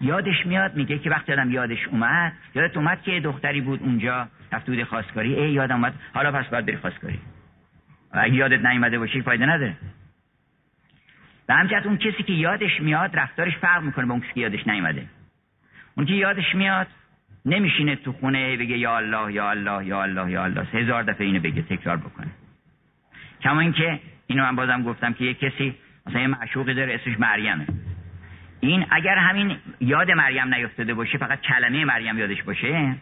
یادش 0.00 0.46
میاد 0.46 0.76
میگه 0.76 0.98
که 0.98 1.10
وقتی 1.10 1.32
آدم 1.32 1.50
یادش 1.50 1.88
اومد 1.88 2.32
یادت 2.54 2.76
اومد 2.76 3.02
که 3.02 3.20
دختری 3.20 3.60
بود 3.60 3.82
اونجا 3.82 4.28
رفته 4.52 4.72
بود 4.72 4.84
خواستگاری 4.84 5.34
ای 5.34 5.52
یادم 5.52 5.74
اومد 5.74 5.94
حالا 6.14 6.32
پس 6.32 6.46
باید 6.46 6.66
بری 6.66 6.76
خواستگاری. 6.76 7.18
اگه 8.12 8.34
یادت 8.34 8.64
نیومده 8.64 8.98
باشی 8.98 9.22
فایده 9.22 9.46
نداره. 9.46 9.76
به 11.46 11.54
همجهت 11.54 11.86
اون 11.86 11.96
کسی 11.96 12.22
که 12.22 12.32
یادش 12.32 12.80
میاد 12.80 13.16
رفتارش 13.16 13.56
فرق 13.56 13.82
می‌کنه 13.82 14.06
با 14.06 14.12
اون 14.12 14.20
کسی 14.20 14.32
که 14.34 14.40
یادش 14.40 14.66
نیومده. 14.66 15.06
اون 15.96 16.06
که 16.06 16.12
یادش 16.12 16.54
میاد 16.54 16.86
نمیشینه 17.46 17.96
تو 17.96 18.12
خونه 18.12 18.56
بگه 18.56 18.78
یا 18.78 18.96
الله 18.96 19.32
یا 19.32 19.50
الله 19.50 19.86
یا 19.86 20.02
الله 20.02 20.30
یا 20.30 20.44
الله. 20.44 20.66
هزار 20.72 21.02
دفعه 21.02 21.26
اینو 21.26 21.40
بگه 21.40 21.62
تکرار 21.62 21.96
بکنه. 21.96 22.28
کما 23.40 23.60
اینکه 23.60 24.00
اینو 24.26 24.42
من 24.42 24.56
بازم 24.56 24.82
گفتم 24.82 25.12
که 25.12 25.24
یه 25.24 25.34
کسی 25.34 25.74
مثلا 26.06 26.20
یه 26.20 26.26
معشوقی 26.26 26.74
داره 26.74 26.94
اسمش 26.94 27.20
مریمه 27.20 27.66
این 28.60 28.86
اگر 28.90 29.18
همین 29.18 29.56
یاد 29.80 30.10
مریم 30.10 30.54
نیفتاده 30.54 30.94
باشه 30.94 31.18
فقط 31.18 31.40
کلمه 31.40 31.84
مریم 31.84 32.18
یادش 32.18 32.42
باشه 32.42 32.94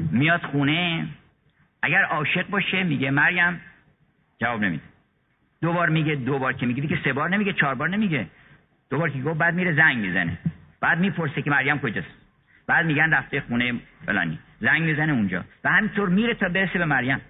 میاد 0.00 0.42
خونه 0.42 1.06
اگر 1.82 2.02
عاشق 2.02 2.48
باشه 2.48 2.82
میگه 2.82 3.10
مریم 3.10 3.60
جواب 4.40 4.64
نمیده. 4.64 4.82
دو 5.62 5.72
بار 5.72 5.88
میگه 5.88 6.14
دو 6.14 6.38
بار 6.38 6.52
که 6.52 6.66
میگه 6.66 6.80
دیگه 6.80 6.98
سه 7.04 7.12
بار 7.12 7.30
نمیگه 7.30 7.52
چهار 7.52 7.74
بار 7.74 7.88
نمیگه. 7.88 8.26
دو 8.90 8.98
بار 8.98 9.10
که 9.10 9.18
گفت 9.18 9.38
بعد 9.38 9.54
میره 9.54 9.72
زنگ 9.72 9.98
می‌زنه. 9.98 10.38
بعد 10.80 10.98
می‌پرسه 10.98 11.42
که 11.42 11.50
مریم 11.50 11.78
کجاست. 11.78 12.06
بعد 12.66 12.86
میگن 12.86 13.14
رفته 13.14 13.40
خونه 13.40 13.74
فلانی. 14.06 14.38
زنگ 14.60 14.82
می‌زنه 14.82 15.12
اونجا. 15.12 15.44
و 15.64 15.68
همینطور 15.68 16.08
میره 16.08 16.34
تا 16.34 16.48
برسه 16.48 16.78
به 16.78 16.84
مریم. 16.84 17.20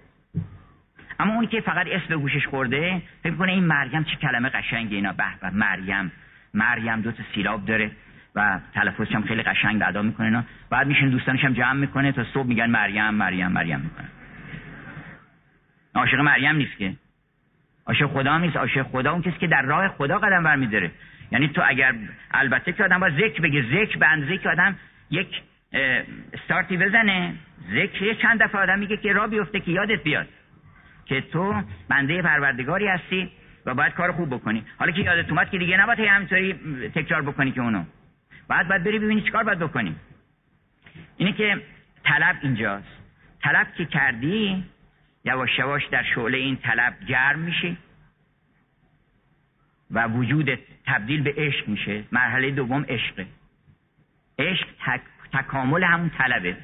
اما 1.19 1.33
اونی 1.33 1.47
که 1.47 1.61
فقط 1.61 1.87
اسم 1.87 2.07
به 2.07 2.17
گوشش 2.17 2.47
خورده 2.47 3.01
فکر 3.23 3.35
کنه 3.35 3.51
این 3.51 3.63
مریم 3.63 4.03
چه 4.03 4.15
کلمه 4.15 4.49
قشنگه 4.49 4.95
اینا. 4.95 5.13
به 5.13 5.49
مریم. 5.49 6.11
مریم 6.53 7.01
دو 7.01 7.11
تا 7.11 7.23
سیلاب 7.35 7.65
داره 7.65 7.91
و 8.35 8.59
تلفظش 8.73 9.15
هم 9.15 9.23
خیلی 9.23 9.43
قشنگ 9.43 9.81
ادا 9.85 10.01
می‌کنه 10.01 10.25
اینا. 10.25 10.43
بعد 10.69 10.87
میشین 10.87 11.09
دوستانش 11.09 11.45
هم 11.45 11.53
جمع 11.53 11.73
می‌کنه 11.73 12.11
تا 12.11 12.23
صبح 12.23 12.47
میگن 12.47 12.69
مریم 12.69 13.09
مریم 13.09 13.47
مریم 13.47 13.79
می‌کنه 13.79 14.07
عاشق 15.95 16.19
مریم 16.19 16.55
نیست 16.55 16.77
که. 16.77 16.93
عاشق 17.87 18.05
خدا 18.05 18.37
نیست. 18.37 18.55
عاشق 18.55 18.81
خدا 18.81 19.11
اون 19.11 19.21
کسی 19.21 19.37
که 19.39 19.47
در 19.47 19.61
راه 19.61 19.87
خدا 19.87 20.19
قدم 20.19 20.43
برمیداره. 20.43 20.91
یعنی 21.31 21.47
تو 21.47 21.61
اگر 21.65 21.95
البته 22.31 22.71
که 22.73 22.83
آدم 22.83 22.99
با 22.99 23.09
ذکر 23.09 23.41
بگه. 23.41 23.61
ذکر 23.61 23.97
به 23.97 24.07
اندازه 24.07 24.37
که 24.37 24.49
آدم 24.49 24.75
یک 25.11 25.41
استارتی 26.33 26.77
بزنه. 26.77 27.33
ذکر 27.71 28.13
چند 28.13 28.43
دفعه 28.43 28.61
آدم 28.61 28.79
میگه 28.79 28.97
که 28.97 29.13
راه 29.13 29.27
بیفته 29.27 29.59
که 29.59 29.71
یادت 29.71 30.03
بیاد. 30.03 30.27
که 31.05 31.21
تو 31.21 31.61
بنده 31.89 32.21
پروردگاری 32.21 32.87
هستی. 32.87 33.31
و 33.67 33.73
باید 33.73 33.93
کار 33.93 34.11
خوب 34.11 34.29
بکنی. 34.29 34.63
حالا 34.79 34.91
که 34.91 35.01
یادت 35.01 35.29
اومد 35.29 35.49
که 35.49 35.57
دیگه 35.57 35.77
نباید 35.77 35.99
همینطوری 35.99 36.53
تکرار 36.89 37.21
بکنی 37.21 37.51
که 37.51 37.61
اونو. 37.61 37.83
بعد 38.47 38.67
باید 38.67 38.83
بری 38.83 38.99
ببینی 38.99 39.21
چیکار 39.21 39.43
باید 39.43 39.59
بکنی. 39.59 39.95
اینه 41.17 41.33
که 41.33 41.61
طلب 42.03 42.35
اینجاست. 42.41 42.97
طلب 43.43 43.73
که 43.77 43.85
کردی 43.85 44.63
یواش 45.25 45.59
یواش 45.59 45.85
در 45.85 46.03
شعله 46.03 46.37
این 46.37 46.57
طلب 46.57 46.93
گرم 47.07 47.39
میشه 47.39 47.75
و 49.91 50.07
وجود 50.07 50.59
تبدیل 50.85 51.21
به 51.21 51.33
عشق 51.37 51.67
میشه. 51.67 52.03
مرحله 52.11 52.51
دوم 52.51 52.85
عشقه. 52.89 53.25
عشق 54.39 54.67
تک... 54.85 55.01
تکامل 55.33 55.83
همون 55.83 56.09
طلبه. 56.09 56.57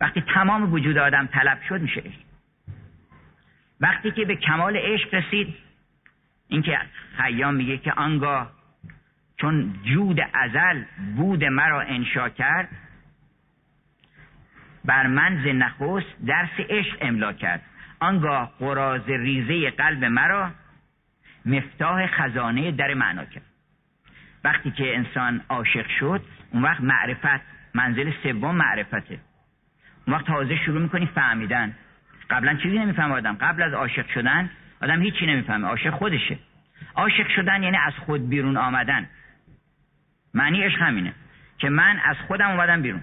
وقتی 0.00 0.20
تمام 0.20 0.72
وجود 0.72 0.98
آدم 0.98 1.26
طلب 1.26 1.62
شد 1.68 1.80
میشه 1.80 2.00
عشق. 2.00 2.20
وقتی 3.80 4.10
که 4.10 4.24
به 4.24 4.36
کمال 4.36 4.76
عشق 4.76 5.14
رسید 5.14 5.65
اینکه 6.48 6.78
خیام 7.16 7.54
میگه 7.54 7.78
که 7.78 7.92
آنگاه 7.92 8.50
چون 9.36 9.74
جود 9.84 10.20
ازل 10.34 10.82
بود 11.16 11.44
مرا 11.44 11.80
انشا 11.80 12.28
کرد 12.28 12.68
بر 14.84 15.06
من 15.06 15.42
ز 15.44 15.46
نخست 15.46 16.26
درس 16.26 16.60
عشق 16.70 16.96
املا 17.00 17.32
کرد. 17.32 17.62
آنگاه 18.00 18.52
قراز 18.58 19.08
ریزه 19.08 19.70
قلب 19.70 20.04
مرا 20.04 20.50
مفتاح 21.46 22.06
خزانه 22.06 22.72
در 22.72 22.94
معنا 22.94 23.24
کرد. 23.24 23.42
وقتی 24.44 24.70
که 24.70 24.96
انسان 24.96 25.40
عاشق 25.48 25.86
شد 26.00 26.22
اون 26.50 26.62
وقت 26.62 26.80
معرفت 26.80 27.40
منزل 27.74 28.12
سوم 28.22 28.56
معرفته. 28.56 29.18
اون 30.06 30.16
وقت 30.16 30.26
تازه 30.26 30.56
شروع 30.56 30.82
می‌کنی 30.82 31.06
فهمیدن. 31.06 31.76
قبلا 32.30 32.54
چیزی 32.54 32.78
نمیفهم 32.78 33.36
قبل 33.40 33.62
از 33.62 33.72
عاشق 33.72 34.08
شدن 34.08 34.50
آدم 34.82 35.02
هیچی 35.02 35.26
نمی‌فهمه 35.26 35.68
عاشق 35.68 35.90
خودشه. 35.90 36.38
عاشق 36.94 37.28
شدن 37.28 37.62
یعنی 37.62 37.76
از 37.76 37.92
خود 38.06 38.28
بیرون 38.28 38.56
آمدن. 38.56 39.08
معنی 40.34 40.62
عشق 40.62 40.82
همینه 40.82 41.12
که 41.58 41.68
من 41.68 41.98
از 42.04 42.16
خودم 42.28 42.50
اومدم 42.50 42.82
بیرون. 42.82 43.02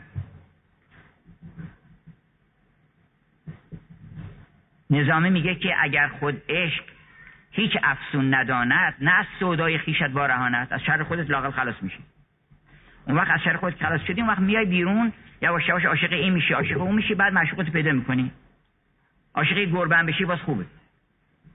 نظامی 4.89 5.29
میگه 5.29 5.55
که 5.55 5.75
اگر 5.79 6.07
خود 6.07 6.41
عشق 6.49 6.83
هیچ 7.51 7.77
افسون 7.83 8.33
نداند 8.33 8.95
نه 9.01 9.11
از 9.11 9.25
سودای 9.39 9.77
خیشت 9.77 10.09
وارهاند 10.13 10.67
از 10.73 10.81
شر 10.81 11.03
خودت 11.03 11.29
لاقل 11.29 11.51
خلاص 11.51 11.75
میشی. 11.81 11.99
اون 13.07 13.17
وقت 13.17 13.31
از 13.31 13.39
شر 13.41 13.57
خودت 13.57 13.83
خلاص 13.83 14.01
شدی 14.01 14.21
اون 14.21 14.29
وقت 14.29 14.39
میای 14.39 14.65
بیرون 14.65 15.13
یواش 15.41 15.67
یواش 15.67 15.85
عاشق 15.85 16.13
این 16.13 16.33
میشی 16.33 16.53
عاشق 16.53 16.81
اون 16.81 16.95
میشی 16.95 17.15
بعد 17.15 17.33
معشوقت 17.33 17.69
پیدا 17.69 17.91
می‌کنی. 17.91 18.31
عاشق 19.35 19.59
گربن 19.59 20.05
بشی 20.05 20.25
باز 20.25 20.39
خوبه. 20.39 20.65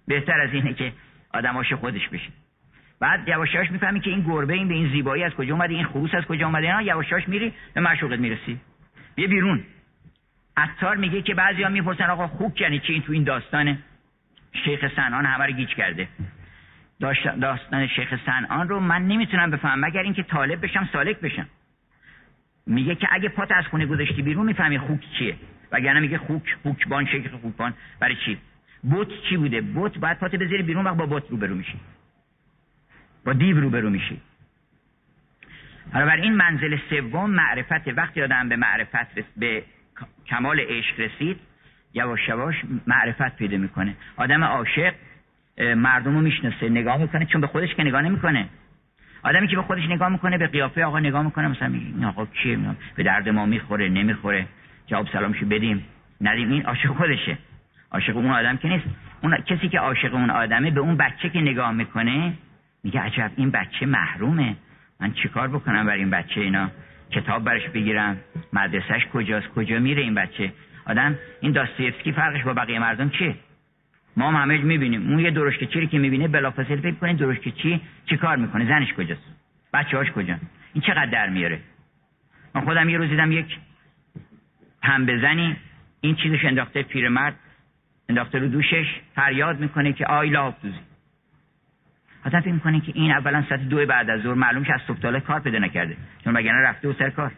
بهتر 0.09 0.41
از 0.41 0.53
اینه 0.53 0.75
که 0.75 0.93
آدم 1.35 1.57
عاشق 1.57 1.77
خودش 1.77 2.09
بشه. 2.09 2.29
بعد 3.01 3.29
یواش 3.29 3.55
یواش 3.55 3.71
می‌فهمی 3.71 4.01
که 4.01 4.11
این 4.11 4.21
گربه 4.21 4.55
این 4.55 4.69
به 4.69 4.75
این 4.75 4.89
زیبایی 4.89 5.25
از 5.25 5.33
کجا 5.33 5.55
اومده 5.55 5.75
این 5.75 5.85
خروس 5.85 6.15
از 6.15 6.25
کجا 6.25 6.47
اومده 6.47 6.67
اینا 6.67 6.83
یواش 6.83 7.11
یواش 7.11 7.29
میری 7.29 7.53
به 7.75 7.81
معشوقت 7.81 8.19
می‌رسی. 8.19 8.61
بیا 9.15 9.29
بیرون. 9.29 9.65
عطار 10.57 10.97
میگه 10.97 11.23
که 11.23 11.35
بعضیا 11.35 11.69
می‌پرسن 11.69 12.05
آقا 12.05 12.27
خوک 12.27 12.61
یعنی 12.61 12.79
چی؟ 12.79 12.93
این 12.93 13.03
تو 13.03 13.13
این 13.13 13.25
داستان 13.25 13.79
شیخ 14.65 14.95
سنان 14.97 15.27
همه 15.27 15.47
رو 15.47 15.53
گیج 15.53 15.69
کرده. 15.69 16.09
داستان 17.41 17.87
شیخ 17.87 18.15
سنان 18.27 18.69
رو 18.69 18.81
من 18.81 19.07
نمی‌تونم 19.07 19.51
بفهمم. 19.51 19.85
مگر 19.85 20.03
اینکه 20.03 20.23
طالب 20.23 20.65
بشم 20.65 20.89
سالک 20.93 21.21
بشم. 21.21 21.49
میگه 22.67 22.95
که 22.95 23.09
اگه 23.11 23.29
پات 23.29 23.53
از 23.53 23.67
خونه 23.67 23.87
گذاشتی 23.87 24.23
بیرون 24.23 24.47
می‌فهمی 24.47 24.79
خوک 24.79 25.01
چیه. 25.19 25.37
وگرنه 25.73 26.01
میگه 26.01 26.19
خوک 26.19 26.57
خوکبان 26.63 27.07
شیخ 27.07 27.31
خوکبان. 27.31 27.75
برای 28.01 28.17
چی؟ 28.25 28.39
بوت 28.83 29.09
چی 29.29 29.37
بوده؟ 29.37 29.61
بوت 29.61 29.99
باید 29.99 30.19
پات 30.19 30.37
بذاری 30.37 30.63
بیرون 30.63 30.85
وقت 30.85 30.97
با 30.97 31.07
بوت 31.07 31.31
روبرو 31.31 31.55
میشی. 31.55 31.81
با 33.25 33.33
دیو 33.33 33.61
روبرو 33.61 33.91
میشی. 33.91 34.21
حالا 35.93 36.07
بر 36.07 36.17
این 36.17 36.35
منزل 36.35 36.79
سوم 36.91 37.31
معرفت 37.31 37.89
وقتی 37.97 38.23
آدم 38.23 38.49
به 38.49 38.57
معرفت 38.57 39.15
به 39.37 39.63
کمال 40.27 40.61
عشق 40.61 41.01
رسید 41.01 41.41
یواش 41.95 42.29
یواش 42.29 42.55
معرفت 42.87 43.37
پیدا 43.37 43.57
می‌کنه. 43.57 43.97
آدم 44.17 44.45
عاشق 44.45 44.95
مردم 45.59 46.15
رو 46.15 46.21
می‌شناسه 46.21 46.69
نگاه 46.69 46.99
می‌کنه 46.99 47.27
چون 47.27 47.41
به 47.41 47.47
خودش 47.47 47.75
که 47.75 47.85
نگاه 47.85 48.03
نمی‌کنه. 48.03 48.49
آدمی 49.23 49.49
که 49.49 49.57
به 49.57 49.63
خودش 49.63 49.83
نگاه 49.89 50.09
می‌کنه 50.09 50.39
به 50.39 50.47
قیافه 50.47 50.85
آقا 50.85 50.99
نگاه 51.01 51.23
می‌کنه 51.23 51.49
مثلا 51.49 51.69
این 51.69 52.05
آقا 52.05 52.27
کیه؟ 52.27 52.59
به 52.95 53.03
درد 53.03 53.29
ما 53.29 53.47
می‌خوره 53.47 53.89
نمی‌خوره. 53.89 54.47
جواب 54.87 55.09
سلامشو 55.13 55.47
بدیم. 55.47 55.85
ندیم 56.21 56.51
این 56.51 56.67
عاشق 56.67 56.89
خودشه. 56.89 57.39
عاشق 57.93 58.17
اون 58.17 58.31
آدم 58.31 58.57
که 58.57 58.69
نیست. 58.69 58.85
اون 59.23 59.37
کسی 59.37 59.69
که 59.69 59.79
عاشق 59.79 60.15
اون 60.15 60.31
آدمه 60.31 60.71
به 60.71 60.81
اون 60.81 60.97
بچه 60.97 61.29
که 61.29 61.41
نگاه 61.41 61.73
می‌کنه 61.73 62.33
میگه 62.85 63.01
عجب 63.01 63.31
این 63.37 63.51
بچه 63.51 63.87
محرومه. 63.87 64.57
من 65.01 65.13
چیکار 65.13 65.49
بکنم 65.49 65.87
برای 65.87 65.99
این 65.99 66.11
بچه 66.11 66.41
اینا؟ 66.41 66.71
کتاب 67.11 67.45
برش 67.45 67.69
بگیرم. 67.69 68.17
مدرسهش 68.53 69.07
کجاست؟ 69.07 69.49
کجا 69.49 69.79
میره 69.79 70.03
این 70.03 70.15
بچه؟ 70.15 70.53
آدم 70.87 71.19
این 71.41 71.53
داستایفسکی 71.53 72.13
فرقش 72.13 72.43
با 72.43 72.55
بقیه 72.55 72.79
مردم 72.79 73.11
چیه؟ 73.11 73.35
ما 74.17 74.29
هم 74.29 74.43
همه 74.43 74.59
می‌بینیم. 74.59 75.11
اون 75.11 75.19
یه 75.19 75.31
درشکه 75.31 75.67
چی 75.67 75.87
که 75.87 75.99
می‌بینه 75.99 76.29
بلافاصله 76.29 76.77
فکر 76.77 76.95
کنه 76.95 77.15
درشکه 77.15 77.51
چی 77.51 77.81
چی 78.07 78.17
کار 78.17 78.37
می‌کنه؟ 78.37 78.67
زنش 78.69 78.93
کجاست؟ 78.93 79.23
بچه‌هاش 79.73 80.11
کجا؟ 80.11 80.37
این 80.73 80.83
چقدر 80.83 81.07
در 81.07 81.29
میاره؟ 81.29 81.61
من 82.55 82.61
خودم 82.61 82.89
یه 82.89 82.99
روز 82.99 83.09
دیدم 83.09 83.33
یک 83.33 83.59
پنبه 84.83 85.19
زنی 85.19 85.57
این 86.01 86.15
چیزش 86.15 86.45
انداخته 86.45 86.83
پیرمرد 86.83 87.35
انداخته 88.09 88.39
رو 88.39 88.49
دوشش 88.49 89.01
فریاد 89.15 89.61
می‌کنه 89.61 89.93
که 89.93 90.07
آی 90.07 90.31
دوزی 90.31 90.79
آدم 92.25 92.41
فکر 92.41 92.53
می‌کنه 92.53 92.81
که 92.81 92.93
این 92.95 93.11
اولا 93.11 93.45
ساعت 93.49 93.61
دو 93.61 93.87
بعد 93.87 94.11
از 94.11 94.21
ظهر 94.21 94.35
معلوم 94.35 94.65
که 94.65 94.75
از 94.75 94.81
صبح 94.87 95.19
کار 95.19 95.41
پیدا 95.41 95.59
نکرده 95.59 95.97
چون 96.25 96.37
وگرنه 96.37 96.69
رفته 96.69 96.89
و 96.89 96.93
سر 96.93 97.11
کار. 97.11 97.33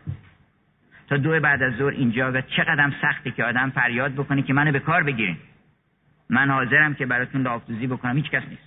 تا 1.09 1.17
دو 1.17 1.41
بعد 1.41 1.63
از 1.63 1.73
ظهر 1.75 1.91
اینجا 1.91 2.33
و 2.33 2.41
چقدر 2.41 2.93
سخته 3.03 3.31
که 3.31 3.45
آدم 3.45 3.71
فریاد 3.71 4.13
بکنه 4.13 4.43
که 4.43 4.53
منو 4.53 4.73
به 4.73 4.79
کار 4.79 5.03
بگیرین. 5.03 5.37
من 6.31 6.51
حاضرم 6.51 6.95
که 6.95 7.07
براتون 7.07 7.43
لافتوزی 7.43 7.87
بکنم 7.87 8.17
هیچ 8.17 8.31
کس 8.31 8.43
نیست. 8.49 8.63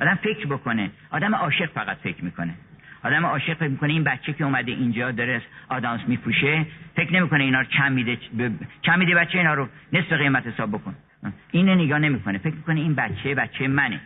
آدم 0.00 0.14
فکر 0.14 0.46
بکنه 0.46 0.90
آدم 1.10 1.34
عاشق 1.34 1.70
فقط 1.70 1.96
فکر 1.96 2.24
می‌کنه. 2.24 2.54
آدم 3.04 3.26
عاشق 3.26 3.54
فکر 3.54 3.68
می‌کنه 3.68 3.92
این 3.92 4.04
بچه 4.04 4.32
که 4.32 4.44
اومده 4.44 4.72
اینجا 4.72 5.10
داره 5.10 5.42
آدامس 5.68 6.00
میفروشه 6.06 6.66
فکر 6.96 7.12
نمی‌کنه 7.12 7.44
اینا 7.44 7.60
رو 7.60 7.66
کم 7.66 7.92
میده 7.92 8.18
کم 8.82 8.98
میده 8.98 9.14
بچه 9.14 9.38
اینا 9.38 9.54
رو 9.54 9.68
نصف 9.92 10.12
قیمت 10.12 10.46
حساب 10.46 10.70
بکن. 10.70 10.94
اینو 11.50 11.74
نگاه 11.74 11.98
نمی‌کنه. 11.98 12.38
فکر 12.38 12.54
می‌کنه 12.54 12.80
این 12.80 12.94
بچه 12.94 13.34
بچه 13.34 13.68
منه. 13.68 14.00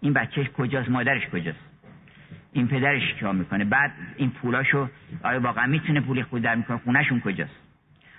این 0.00 0.12
بچه 0.12 0.44
کجاست؟ 0.44 0.88
مادرش 0.88 1.26
کجاست؟ 1.26 1.58
این 2.52 2.68
پدرش 2.68 3.14
کار 3.20 3.32
می‌کنه؟ 3.32 3.64
بعد 3.64 3.92
این 4.16 4.30
پولاشو 4.30 4.88
آیا 5.22 5.40
واقعا 5.40 5.66
می‌تونه 5.66 6.00
پولی 6.00 6.22
خود 6.22 6.42
در 6.42 6.54
می‌کنه؟ 6.54 6.78
خونهشون 6.78 7.20
کجاست؟ 7.20 7.56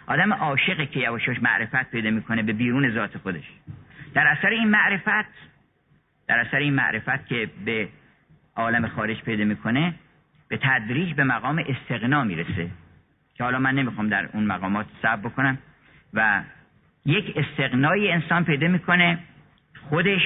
آدم 0.07 0.33
عاشقه 0.33 0.85
که 0.85 0.99
یواشاش 0.99 1.41
معرفت 1.41 1.91
پیدا 1.91 2.11
می‌کنه 2.11 2.43
به 2.43 2.53
بیرون 2.53 2.93
ذات 2.93 3.17
خودش. 3.17 3.43
در 4.13 4.27
اثر 4.27 4.49
این 4.49 4.69
معرفت 4.69 5.29
در 6.27 6.39
اثر 6.39 6.57
این 6.57 6.73
معرفت 6.73 7.27
که 7.27 7.49
به 7.65 7.89
عالم 8.55 8.87
خارج 8.87 9.21
پیدا 9.21 9.43
می‌کنه 9.43 9.93
به 10.47 10.57
تدریج 10.57 11.13
به 11.13 11.23
مقام 11.23 11.63
استغنا 11.67 12.23
می‌رسه. 12.23 12.69
که 13.35 13.43
حالا 13.43 13.59
من 13.59 13.75
نمی‌خوام 13.75 14.09
در 14.09 14.29
اون 14.33 14.43
مقامات 14.43 14.85
صبر 15.01 15.29
بکنم 15.29 15.57
و 16.13 16.43
یک 17.07 17.37
استغنای 17.37 18.11
انسان 18.11 18.45
پیدا 18.45 18.67
می‌کنه 18.67 19.19
خودش 19.89 20.21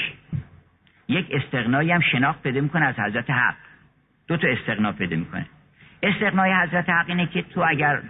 یک 1.08 1.28
استغنایی 1.32 1.92
هم 1.92 2.02
شناخت 2.12 2.44
پیدا 2.44 2.62
می‌کنه 2.62 2.86
از 2.86 3.00
حضرت 3.00 3.30
حق. 3.30 3.56
دو 4.28 4.38
تا 4.38 4.48
استغنا 4.48 4.92
پیدا 4.92 5.18
می‌کنه. 5.18 5.46
استغنای 6.04 6.54
حضرت 6.54 6.90
حق 6.90 7.10
اینه 7.10 7.28
که 7.28 7.42
تو 7.42 7.66
اگر 7.68 8.02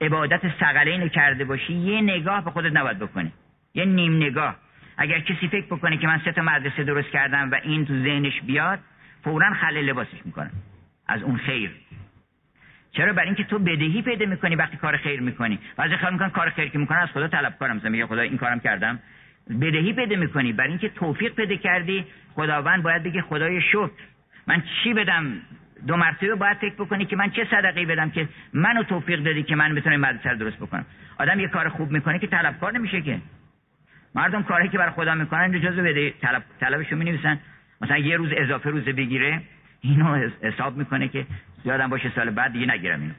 عبادت 0.00 0.40
سقلین 0.60 1.08
کرده 1.08 1.44
باشی 1.44 1.72
یه 1.72 2.00
نگاه 2.00 2.44
به 2.44 2.50
خودت 2.50 2.76
نباید 2.76 2.98
بکنی. 2.98 3.32
یه 3.74 3.84
نیم 3.84 4.16
نگاه. 4.16 4.56
اگر 4.96 5.20
کسی 5.20 5.48
فکر 5.48 5.66
بکنه 5.66 5.96
که 5.96 6.06
من 6.06 6.20
سه 6.24 6.32
تا 6.32 6.42
مدرسه 6.42 6.84
درست 6.84 7.08
کردم 7.08 7.50
و 7.50 7.54
این 7.62 7.86
تو 7.86 8.02
ذهنش 8.02 8.40
بیاد 8.40 8.78
فورا 9.24 9.54
خلل 9.54 9.84
لباسش 9.84 10.18
می‌کنه. 10.24 10.50
از 11.08 11.22
اون 11.22 11.36
خیر. 11.36 11.70
چرا 12.92 13.12
برای 13.12 13.26
اینکه 13.26 13.44
تو 13.44 13.58
بدهی 13.58 14.02
پیدا 14.02 14.26
می‌کنی 14.26 14.54
وقتی 14.56 14.76
کار 14.76 14.96
خیر 14.96 15.20
می‌کنی؟ 15.20 15.58
بعضی 15.76 15.96
خیال 15.96 16.12
می‌کنن 16.12 16.30
کار 16.30 16.50
خیر 16.50 16.68
که 16.68 16.78
می‌کنن 16.78 16.98
از 16.98 17.08
خدا 17.08 17.28
طلب 17.28 17.56
کارم 17.58 17.76
مثلا 17.76 17.90
میگه 17.90 18.06
خدا 18.06 18.20
این 18.20 18.38
کارم 18.38 18.60
کردم. 18.60 18.98
بدهی 19.60 19.92
پیدا 19.92 20.16
می‌کنی. 20.16 20.52
برای 20.52 20.70
اینکه 20.70 20.88
توفیق 20.88 21.34
پیدا 21.34 21.56
کردی 21.56 22.04
خداوند 22.34 22.82
باید 22.82 23.02
بگه 23.02 23.22
خدای 23.22 23.60
شکر. 23.60 23.90
من 24.46 24.62
چی 24.82 24.94
بدم؟ 24.94 25.32
دو 25.86 25.96
مرتبه 25.96 26.34
باید 26.34 26.56
فکر 26.56 26.74
بکنی 26.74 27.04
که 27.04 27.16
من 27.16 27.30
چه 27.30 27.44
صدقه 27.50 27.86
بدم 27.86 28.10
که 28.10 28.28
منو 28.52 28.82
توفیق 28.82 29.20
دادی 29.20 29.42
که 29.42 29.56
من 29.56 29.74
بتونم 29.74 30.00
مدرسه 30.00 30.34
درست 30.34 30.56
بکنم. 30.56 30.86
آدم 31.18 31.40
یه 31.40 31.48
کار 31.48 31.68
خوب 31.68 31.90
می‌کنه 31.90 32.18
که 32.18 32.26
طلبکار 32.26 32.72
نمیشه 32.72 33.00
که. 33.00 33.18
مردم 34.14 34.42
کاری 34.42 34.68
که 34.68 34.78
برای 34.78 34.90
خدا 34.90 35.14
می‌کنن 35.14 35.60
جزو 35.60 35.82
بده. 35.82 36.10
طلب 36.10 36.42
طلبشو 36.60 36.96
می‌نویسن. 36.96 37.38
مثلا 37.80 37.98
یه 37.98 38.16
روز 38.16 38.30
اضافه 38.36 38.70
روز 38.70 38.84
بگیره. 38.84 39.42
اینو 39.80 40.30
حساب 40.42 40.76
می‌کنه 40.76 41.08
که 41.08 41.26
یادم 41.64 41.90
باشه 41.90 42.12
سال 42.14 42.30
بعد 42.30 42.52
دیگه 42.52 42.66
نگیرم 42.66 43.00
اینو. 43.00 43.14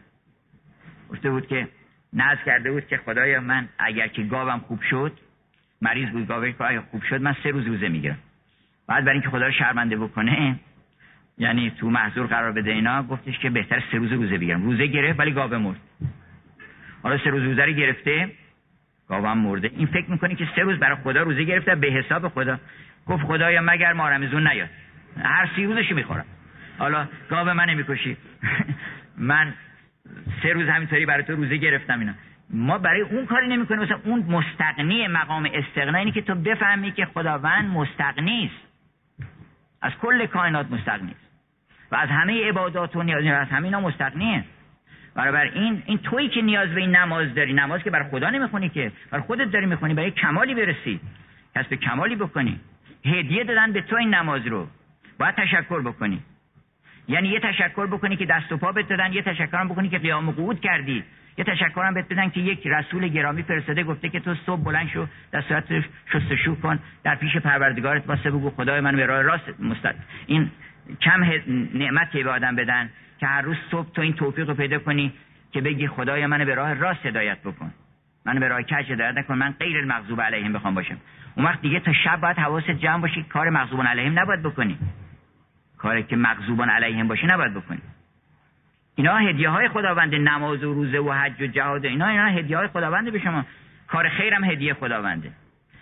گفته 1.09 1.29
بود 1.29 1.47
که 1.47 1.67
ناز 2.13 2.37
کرده 2.45 2.71
بود 2.71 2.87
که 2.87 2.97
خدایا 2.97 3.41
من 3.41 3.69
اگر 3.79 4.07
که 4.07 4.23
گاوم 4.23 4.59
خوب 4.59 4.81
شد 4.81 5.11
مریض 5.81 6.09
بود 6.09 6.27
گاوی 6.27 6.53
که 6.53 6.81
خوب 6.91 7.03
شد 7.03 7.21
من 7.21 7.35
سه 7.43 7.49
روز 7.49 7.65
روزه 7.65 7.87
می‌گیرم. 7.87 8.17
بعد 8.87 9.03
برای 9.03 9.13
اینکه 9.13 9.29
خدا 9.29 9.45
رو 9.45 9.51
شرمنده 9.51 9.97
بکنه 9.97 10.55
یعنی 11.37 11.71
تو 11.71 11.89
محضور 11.89 12.27
قرار 12.27 12.51
بده 12.51 12.71
اینا 12.71 13.03
گفتش 13.03 13.39
که 13.39 13.49
بهتر 13.49 13.83
سه 13.91 13.97
روز 13.97 14.11
روزه 14.11 14.37
بگیرم. 14.37 14.63
روزه 14.63 14.87
گرفت 14.87 15.19
ولی 15.19 15.31
گاوه 15.31 15.57
مرد. 15.57 15.79
حالا 17.03 17.17
سه 17.17 17.29
روز 17.29 17.43
روزه 17.43 17.65
رو 17.65 17.71
گرفته 17.71 18.31
گاوم 19.07 19.37
مرده. 19.37 19.71
این 19.77 19.87
فکر 19.87 20.11
می‌کنه 20.11 20.35
که 20.35 20.47
سه 20.55 20.61
روز 20.61 20.79
برای 20.79 20.95
خدا 20.95 21.23
روزه 21.23 21.43
گرفته؟ 21.43 21.75
به 21.75 21.87
حساب 21.87 22.27
خدا. 22.27 22.59
گفت 23.05 23.23
خدایا 23.23 23.61
مگر 23.61 23.93
ما 23.93 24.09
رمزون 24.09 24.47
نیاد. 24.47 24.69
هر 25.23 25.49
سی 25.55 25.65
روزشو 25.65 25.95
می‌خورم. 25.95 26.25
حالا 26.77 27.07
گاو 27.29 27.53
من 27.53 27.69
نمی‌کشی. 27.69 28.17
من 29.17 29.53
سه 30.43 30.53
روز 30.53 30.69
همینطوری 30.69 31.05
برای 31.05 31.23
تو 31.23 31.35
روزه 31.35 31.57
گرفتم 31.57 31.99
اینا. 31.99 32.13
ما 32.49 32.77
برای 32.77 33.01
اون 33.01 33.25
کاری 33.25 33.47
نمی‌کنیم. 33.47 33.81
مثلا 33.81 33.99
اون 34.03 34.19
مستقنی 34.19 35.07
مقام 35.07 35.49
استغنا 35.53 35.97
اینه 35.97 36.11
که 36.11 36.21
تو 36.21 36.35
بفهمی 36.35 36.91
که 36.91 37.05
خداوند 37.05 37.69
مستقنی 37.69 38.45
است. 38.45 38.67
از 39.81 39.91
کل 40.01 40.25
کائنات 40.25 40.71
مستقنی 40.71 41.11
است. 41.11 41.31
و 41.91 41.95
از 41.95 42.09
همه 42.09 42.49
عبادات 42.49 42.95
و 42.95 43.03
نیاز 43.03 43.25
از 43.25 43.47
همه 43.47 43.65
اینا 43.65 43.81
مستقنیه 43.81 44.43
برابر 45.15 45.43
این 45.43 45.83
این 45.85 45.97
تویی 45.97 46.29
که 46.29 46.41
نیاز 46.41 46.69
به 46.69 46.81
این 46.81 46.95
نماز 46.95 47.33
داری. 47.33 47.53
نماز 47.53 47.83
که 47.83 47.89
برای 47.89 48.09
خدا 48.09 48.29
نمی‌خونی 48.29 48.69
که. 48.69 48.91
برای 49.11 49.23
خودت 49.23 49.51
داری 49.51 49.65
می‌خونی. 49.65 49.93
برای 49.93 50.11
کمالی 50.11 50.55
برسی. 50.55 50.99
کسب 51.55 51.73
کمالی 51.73 52.15
بکنی. 52.15 52.59
هدیه 53.05 53.43
دادن 53.43 53.71
به 53.71 53.81
تو 53.81 53.95
این 53.95 54.13
نماز 54.13 54.47
رو. 54.47 54.67
باید 55.19 55.35
تشکر 55.35 55.81
بکنی. 55.81 56.21
یعنی 57.07 57.27
یه 57.27 57.39
تشکر 57.39 57.85
بکنی 57.85 58.15
که 58.15 58.25
دست 58.25 58.51
و 58.51 58.57
پا 58.57 58.71
بهت 58.71 58.87
دادن 58.87 59.13
یه 59.13 59.21
تشکر 59.21 59.57
هم 59.57 59.67
بکنی 59.67 59.89
که 59.89 59.97
قیام 59.97 60.31
قعود 60.31 60.59
کردی. 60.59 61.03
یه 61.37 61.43
تشکر 61.43 61.83
هم 61.83 61.93
بهت 61.93 62.07
بدن 62.09 62.29
که 62.29 62.39
یک 62.39 62.67
رسول 62.67 63.07
گرامی 63.07 63.43
فرستاده 63.43 63.83
گفته 63.83 64.09
که 64.09 64.19
تو 64.19 64.35
صبح 64.35 64.63
بلند 64.63 64.89
شو 64.89 65.07
در 65.31 65.41
صورت 65.41 65.65
شستشو 66.13 66.55
کن 66.55 66.79
در 67.03 67.15
پیش 67.15 67.37
پروردگارت 67.37 68.07
واسه 68.07 68.31
بگو 68.31 68.49
خدای 68.49 68.79
من 68.79 68.95
به 68.95 69.05
راه 69.05 69.21
راست 69.21 69.59
مستد 69.59 69.95
این 70.27 70.51
کم 71.01 71.23
نعمتی 71.73 72.23
به 72.23 72.31
آدم 72.31 72.55
بدن 72.55 72.89
که 73.19 73.27
هر 73.27 73.41
روز 73.41 73.57
صبح 73.71 73.91
تو 73.93 74.01
این 74.01 74.13
توفیق 74.13 74.47
رو 74.47 74.55
پیدا 74.55 74.79
کنی 74.79 75.13
که 75.51 75.61
بگی 75.61 75.87
خدای 75.87 76.25
من 76.25 76.45
به 76.45 76.55
راه 76.55 76.73
راست 76.73 77.05
هدایت 77.05 77.37
بکن. 77.41 77.71
من 78.25 78.39
به 78.39 78.47
راه 78.47 78.63
کج 78.63 78.91
هدایت 78.91 79.17
نکن 79.17 79.33
من 79.33 79.55
غیر 79.59 79.77
المغضوب 79.77 80.21
علیهم 80.21 80.53
بخوام 80.53 80.75
باشم. 80.75 80.97
اون 81.35 81.45
وقت 81.45 81.61
دیگه 81.61 81.79
تا 81.79 81.93
شب 81.93 82.21
باید 82.21 82.37
حواست 82.37 82.71
جمع 82.71 83.01
باشی 83.01 83.23
کار 83.23 83.49
مغضوب 83.49 83.81
علیهم 83.81 84.19
نباید 84.19 84.43
بکنی. 84.43 84.77
کاری 85.82 86.03
که 86.03 86.15
مغضوبان 86.15 86.69
علیهم 86.69 87.07
باشه 87.07 87.27
نباید 87.34 87.53
بکنی 87.53 87.82
اینا 88.95 89.17
هدیه 89.17 89.49
های 89.49 89.67
خداونده 89.67 90.17
نماز 90.17 90.63
و 90.63 90.73
روزه 90.73 90.99
و 90.99 91.11
حج 91.11 91.41
و 91.41 91.47
جهاد 91.47 91.86
اینا 91.86 92.07
اینا 92.07 92.25
هدیه 92.25 92.57
های 92.57 92.67
خداونده 92.67 93.11
به 93.11 93.19
شما. 93.19 93.45
کار 93.88 94.09
خیرم 94.09 94.43
هدیه 94.43 94.73
خداونده. 94.73 95.32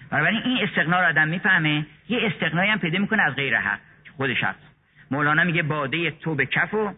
بنابراین 0.10 0.41
این 0.45 0.64
استقنا 0.64 1.02
رو 1.02 1.08
آدم 1.08 1.28
می‌فهمه 1.28 1.86
یه 2.10 2.20
استقنایی 2.24 2.72
هم 2.72 2.80
پیدا 2.80 3.00
می‌کنه 3.00 3.24
از 3.24 3.36
غیر 3.36 3.60
حق. 3.60 3.80
خود 4.18 4.34
شخص 4.34 4.60
مولانا 5.12 5.43
میگه 5.43 5.64
باده 5.64 6.12
تو 6.12 6.36
به 6.36 6.45
کف 6.45 6.74
و 6.74 6.93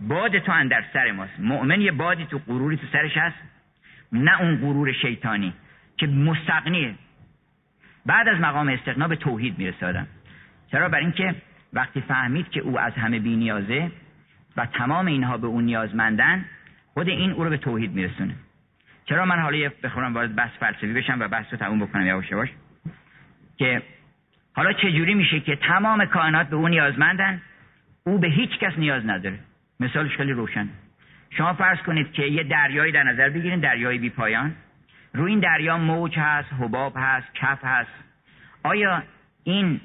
باد 0.00 0.38
تو 0.38 0.52
اندر 0.52 0.84
سر 0.92 1.12
ماست. 1.12 1.40
مؤمن 1.40 1.80
یه 1.80 1.92
بادی 1.92 2.24
تو 2.24 2.38
غروری 2.38 2.76
تو 2.76 2.86
سرش 2.92 3.16
هست. 3.16 3.36
نه 4.12 4.40
اون 4.40 4.56
غرور 4.56 4.92
شیطانی 4.92 5.52
که 5.96 6.06
مستقنیه 6.06 6.94
بعد 8.06 8.28
از 8.28 8.40
مقام 8.40 8.68
استقنا 8.68 9.08
به 9.08 9.16
توحید 9.16 9.58
می‌رسه 9.58 9.86
آدم. 9.86 10.06
چرا؟ 10.70 10.88
بر 10.88 10.98
اینکه 10.98 11.34
وقتی 11.74 12.00
فهمید 12.00 12.50
که 12.50 12.60
او 12.60 12.78
از 12.78 12.92
همه 12.92 13.18
بی 13.18 13.36
نیازه 13.36 13.90
و 14.56 14.66
تمام 14.66 15.06
اینها 15.06 15.36
به 15.38 15.46
اون 15.46 15.64
نیازمندن 15.64 16.44
خود 16.94 17.08
این 17.08 17.30
او 17.30 17.44
رو 17.44 17.50
به 17.50 17.56
توحید 17.56 17.92
میرسونه. 17.92 18.34
چرا 19.04 19.24
من 19.24 19.38
حالا 19.38 19.70
بخورم 19.82 20.14
وارد 20.14 20.34
بحث 20.34 20.50
فلسفی 20.60 20.92
بشم 20.92 21.20
و 21.20 21.28
بحث 21.28 21.46
رو 21.52 21.58
تموم 21.58 21.78
بکنم 21.78 22.06
یواش 22.06 22.30
یواش؟ 22.30 22.48
که 23.56 23.82
حالا 24.52 24.72
چجوری 24.72 25.14
میشه 25.14 25.40
که 25.40 25.56
تمام 25.56 26.04
کائنات 26.04 26.48
به 26.48 26.56
اون 26.56 26.70
نیازمندن 26.70 27.42
او 28.06 28.18
به 28.18 28.28
هیچ 28.28 28.58
کس 28.58 28.72
نیاز 28.78 29.06
نداره. 29.06 29.38
مثالش 29.80 30.16
خیلی 30.16 30.32
روشن. 30.32 30.68
شما 31.30 31.54
فرض 31.54 31.78
کنید 31.78 32.12
که 32.12 32.22
یه 32.22 32.42
دریایی 32.42 32.92
در 32.92 33.02
نظر 33.02 33.28
بگیرین 33.28 33.60
دریایی 33.60 33.98
بی 33.98 34.10
پایان. 34.10 34.54
روی 35.14 35.30
این 35.30 35.40
دریا 35.40 35.78
موج 35.78 36.18
هست 36.18 36.48
حباب 36.60 36.92
هست 36.96 37.34
کف 37.34 37.64
هست. 37.64 37.90
آیا 38.62 39.02
این 39.44 39.80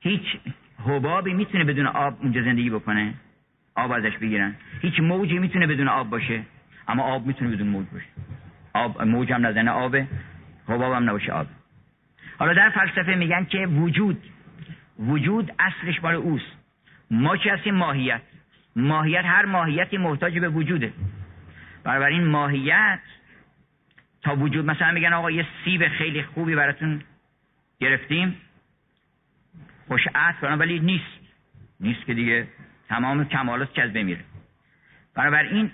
هیچ 0.00 0.22
حبابی 0.84 1.34
می‌تونه 1.34 1.64
بدون 1.64 1.86
آب 1.86 2.18
اونجا 2.22 2.42
زندگی 2.42 2.70
بکنه؟ 2.70 3.14
آب 3.74 3.92
ازش 3.92 4.16
بگیرن. 4.16 4.54
هیچ 4.80 5.00
موجی 5.00 5.38
می‌تونه 5.38 5.66
بدون 5.66 5.88
آب 5.88 6.10
باشه 6.10 6.42
اما 6.88 7.02
آب 7.02 7.26
می‌تونه 7.26 7.50
بدون 7.50 7.68
موج 7.68 7.86
باشه. 7.92 8.06
آب 8.74 9.02
موج 9.02 9.32
هم 9.32 9.46
نزنه 9.46 9.70
آبه 9.70 10.06
حباب 10.68 10.92
هم 10.92 11.08
نباشه 11.10 11.32
آب. 11.32 11.46
حالا 12.38 12.54
در 12.54 12.70
فلسفه 12.70 13.14
میگن 13.14 13.44
که 13.44 13.66
وجود 13.66 14.22
وجود 14.98 15.52
اصلش 15.58 16.02
مال 16.02 16.14
اوست. 16.14 16.56
ما 17.10 17.36
چی 17.36 17.48
هستیم؟ 17.48 17.74
ماهیت. 17.74 18.20
ماهیت 18.76 19.24
هر 19.24 19.44
ماهیتی 19.44 19.98
محتاج 19.98 20.38
به 20.38 20.48
وجوده. 20.48 20.92
بنابراین 21.84 22.24
ماهیت 22.24 23.00
تا 24.22 24.36
وجود 24.36 24.66
مثلا 24.66 24.92
میگن 24.92 25.12
آقا 25.12 25.30
یه 25.30 25.46
سیب 25.64 25.88
خیلی 25.88 26.22
خوبی 26.22 26.54
براتون 26.54 27.00
گرفتیم. 27.80 28.36
خوش 29.88 30.02
عطر 30.14 30.56
ولی 30.56 30.80
نیست. 30.80 31.18
نیست 31.80 32.06
که 32.06 32.14
دیگه 32.14 32.48
تمام 32.88 33.24
کمالات 33.24 33.74
که 33.74 33.82
از 33.82 33.92
بمیره 33.92 34.24
بنابراین 35.14 35.70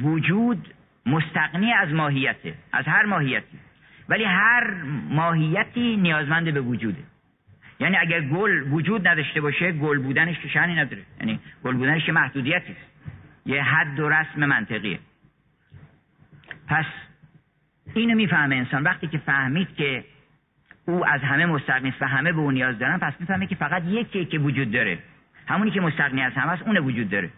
وجود 0.00 0.74
مستقنی 1.06 1.72
از 1.72 1.92
ماهیته 1.92 2.54
از 2.72 2.84
هر 2.84 3.04
ماهیتی. 3.04 3.58
ولی 4.08 4.24
هر 4.24 4.74
ماهیتی 5.10 5.96
نیازمند 5.96 6.54
به 6.54 6.60
وجوده. 6.60 7.02
یعنی 7.80 7.96
اگر 7.96 8.20
گل 8.20 8.72
وجود 8.72 9.08
نداشته 9.08 9.40
باشه 9.40 9.72
گل 9.72 9.98
بودنش 9.98 10.38
که 10.38 10.48
شانی 10.48 10.74
نداره. 10.74 11.02
یعنی 11.20 11.40
گل 11.64 11.76
بودنش 11.76 12.04
که 12.04 12.12
محدودیتی 12.12 12.72
است. 12.72 13.08
یه 13.46 13.62
حد 13.62 14.00
و 14.00 14.08
رسم 14.08 14.44
منطقیه. 14.44 14.98
پس 16.68 16.86
اینو 17.94 18.14
می‌فهمه 18.14 18.56
انسان. 18.56 18.82
وقتی 18.82 19.06
که 19.06 19.18
فهمید 19.18 19.76
که 19.76 20.04
او 20.86 21.06
از 21.06 21.20
همه 21.20 21.46
مستقنی 21.46 21.88
است 21.88 22.02
و 22.02 22.06
همه 22.06 22.32
به 22.32 22.38
او 22.38 22.50
نیاز 22.50 22.78
دارن 22.78 22.98
پس 22.98 23.12
می‌فهمه 23.20 23.46
که 23.46 23.54
فقط 23.54 23.82
یکی 23.84 24.24
که 24.24 24.38
وجود 24.38 24.70
داره. 24.70 24.98
همونی 25.46 25.70
که 25.70 25.80
مستقنی 25.80 26.22
از 26.22 26.32
همه 26.32 26.52
است 26.52 26.62
اون 26.62 26.76
وجود 26.76 27.10
داره. 27.10 27.30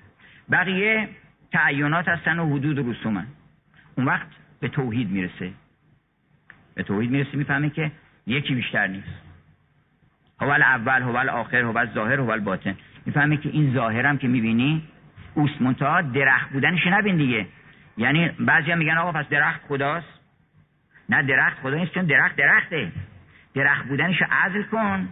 بقیه 0.50 1.08
تعینات 1.52 2.08
هستن 2.08 2.38
و 2.38 2.56
حدود 2.56 2.78
و 2.78 2.92
رسومن. 2.92 3.26
اون 3.96 4.06
وقت 4.06 4.26
به 4.60 4.68
توحید 4.68 5.10
می‌رسه. 5.10 5.52
به 6.74 6.82
توحید 6.82 7.10
می‌رسه 7.10 7.36
می‌فهمه 7.36 7.70
که 7.70 7.90
یکی 8.26 8.54
بیشتر 8.54 8.86
نیست. 8.86 9.22
هوال 10.40 10.62
اول 10.62 11.02
هوال 11.02 11.28
آخر 11.28 11.56
هوال 11.56 11.86
ظاهر 11.86 12.20
هوال 12.20 12.40
باطن. 12.40 12.76
می‌فهمه 13.06 13.36
که 13.36 13.48
این 13.48 13.74
ظاهرم 13.74 14.18
که 14.18 14.28
می‌بینی 14.28 14.82
اوست. 15.34 15.62
منتها 15.62 16.02
درخت 16.02 16.50
بودنش 16.50 16.86
نبین 16.86 17.16
دیگه. 17.16 17.46
یعنی 17.96 18.28
بعضیا 18.28 18.76
میگن 18.76 18.98
آقا 18.98 19.12
پس 19.12 19.28
درخت 19.28 19.60
خداست؟ 19.68 20.20
نه 21.08 21.22
درخت 21.22 21.58
خدا 21.58 21.76
نیست 21.76 21.94
چون 21.94 22.04
درخت 22.04 22.36
درخته. 22.36 22.92
درخت 23.54 23.86
بودنش 23.86 24.22
عزل 24.30 24.62
کن. 24.62 25.08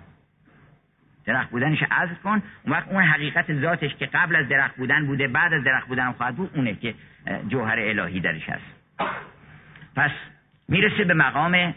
درخت 1.24 1.50
بودنش 1.50 1.82
عزل 1.90 2.14
کن. 2.14 2.42
اون 2.62 2.72
وقت 2.72 2.88
اون 2.88 3.02
حقیقت 3.02 3.60
ذاتش 3.60 3.94
که 3.94 4.06
قبل 4.06 4.36
از 4.36 4.48
درخت 4.48 4.76
بودن 4.76 5.06
بوده 5.06 5.28
بعد 5.28 5.52
از 5.52 5.64
درخت 5.64 5.88
بودن 5.88 6.12
خواهد 6.12 6.36
بود 6.36 6.50
اونه 6.54 6.74
که 6.74 6.94
جوهر 7.48 7.78
الهی 7.78 8.20
درش 8.20 8.48
هست. 8.48 8.64
پس 9.96 10.10
می‌رسه 10.68 11.04
به 11.04 11.14
مقام 11.14 11.74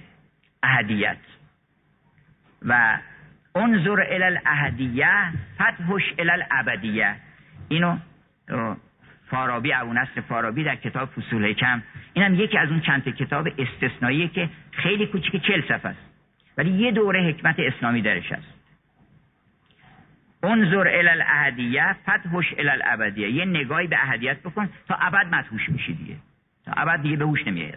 اهدیت 0.63 1.17
و 2.65 2.97
انظر 3.55 4.01
الى 4.01 4.23
الاهدیه 4.23 5.31
فتحش 5.55 6.13
الى 6.19 6.31
الابدیه. 6.31 7.15
اینو 7.69 7.97
فارابی 9.29 9.73
ابو 9.73 9.93
نصر 9.93 10.21
فارابی 10.21 10.63
در 10.63 10.75
کتاب 10.75 11.09
فصول 11.09 11.49
حکم 11.49 11.83
اینم 12.13 12.35
یکی 12.35 12.57
از 12.57 12.69
اون 12.69 12.81
چند 12.81 13.15
کتاب 13.15 13.47
استثنائیه 13.57 14.27
که 14.27 14.49
خیلی 14.71 15.07
کوچیک 15.07 15.45
چل 15.45 15.61
صفحه 15.61 15.89
است. 15.89 15.99
ولی 16.59 16.71
یه 16.71 16.91
دوره 16.91 17.29
حکمت 17.29 17.55
اسلامی 17.59 18.01
درش 18.01 18.31
هست. 18.31 18.53
انظر 20.43 20.87
ال 20.87 21.07
الاهدیه 21.07 21.93
فتحش 21.93 22.53
ال 22.57 22.69
الابدیه. 22.69 23.29
یه 23.29 23.45
نگاهی 23.45 23.87
به 23.87 23.97
اهدیت 24.01 24.39
بکن 24.39 24.69
تا 24.87 24.95
ابد 24.95 25.35
مدهوش 25.35 25.69
میشی 25.69 25.93
دیگه. 25.93 26.15
تا 26.65 26.71
ابد 26.77 27.01
دیگه 27.01 27.15
به 27.15 27.25
هوش 27.25 27.47
نمیای 27.47 27.73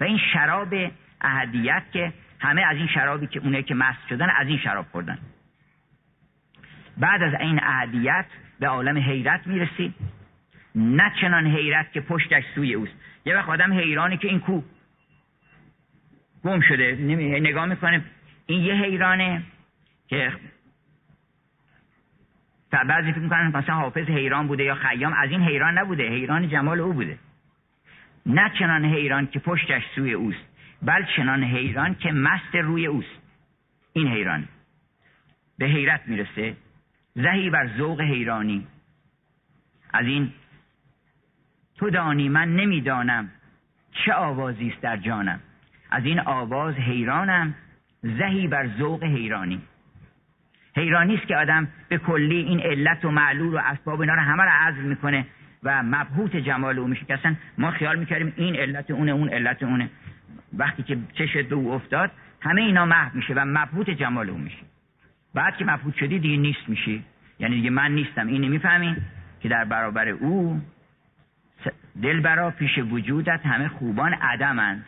و 0.00 0.04
این 0.04 0.18
شراب 0.32 0.74
اهدیت 1.20 1.82
که 1.92 2.12
همه 2.38 2.62
از 2.62 2.76
این 2.76 2.86
شرابی 2.86 3.26
که 3.26 3.40
اونه 3.40 3.62
که 3.62 3.74
مست 3.74 4.08
شدن 4.08 4.30
از 4.30 4.48
این 4.48 4.58
شراب 4.58 4.86
خوردن. 4.92 5.18
بعد 6.96 7.22
از 7.22 7.34
این 7.40 7.60
اهدیت 7.62 8.26
به 8.60 8.68
عالم 8.68 8.98
حیرت 8.98 9.46
می‌رسی. 9.46 9.94
نه 10.74 11.12
چنان 11.20 11.46
حیرت 11.46 11.92
که 11.92 12.00
پشتش 12.00 12.44
سوی 12.54 12.74
اوست. 12.74 12.94
یه 13.26 13.36
وقت 13.36 13.48
آدم 13.48 13.72
حیرانی 13.72 14.16
که 14.16 14.28
این 14.28 14.40
کو 14.40 14.62
گم 16.48 16.60
شده. 16.60 16.96
نگاه 17.40 17.66
می‌کنه. 17.66 18.04
این 18.46 18.60
یه 18.60 18.74
حیرانه 18.74 19.42
که 20.08 20.32
بعضی 22.70 23.12
فکر 23.12 23.20
می‌کنن 23.20 23.56
مثلا 23.56 23.74
حافظ 23.74 24.06
حیران 24.08 24.48
بوده 24.48 24.64
یا 24.64 24.74
خیام. 24.74 25.12
از 25.12 25.30
این 25.30 25.42
حیران 25.42 25.78
نبوده. 25.78 26.08
حیران 26.08 26.48
جمال 26.48 26.80
او 26.80 26.92
بوده. 26.92 27.18
نه 28.26 28.52
چنان 28.58 28.84
حیران 28.84 29.26
که 29.26 29.38
پشتش 29.38 29.82
سوی 29.94 30.12
اوست 30.12 30.44
بل 30.82 31.04
چنان 31.16 31.44
حیران 31.44 31.94
که 31.94 32.12
مست 32.12 32.54
روی 32.54 32.86
اوست. 32.86 33.22
این 33.92 34.08
حیران 34.08 34.48
به 35.58 35.66
حیرت 35.66 36.00
می‌رسه. 36.06 36.56
زهی 37.14 37.50
بر 37.50 37.76
ذوق 37.78 38.00
حیرانی. 38.00 38.66
از 39.92 40.06
این 40.06 40.32
تو 41.76 41.90
دانی 41.90 42.28
من 42.28 42.56
نمی‌دانم 42.56 43.30
چه 43.92 44.12
آوازی 44.12 44.68
است 44.68 44.80
در 44.80 44.96
جانم. 44.96 45.40
از 45.90 46.04
این 46.04 46.20
آواز 46.20 46.74
حیرانم 46.74 47.54
زهی 48.02 48.48
بر 48.48 48.68
ذوق 48.78 49.04
حیرانی. 49.04 49.60
حیرانی 50.76 51.14
است 51.14 51.26
که 51.26 51.36
آدم 51.36 51.68
به 51.88 51.98
کلی 51.98 52.36
این 52.36 52.60
علت 52.60 53.04
و 53.04 53.10
معلول 53.10 53.54
و 53.54 53.58
اسباب 53.64 54.00
اینا 54.00 54.14
رو 54.14 54.20
همه 54.20 54.42
رو 54.42 54.50
عزل 54.52 54.82
می‌کنه 54.82 55.26
و 55.62 55.82
مبهوت 55.82 56.36
جمال 56.36 56.78
او 56.78 56.86
میشه 56.86 57.04
که 57.04 57.36
ما 57.58 57.70
خیال 57.70 57.98
می‌کردیم 57.98 58.32
این 58.36 58.56
علت 58.56 58.90
اونه 58.90 59.12
اون 59.12 59.28
علت 59.28 59.62
اونه. 59.62 59.90
وقتی 60.52 60.82
که 60.82 60.98
چشت 61.12 61.48
به 61.48 61.54
او 61.54 61.72
افتاد 61.72 62.10
همه 62.40 62.60
اینا 62.60 62.86
محو 62.86 63.16
میشه 63.16 63.34
و 63.34 63.44
مبهوت 63.44 63.90
جمال 63.90 64.30
او 64.30 64.38
میشه. 64.38 64.62
بعد 65.34 65.56
که 65.56 65.64
مبهوت 65.64 65.96
شدی 65.96 66.18
دیگه 66.18 66.36
نیست 66.36 66.68
میشی. 66.68 67.04
یعنی 67.38 67.54
دیگه 67.54 67.70
من 67.70 67.92
نیستم. 67.92 68.26
این 68.26 68.44
نمی‌فهمی 68.44 68.96
که 69.40 69.48
در 69.48 69.64
برابر 69.64 70.08
او 70.08 70.60
دل 72.02 72.20
برا 72.20 72.50
پیش 72.50 72.78
وجودت 72.78 73.46
همه 73.46 73.68
خوبان 73.68 74.14
عدمند. 74.14 74.84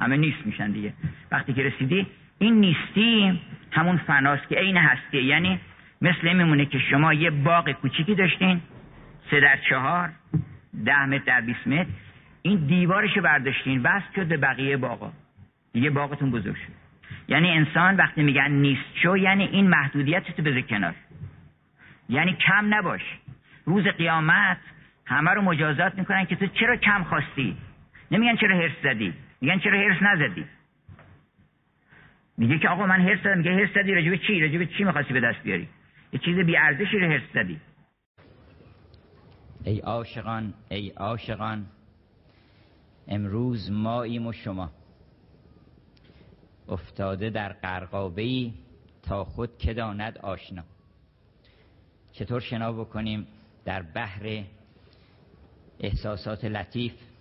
همه 0.00 0.16
نیست 0.16 0.46
میشن 0.46 0.70
دیگه. 0.70 0.92
وقتی 1.32 1.52
که 1.52 1.62
رسیدی 1.62 2.06
این 2.38 2.60
نیستی 2.60 3.40
همون 3.72 3.96
فناست 3.96 4.48
که 4.48 4.56
عین 4.56 4.76
هستی. 4.76 5.22
یعنی 5.22 5.60
مثل 6.02 6.32
میمونه 6.32 6.66
که 6.66 6.78
شما 6.78 7.14
یه 7.14 7.30
باغ 7.30 7.70
کوچیکی 7.70 8.14
داشتین 8.14 8.60
سه 9.30 9.40
در 9.40 9.58
چهار 9.70 10.10
ده 10.84 11.06
متر 11.06 11.24
در 11.24 11.40
20 11.40 11.66
متر 11.66 11.90
این 12.42 12.66
دیوارشو 12.66 13.20
برداشتین 13.20 13.82
بس 13.82 14.02
شد 14.16 14.26
به 14.26 14.36
بقیه 14.36 14.76
باغا. 14.76 15.12
دیگه 15.72 15.90
باغتون 15.90 16.30
بزرگ 16.30 16.54
شد. 16.54 16.72
یعنی 17.28 17.50
انسان 17.50 17.96
وقتی 17.96 18.22
میگن 18.22 18.50
نیست 18.50 18.96
شو 19.02 19.16
یعنی 19.16 19.44
این 19.44 19.68
محدودیت 19.68 20.36
تو 20.36 20.42
بذار 20.42 20.60
کنار. 20.60 20.94
یعنی 22.08 22.32
کم 22.32 22.74
نباش. 22.74 23.02
روز 23.64 23.84
قیامت 23.84 24.58
همه 25.06 25.30
رو 25.30 25.42
مجازات 25.42 25.98
می‌کنن 25.98 26.24
که 26.24 26.36
تو 26.36 26.46
چرا 26.46 26.76
کم 26.76 27.04
خواستی؟ 27.04 27.56
نمیگن 28.10 28.36
چرا 28.36 28.56
هرس 28.56 28.72
زدی؟ 28.82 29.12
میگن 29.42 29.58
چرا 29.58 29.78
هرس 29.78 30.02
نزدی؟ 30.02 30.44
میگه 32.38 32.58
که 32.58 32.68
آقا 32.68 32.86
من 32.86 33.00
هرس 33.00 33.20
زدم 33.20 33.38
میگه 33.38 33.50
هرس 33.50 33.70
زدی 33.74 33.94
راجب 33.94 34.16
چی؟ 34.16 34.40
راجب 34.40 34.64
چی 34.64 34.84
می‌خواستی 34.84 35.12
به 35.12 35.20
دست 35.20 35.42
بیاری؟ 35.42 35.68
یه 36.12 36.20
چیز 36.24 36.36
بی 36.36 36.56
ارزشی 36.56 36.98
رو 36.98 37.10
هرس 37.10 37.22
زدی. 37.34 37.60
ای 39.64 39.78
عاشقان 39.78 40.54
ای 40.70 40.90
عاشقان 40.90 41.66
امروز 43.08 43.70
ماییم 43.70 44.26
و 44.26 44.32
شما. 44.32 44.70
افتاده 46.68 47.30
در 47.30 47.52
قرقابه 47.52 48.50
تا 49.02 49.24
خود 49.24 49.58
که 49.58 49.74
داند 49.74 50.18
آشنا. 50.18 50.64
چطور 52.12 52.40
شنا 52.40 52.72
بکنیم 52.72 53.26
در 53.64 53.82
بحر 53.82 54.44
احساسات 55.80 56.44
لطیف؟ 56.44 57.11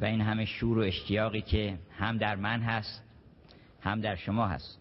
و 0.00 0.04
این 0.04 0.20
همه 0.20 0.44
شور 0.44 0.78
و 0.78 0.80
اشتیاقی 0.80 1.40
که 1.40 1.78
هم 1.98 2.18
در 2.18 2.36
من 2.36 2.60
هست 2.60 3.02
هم 3.80 4.00
در 4.00 4.16
شما 4.16 4.46
هست. 4.46 4.78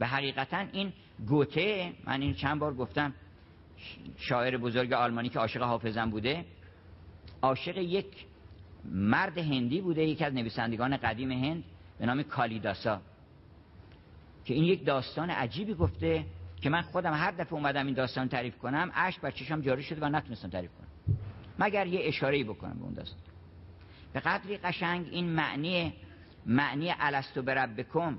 و 0.00 0.06
حقیقتا 0.06 0.64
این 0.72 0.92
گوته 1.26 1.92
من 2.04 2.22
این 2.22 2.34
چند 2.34 2.58
بار 2.58 2.74
گفتم 2.74 3.14
شاعر 4.16 4.56
بزرگ 4.56 4.92
آلمانی 4.92 5.28
که 5.28 5.38
عاشق 5.38 5.62
حافظم 5.62 6.10
بوده 6.10 6.44
عاشق 7.42 7.78
یک 7.78 8.26
مرد 8.84 9.38
هندی 9.38 9.80
بوده 9.80 10.04
یکی 10.04 10.24
از 10.24 10.34
نویسندگان 10.34 10.96
قدیم 10.96 11.32
هند 11.32 11.64
به 11.98 12.06
نام 12.06 12.22
کالیداسا 12.22 13.00
که 14.44 14.54
این 14.54 14.64
یک 14.64 14.84
داستان 14.84 15.30
عجیبی 15.30 15.74
گفته 15.74 16.24
که 16.60 16.70
من 16.70 16.82
خودم 16.82 17.12
هر 17.12 17.30
دفعه 17.30 17.54
اومدم 17.54 17.86
این 17.86 17.94
داستان 17.94 18.28
تعریف 18.28 18.58
کنم 18.58 18.90
اشک 18.94 19.20
بر 19.20 19.30
چشم 19.30 19.60
جاری 19.60 19.82
شده 19.82 20.06
و 20.06 20.08
نتونستم 20.08 20.48
تعریف 20.48 20.70
کنم. 20.70 21.16
مگر 21.58 21.86
یه 21.86 22.00
اشاره 22.02 22.44
بکنم 22.44 22.78
به 22.78 22.84
اون 22.84 22.94
داستان. 22.94 23.20
به 24.12 24.20
قدری 24.20 24.56
قشنگ 24.56 25.06
این 25.10 25.26
معنی 25.30 25.94
معنی 26.46 26.94
الستو 26.98 27.42
بربکم 27.42 28.18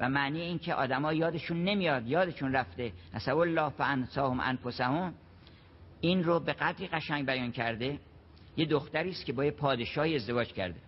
و 0.00 0.08
معنی 0.08 0.40
این 0.40 0.58
که 0.58 0.74
آدما 0.74 1.12
یادشون 1.12 1.64
نمیاد 1.64 2.06
یادشون 2.06 2.52
رفته. 2.52 2.92
نسب 3.14 3.36
الله 3.36 3.70
فانساهم 3.70 4.40
انفسهم. 4.40 5.14
این 6.00 6.24
رو 6.24 6.40
به 6.40 6.52
قدری 6.52 6.88
قشنگ 6.88 7.26
بیان 7.26 7.52
کرده. 7.52 7.98
یه 8.56 8.66
دختری 8.66 9.10
است 9.10 9.24
که 9.24 9.32
با 9.32 9.44
یه 9.44 9.50
پادشاهی 9.50 10.16
ازدواج 10.16 10.52
کرده. 10.52 10.80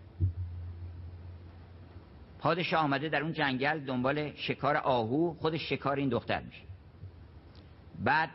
پادشاه 2.39 2.81
آمده 2.81 3.09
در 3.09 3.23
اون 3.23 3.33
جنگل 3.33 3.81
دنبال 3.81 4.33
شکار 4.35 4.77
آهو 4.77 5.35
خودش 5.35 5.69
شکار 5.69 5.97
این 5.97 6.09
دختر 6.09 6.43
میشه. 6.43 6.63
بعد 8.05 8.31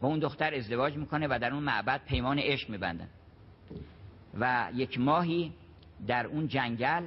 با 0.00 0.08
اون 0.08 0.18
دختر 0.18 0.54
ازدواج 0.54 0.96
می‌کنه 0.96 1.26
و 1.30 1.38
در 1.42 1.52
اون 1.52 1.62
معبد 1.62 2.00
پیمان 2.04 2.38
عشق 2.38 2.70
میبندن. 2.70 3.08
و 4.40 4.70
یک 4.74 5.00
ماهی 5.00 5.52
در 6.06 6.26
اون 6.26 6.48
جنگل 6.48 7.04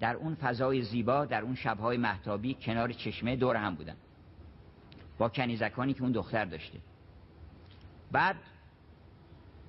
در 0.00 0.16
اون 0.16 0.34
فضای 0.34 0.82
زیبا 0.82 1.24
در 1.24 1.42
اون 1.42 1.54
شبهای 1.54 1.96
محتابی 1.96 2.54
کنار 2.54 2.92
چشمه 2.92 3.36
دور 3.36 3.56
هم 3.56 3.74
بودن. 3.74 3.96
با 5.18 5.28
کنیزکانی 5.28 5.94
که 5.94 6.02
اون 6.02 6.12
دختر 6.12 6.44
داشته. 6.44 6.78
بعد 8.12 8.36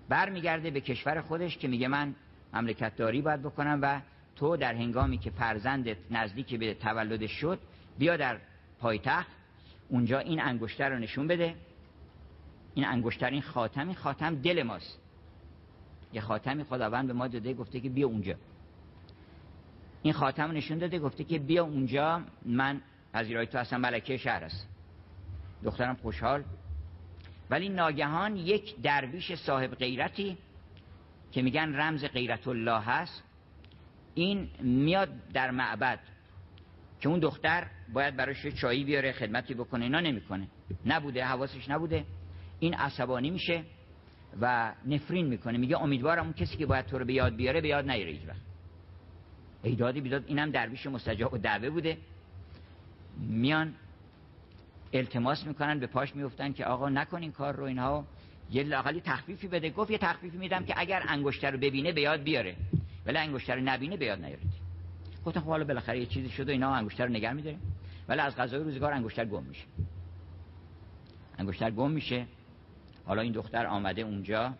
برمیگرده 0.10 0.72
به 0.72 0.82
کشور 0.82 1.22
خودش 1.22 1.58
که 1.58 1.68
میگه 1.68 1.88
من 1.88 2.16
مملکت 2.54 2.96
داری 2.96 3.22
باید 3.22 3.42
بکنم 3.42 3.80
و 3.82 4.02
تو 4.36 4.58
در 4.58 4.74
هنگامی 4.74 5.18
که 5.18 5.30
فرزندت 5.30 5.98
نزدیک 6.12 6.56
به 6.56 6.74
تولدش 6.74 7.32
شد 7.32 7.60
بیا 7.98 8.18
در 8.18 8.38
پایتخت 8.80 9.32
اونجا 9.90 10.20
این 10.20 10.42
انگشتر 10.42 10.90
رو 10.90 11.00
نشون 11.00 11.28
بده. 11.28 11.56
این 12.74 12.86
انگشتر 12.86 13.30
این 13.30 13.42
خاتم 13.42 13.88
این 13.88 13.96
خاتم 13.96 14.36
دل 14.36 14.64
ماست. 14.64 15.00
یه 16.14 16.22
خاتمی 16.22 16.64
خداوند 16.64 17.08
به 17.08 17.14
ما 17.14 17.28
داده 17.28 17.54
گفته 17.54 17.80
که 17.80 17.90
بیا 17.90 18.08
اونجا. 18.08 18.36
این 20.02 20.14
خاتم 20.14 20.52
نشون 20.52 20.78
داده 20.78 21.00
گفته 21.00 21.24
که 21.24 21.40
بیا 21.40 21.64
اونجا 21.64 22.22
من 22.46 22.82
پذیرای 23.14 23.48
تو 23.48 23.58
هستم 23.58 23.78
ملکه 23.78 24.18
شهر 24.18 24.44
است. 24.44 24.68
دخترم 25.64 25.96
خوشحال. 25.96 26.44
ولی 27.50 27.70
ناگهان 27.70 28.36
یک 28.36 28.82
درویش 28.82 29.36
صاحب 29.36 29.76
غیرتی 29.76 30.38
که 31.32 31.42
میگن 31.42 31.76
رمز 31.76 32.06
غیرت 32.06 32.48
الله 32.48 32.80
هست 32.80 33.24
این 34.14 34.50
میاد 34.60 35.10
در 35.34 35.52
معبد 35.52 36.00
که 37.00 37.10
اون 37.10 37.20
دختر 37.20 37.68
باید 37.94 38.16
براش 38.16 38.48
چایی 38.48 38.84
بیاره 38.84 39.12
خدمتی 39.12 39.54
بکنه 39.54 39.84
اینا 39.84 40.00
نمی‌کنه. 40.00 40.48
نبوده 40.86 41.26
حواسش 41.26 41.70
نبوده. 41.70 42.06
این 42.60 42.74
عصبانی 42.74 43.30
میشه. 43.30 43.64
و 44.42 44.74
نفرین 44.86 45.28
می‌کنه. 45.28 45.58
میگه 45.58 45.82
امیدوارم 45.82 46.24
اون 46.24 46.34
کسی 46.34 46.58
که 46.58 46.66
باید 46.66 46.86
تو 46.86 47.00
رو 47.00 47.06
به 47.06 47.14
یاد 47.14 47.36
بیاره 47.36 47.62
به 47.62 47.68
یاد 47.68 47.90
نیاره 47.90 48.12
هیچ 48.12 48.28
وقت 48.28 48.42
ایدادی 49.64 50.02
بیداد 50.02 50.24
اینم 50.28 50.52
درویش 50.52 50.86
مستجاب 50.86 51.34
و 51.34 51.38
دعوه 51.38 51.70
بوده. 51.70 51.98
میان 53.20 53.74
التماس 54.94 55.48
می‌کنن 55.48 55.80
به 55.80 55.88
پاش 55.88 56.16
میفتن 56.16 56.54
که 56.54 56.66
آقا 56.66 56.90
نکن 56.90 57.22
این 57.22 57.32
کار 57.32 57.56
رو 57.56 57.64
اینها 57.64 58.06
یه 58.52 58.64
لاقلی 58.64 59.02
تخفیفی 59.02 59.48
بده. 59.48 59.70
گفت 59.70 59.92
یه 59.92 59.98
تخفیفی 59.98 60.38
میدم 60.38 60.66
که 60.66 60.74
اگر 60.78 61.04
انگشتر 61.08 61.52
رو 61.52 61.58
ببینه 61.58 61.92
به 61.92 62.02
یاد 62.02 62.24
بیاره. 62.24 62.56
ولی 63.06 63.18
انگشتر 63.18 63.56
رو 63.56 63.62
نبینه 63.62 63.98
به 63.98 64.06
یاد 64.06 64.20
نیارید. 64.20 64.52
گفتن 65.26 65.40
خب 65.40 65.48
حالا 65.48 65.64
بالاخره 65.64 66.00
یه 66.00 66.06
چیزی 66.06 66.30
شده 66.30 66.52
اینا 66.52 66.76
انگشتر 66.76 67.06
رو 67.06 67.12
نگه 67.12 67.34
میداره. 67.34 67.58
ولی 68.08 68.20
از 68.20 68.36
غذای 68.36 68.64
روزگار 68.64 68.94
انگشتر 68.94 69.26
گم 69.26 69.44
میشه. 69.44 69.64
انگشتر 71.38 71.72
گم 71.72 71.92
میشه. 71.92 72.26
حالا 73.06 73.22
این 73.22 73.32
دختر 73.32 73.66
آمده 73.66 74.02
اونجا. 74.02 74.54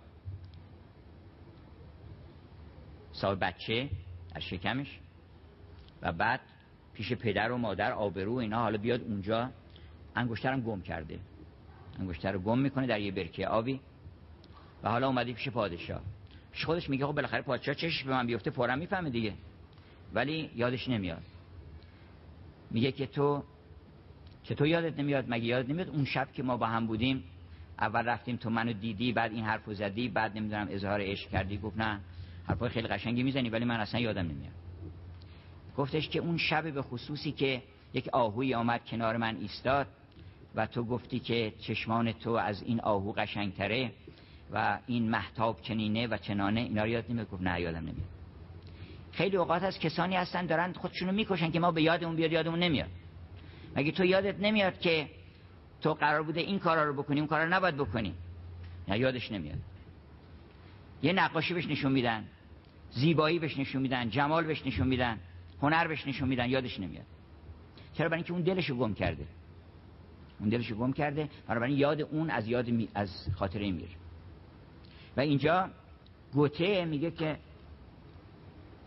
سال 3.12 3.36
بچه 3.36 3.90
از 4.36 4.42
شکمش. 4.44 5.00
و 6.02 6.12
بعد 6.12 6.42
پیش 6.94 7.14
پدر 7.14 7.52
و 7.52 7.58
مادر 7.58 7.92
آبرو 7.92 8.34
اینا 8.36 8.60
حالا 8.60 8.78
بیاد 8.78 9.02
اونجا. 9.02 9.50
انگشترم 10.16 10.62
گم 10.62 10.82
کرده. 10.82 11.20
انگشتر 12.00 12.32
رو 12.32 12.40
گم 12.40 12.60
می‌کنه 12.60 12.88
در 12.88 13.00
یه 13.00 13.12
برکه 13.12 13.48
آبی. 13.48 13.80
و 14.84 14.90
حالا 14.90 15.08
اومده 15.08 15.34
پیش 15.34 15.50
پادشاه. 15.50 16.02
پیش 16.52 16.66
خودش 16.66 16.90
میگه 16.90 17.06
خب 17.06 17.14
بالاخره 17.14 17.42
پادشاه 17.42 17.76
چش 17.76 18.04
به 18.04 18.12
من 18.12 18.28
بیفته 18.28 18.52
پرم 18.52 18.80
می‌فهمه 18.80 19.10
دیگه. 19.10 19.34
ولی 20.14 20.52
یادش 20.56 20.90
نمیاد. 20.90 21.24
میگه 22.72 22.92
که 22.92 23.08
تو 23.08 23.44
که 24.44 24.56
تو 24.56 24.68
یادت 24.68 25.00
نمیاد 25.00 25.26
مگه 25.28 25.46
یادت 25.46 25.70
نمیاد 25.70 25.90
اون 25.90 26.06
شب 26.06 26.32
که 26.32 26.44
ما 26.44 26.58
با 26.58 26.66
هم 26.66 26.88
بودیم 26.88 27.24
اول 27.80 28.06
رفتیم 28.06 28.36
تو 28.36 28.50
منو 28.50 28.74
دیدی 28.74 29.12
بعد 29.12 29.32
این 29.32 29.44
حرفو 29.44 29.74
زدی 29.74 30.10
بعد 30.10 30.38
نمی‌دونم 30.38 30.68
اظهار 30.70 31.02
عشق 31.02 31.30
کردی 31.30 31.58
گفت 31.58 31.78
نه 31.78 32.00
حرفای 32.48 32.70
خیلی 32.70 32.88
قشنگی 32.88 33.24
می‌زنی 33.24 33.50
ولی 33.50 33.66
من 33.66 33.80
اصلا 33.80 34.00
یادم 34.00 34.22
نمیاد. 34.22 34.54
گفتش 35.78 36.10
که 36.10 36.20
اون 36.20 36.38
شب 36.38 36.74
به 36.74 36.82
خصوصی 36.82 37.32
که 37.32 37.64
یک 37.94 38.08
آهوی 38.08 38.54
آمد 38.54 38.86
کنار 38.86 39.18
من 39.18 39.36
ایستاد 39.36 39.88
و 40.56 40.66
تو 40.66 40.84
گفتی 40.84 41.20
که 41.20 41.54
چشمان 41.60 42.12
تو 42.12 42.30
از 42.30 42.64
این 42.64 42.82
آهو 42.82 43.12
قشنگتره 43.12 43.92
و 44.54 44.80
این 44.88 45.10
محتاب 45.10 45.62
چنینه 45.62 46.08
و 46.08 46.18
چنانه 46.18 46.62
اینا 46.62 46.84
رو 46.84 46.90
یاد 46.90 47.06
نمیاد؟ 47.10 47.28
نه 47.42 47.62
یادم 47.62 47.80
نمیاد. 47.80 48.08
خیلی 49.12 49.38
اوقات 49.38 49.64
از 49.64 49.80
کسانی 49.80 50.16
هستن 50.16 50.46
دارن 50.46 50.74
خودشونو 50.74 51.12
می‌کشن 51.12 51.52
که 51.52 51.60
ما 51.60 51.72
به 51.72 51.82
یادمون 51.82 52.16
بیاد 52.16 52.32
یادمون 52.32 52.60
نمیاد. 52.60 52.90
مگه 53.76 53.92
تو 53.92 54.06
یادت 54.06 54.40
نمیاد 54.40 54.80
که 54.80 55.10
تو 55.86 55.94
قرار 55.94 56.24
بوده 56.24 56.40
این 56.40 56.60
کارا 56.60 56.84
رو 56.84 56.94
بکنی 56.94 57.20
اون 57.20 57.28
کارا 57.28 57.44
رو 57.44 57.50
نباید 57.50 57.76
بکنی 57.78 58.14
نه 58.88 59.00
یادش 59.00 59.32
نمیاد. 59.32 59.58
یه 61.04 61.14
نقاشی 61.14 61.54
بهش 61.54 61.68
نشون 61.68 61.92
میدن 61.92 62.26
زیبایی 62.92 63.40
بهش 63.40 63.58
نشون 63.58 63.82
میدن 63.82 64.10
جمال 64.10 64.44
بهش 64.44 64.66
نشون 64.66 64.88
میدن 64.88 65.20
هنر 65.62 65.88
بهش 65.88 66.08
نشون 66.08 66.30
میدن 66.30 66.50
یادش 66.50 66.80
نمیاد. 66.80 67.06
چرا؟ 67.94 68.10
برای 68.10 68.18
اینکه 68.18 68.34
اون 68.34 68.42
دلشو 68.42 68.76
گم 68.76 68.94
کرده. 68.94 69.26
اون 70.40 70.50
دلشو 70.50 70.76
گم 70.76 70.94
کرده 70.94 71.30
برای 71.48 71.74
یاد 71.74 72.02
اون 72.02 72.30
از 72.30 72.48
یاد 72.48 72.70
می... 72.70 72.90
از 72.96 73.28
خاطره 73.36 73.72
میره 73.72 73.88
و 75.18 75.22
اینجا 75.22 75.70
گوته 76.34 76.86
میگه 76.86 77.12
که 77.12 77.38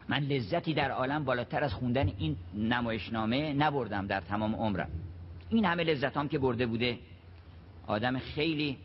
من 0.08 0.18
لذتی 0.18 0.74
در 0.74 0.90
عالم 0.90 1.24
بالاتر 1.24 1.64
از 1.64 1.74
خوندن 1.74 2.12
این 2.18 2.36
نمایشنامه 2.54 3.52
نبردم 3.52 4.06
در 4.06 4.20
تمام 4.20 4.54
عمرم. 4.54 4.90
این 5.50 5.64
همه 5.64 5.84
لذت 5.84 6.16
هم 6.16 6.28
که 6.28 6.38
برده 6.38 6.66
بوده. 6.66 6.98
آدم 7.86 8.18
خیلی 8.18 8.78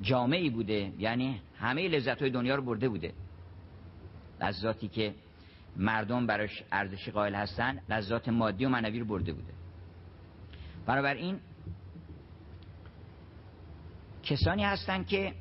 جامعی 0.00 0.50
بوده. 0.50 0.92
یعنی 0.98 1.40
همه 1.58 1.88
لذت 1.88 2.22
های 2.22 2.30
دنیا 2.30 2.54
رو 2.54 2.62
برده 2.62 2.88
بوده. 2.88 3.12
لذاتی 4.40 4.88
که 4.88 5.14
مردم 5.76 6.26
براش 6.26 6.62
ارزش 6.72 7.08
قائل 7.08 7.34
هستن 7.34 7.80
لذات 7.88 8.28
مادی 8.28 8.64
و 8.64 8.68
معنوی 8.68 9.00
رو 9.00 9.06
برده 9.06 9.32
بوده. 9.32 9.52
بنابراین 10.86 11.40
کسانی 14.22 14.64
هستند 14.64 15.06
که 15.06 15.32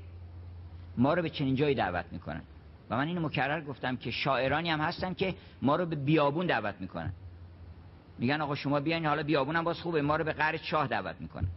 ما 0.97 1.13
رو 1.13 1.21
به 1.21 1.29
چنین 1.29 1.55
جایی 1.55 1.75
دعوت 1.75 2.05
می‌کنن. 2.11 2.41
و 2.89 2.97
من 2.97 3.07
اینو 3.07 3.21
مکرر 3.21 3.61
گفتم 3.61 3.97
که 3.97 4.11
شاعرانی 4.11 4.69
هم 4.69 4.79
هستن 4.81 5.13
که 5.13 5.35
ما 5.61 5.75
رو 5.75 5.85
به 5.85 5.95
بیابون 5.95 6.45
دعوت 6.45 6.75
می‌کنن. 6.79 7.13
میگن 8.21 8.41
آقا 8.41 8.55
شما 8.55 8.79
بیاین 8.79 9.05
حالا 9.05 9.23
بیابون 9.23 9.55
هم 9.55 9.63
باز 9.63 9.79
خوبه. 9.79 10.01
ما 10.01 10.15
رو 10.15 10.23
به 10.23 10.33
قهر 10.33 10.57
چاه 10.57 10.87
دعوت 10.87 11.21
می‌کنن 11.21 11.47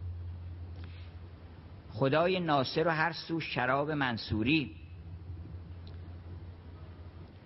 خدای 1.91 2.39
ناصر 2.39 2.87
و 2.87 2.91
هر 2.91 3.11
سو 3.11 3.39
شراب 3.39 3.91
منصوری. 3.91 4.75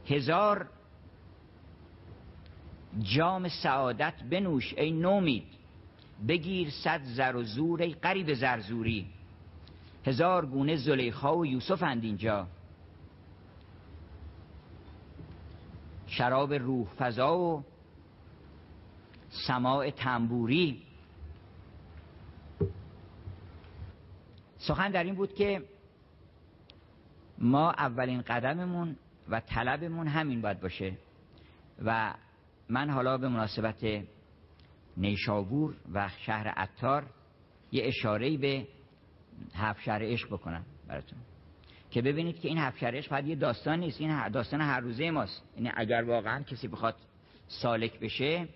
هزار 0.07 0.67
جام 3.01 3.47
سعادت 3.47 4.13
بنوش 4.29 4.73
ای 4.77 4.91
نومید. 4.91 5.47
بگیر 6.27 6.69
صد 6.69 7.03
زر 7.03 7.35
و 7.35 7.43
زور 7.43 7.81
ای 7.81 7.93
قریب 7.93 8.33
زرزوری. 8.33 9.07
هزار 10.05 10.45
گونه 10.45 10.75
زلیخا 10.75 11.37
و 11.37 11.45
یوسف 11.45 11.83
اند 11.83 12.03
اینجا. 12.03 12.47
شراب 16.07 16.53
روح 16.53 16.87
فضا 16.87 17.37
و 17.37 17.63
سماع 19.29 19.89
تنبوری. 19.89 20.83
سخن 24.57 24.91
در 24.91 25.03
این 25.03 25.15
بود 25.15 25.33
که 25.33 25.63
ما 27.37 27.71
اولین 27.71 28.21
قدممون 28.21 28.95
و 29.29 29.39
طلبمون 29.39 30.07
همین 30.07 30.41
باید 30.41 30.59
باشه. 30.59 30.97
و 31.85 32.13
من 32.69 32.89
حالا 32.89 33.17
به 33.17 33.27
مناسبت 33.29 34.03
نیشابور 34.97 35.75
و 35.93 36.09
شهر 36.25 36.47
عطار 36.47 37.05
یه 37.71 37.85
اشارهی 37.85 38.37
به 38.37 38.67
هفت 39.55 39.81
شهر 39.81 40.03
عشق 40.03 40.27
بکنم 40.27 40.65
براتون. 40.87 41.19
که 41.91 42.01
ببینید 42.01 42.39
که 42.39 42.47
این 42.47 42.57
هفت 42.57 42.77
شهر 42.77 42.95
عشق 42.95 43.25
یه 43.25 43.35
داستان 43.35 43.79
نیست. 43.79 44.01
این 44.01 44.27
داستان 44.27 44.61
هر 44.61 44.79
روزه 44.79 45.11
ماست. 45.11 45.43
یعنی 45.55 45.71
اگر 45.75 46.03
واقعا 46.03 46.43
کسی 46.43 46.67
بخواد 46.67 46.95
سالک 47.47 47.99
بشه 47.99 48.47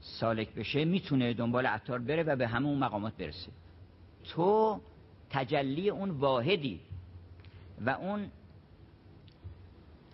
سالک 0.00 0.54
بشه 0.54 0.84
می‌تونه 0.84 1.34
دنبال 1.34 1.66
عطار 1.66 1.98
بره 1.98 2.22
و 2.22 2.36
به 2.36 2.48
همه 2.48 2.66
اون 2.68 2.78
مقامات 2.78 3.16
برسه. 3.16 3.50
تو 4.24 4.80
تجلی 5.30 5.90
اون 5.90 6.10
واحدی 6.10 6.80
و 7.80 7.90
اون 7.90 8.30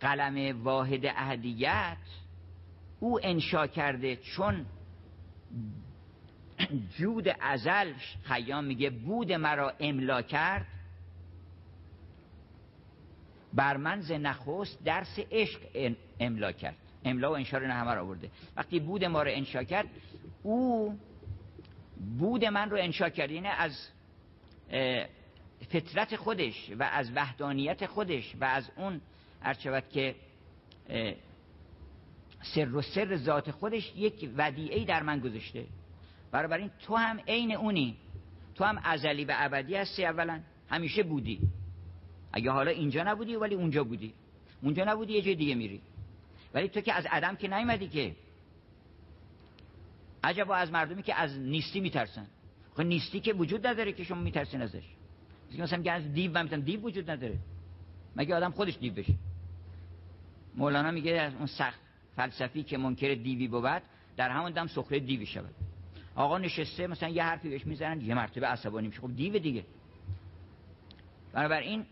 قلم 0.01 0.65
واحد 0.65 1.07
اهدیت 1.07 1.97
او 3.01 3.21
انشا 3.23 3.67
کرده 3.67 4.17
چون 4.17 4.67
جود 6.97 7.29
ازل 7.41 7.93
خیام 8.23 8.65
میگه 8.65 8.91
بود 8.91 9.33
مرا 9.33 9.73
املا 9.81 10.23
کرد 10.23 10.67
بر 13.55 13.77
من 13.77 14.01
ز 14.01 14.13
نخست 14.13 14.85
درس 14.85 15.19
عشق 15.31 15.61
املا 16.21 16.53
کرد. 16.53 16.77
املا 17.07 17.31
و 17.31 17.37
انشا 17.37 17.59
رو 17.59 17.67
همه 17.67 17.95
را 17.95 18.01
آورده. 18.03 18.31
وقتی 18.57 18.81
بود 18.81 19.05
ما 19.05 19.23
رو 19.23 19.31
انشا 19.33 19.65
کرد 19.65 19.87
او 20.43 20.99
بود 22.19 22.45
من 22.45 22.71
رو 22.71 22.77
انشا 22.77 23.09
کرد. 23.09 23.31
یعنی 23.31 23.49
از 23.49 23.89
فطرت 25.69 26.17
خودش 26.17 26.71
و 26.79 26.83
از 26.93 27.11
وحدانیت 27.15 27.87
خودش 27.87 28.35
و 28.41 28.45
از 28.45 28.71
اون 28.77 29.01
ارچود 29.43 29.89
که 29.89 30.15
سر 32.55 32.75
و 32.75 32.83
سر 32.83 33.17
ذات 33.17 33.51
خودش 33.51 33.93
یک 33.97 34.31
ودیعه 34.37 34.85
در 34.85 35.03
من 35.03 35.19
گذاشته. 35.19 35.65
برای 36.33 36.61
این 36.61 36.71
تو 36.87 36.97
هم 36.97 37.21
عین 37.29 37.57
اونی. 37.57 37.97
تو 38.55 38.65
هم 38.65 38.81
ازلی 38.85 39.25
و 39.25 39.35
ابدی 39.37 39.75
هستی 39.75 40.05
اولا. 40.05 40.41
همیشه 40.71 41.03
بودی. 41.03 41.41
اگه 42.33 42.51
حالا 42.51 42.71
اینجا 42.71 43.03
نبودی 43.03 43.37
ولی 43.37 43.55
اونجا 43.55 43.85
بودی. 43.85 44.15
اونجا 44.63 44.85
نبودی 44.85 45.13
یه 45.13 45.23
جای 45.23 45.35
دیگه 45.35 45.55
میری. 45.55 45.81
ولی 46.57 46.69
تو 46.69 46.81
که 46.81 46.93
از 46.93 47.07
عدم 47.11 47.37
که 47.37 47.49
نیومدی 47.49 47.89
که. 47.89 48.17
عجبا 50.25 50.55
از 50.55 50.73
مردمی 50.73 51.03
که 51.03 51.15
از 51.15 51.39
نیستی 51.39 51.81
میترسن. 51.81 52.27
خب 52.75 52.81
نیستی 52.81 53.21
که 53.21 53.33
وجود 53.33 53.67
نداره 53.67 53.93
که 53.93 54.05
شما 54.05 54.21
میترسین 54.21 54.63
ازش. 54.63 54.85
مثلا 55.59 55.83
که 55.83 55.93
از 55.93 56.13
دیو 56.13 56.33
من 56.33 56.47
دیو 56.47 56.81
وجود 56.81 57.11
نداره. 57.11 57.39
مگه 58.17 58.35
آدم 58.35 58.51
خودش 58.51 58.77
دیو 58.79 58.95
بشه؟ 58.95 59.15
مولانا 60.55 60.91
میگه 60.91 61.13
از 61.13 61.35
اون 61.35 61.47
سخت 61.47 61.81
فلسفی 62.17 62.63
که 62.63 62.79
منکر 62.79 63.15
دیوی 63.15 63.49
بود 63.49 63.83
در 64.17 64.31
همون 64.31 64.53
دم 64.53 64.67
سخره 64.67 65.01
دیوی 65.01 65.27
شود. 65.27 65.55
آقا 66.15 66.39
نشسته 66.39 66.87
مثلا 66.87 67.09
یه 67.09 67.23
حرفی 67.23 67.49
بهش 67.49 67.67
می‌زنن 67.67 68.01
یه 68.01 68.15
مرتبه 68.15 68.47
عصبانی 68.47 68.89
میشه. 68.89 69.01
خب 69.01 69.17
دیو 69.17 69.39
دیگه. 69.39 69.65
بنابراین 71.33 71.87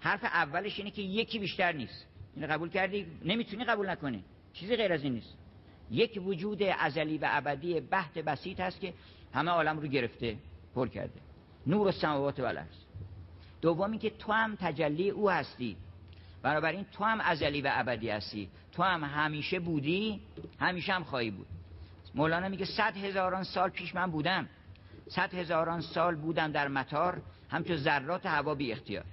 حرف 0.00 0.24
اولش 0.24 0.78
اینه 0.78 0.90
که 0.90 1.02
یکی 1.02 1.38
بیشتر 1.38 1.72
نیست. 1.72 2.06
این 2.36 2.46
قبول 2.46 2.68
کردی؟ 2.68 3.06
نمی‌تونی 3.24 3.64
قبول 3.64 3.90
نکنی. 3.90 4.24
چیزی 4.52 4.76
غیر 4.76 4.92
از 4.92 5.04
این 5.04 5.12
نیست. 5.12 5.34
یک 5.90 6.22
وجود 6.26 6.62
ازلی 6.62 7.18
و 7.18 7.28
ابدی 7.30 7.80
بحت 7.80 8.18
بسیط 8.18 8.60
هست 8.60 8.80
که 8.80 8.94
همه 9.34 9.50
عالم 9.50 9.78
رو 9.78 9.88
گرفته 9.88 10.36
پر 10.74 10.88
کرده. 10.88 11.20
نور 11.66 11.86
و 11.86 11.92
سماوات 11.92 12.40
و 12.40 12.52
دومی 13.60 13.98
که 13.98 14.10
تو 14.10 14.32
هم 14.32 14.56
تجلی 14.60 15.10
او 15.10 15.30
هستی. 15.30 15.76
بنابراین 16.42 16.86
تو 16.92 17.04
هم 17.04 17.20
ازلی 17.20 17.60
و 17.60 17.70
ابدی 17.72 18.10
هستی. 18.10 18.48
تو 18.72 18.82
هم 18.82 19.04
همیشه 19.04 19.60
بودی 19.60 20.20
همیشه 20.60 20.92
هم 20.92 21.04
خواهی 21.04 21.30
بود. 21.30 21.46
مولانا 22.14 22.48
میگه 22.48 22.64
صد 22.64 22.96
هزاران 22.96 23.42
سال 23.42 23.70
پیش 23.70 23.94
من 23.94 24.10
بودم. 24.10 24.48
صد 25.08 25.34
هزاران 25.34 25.80
سال 25.80 26.14
بودم 26.14 26.52
در 26.52 26.68
مطار 26.68 27.22
همچون 27.50 27.76
ذرات 27.76 28.26
هوا 28.26 28.54
بی 28.54 28.72
اختیار 28.72 29.04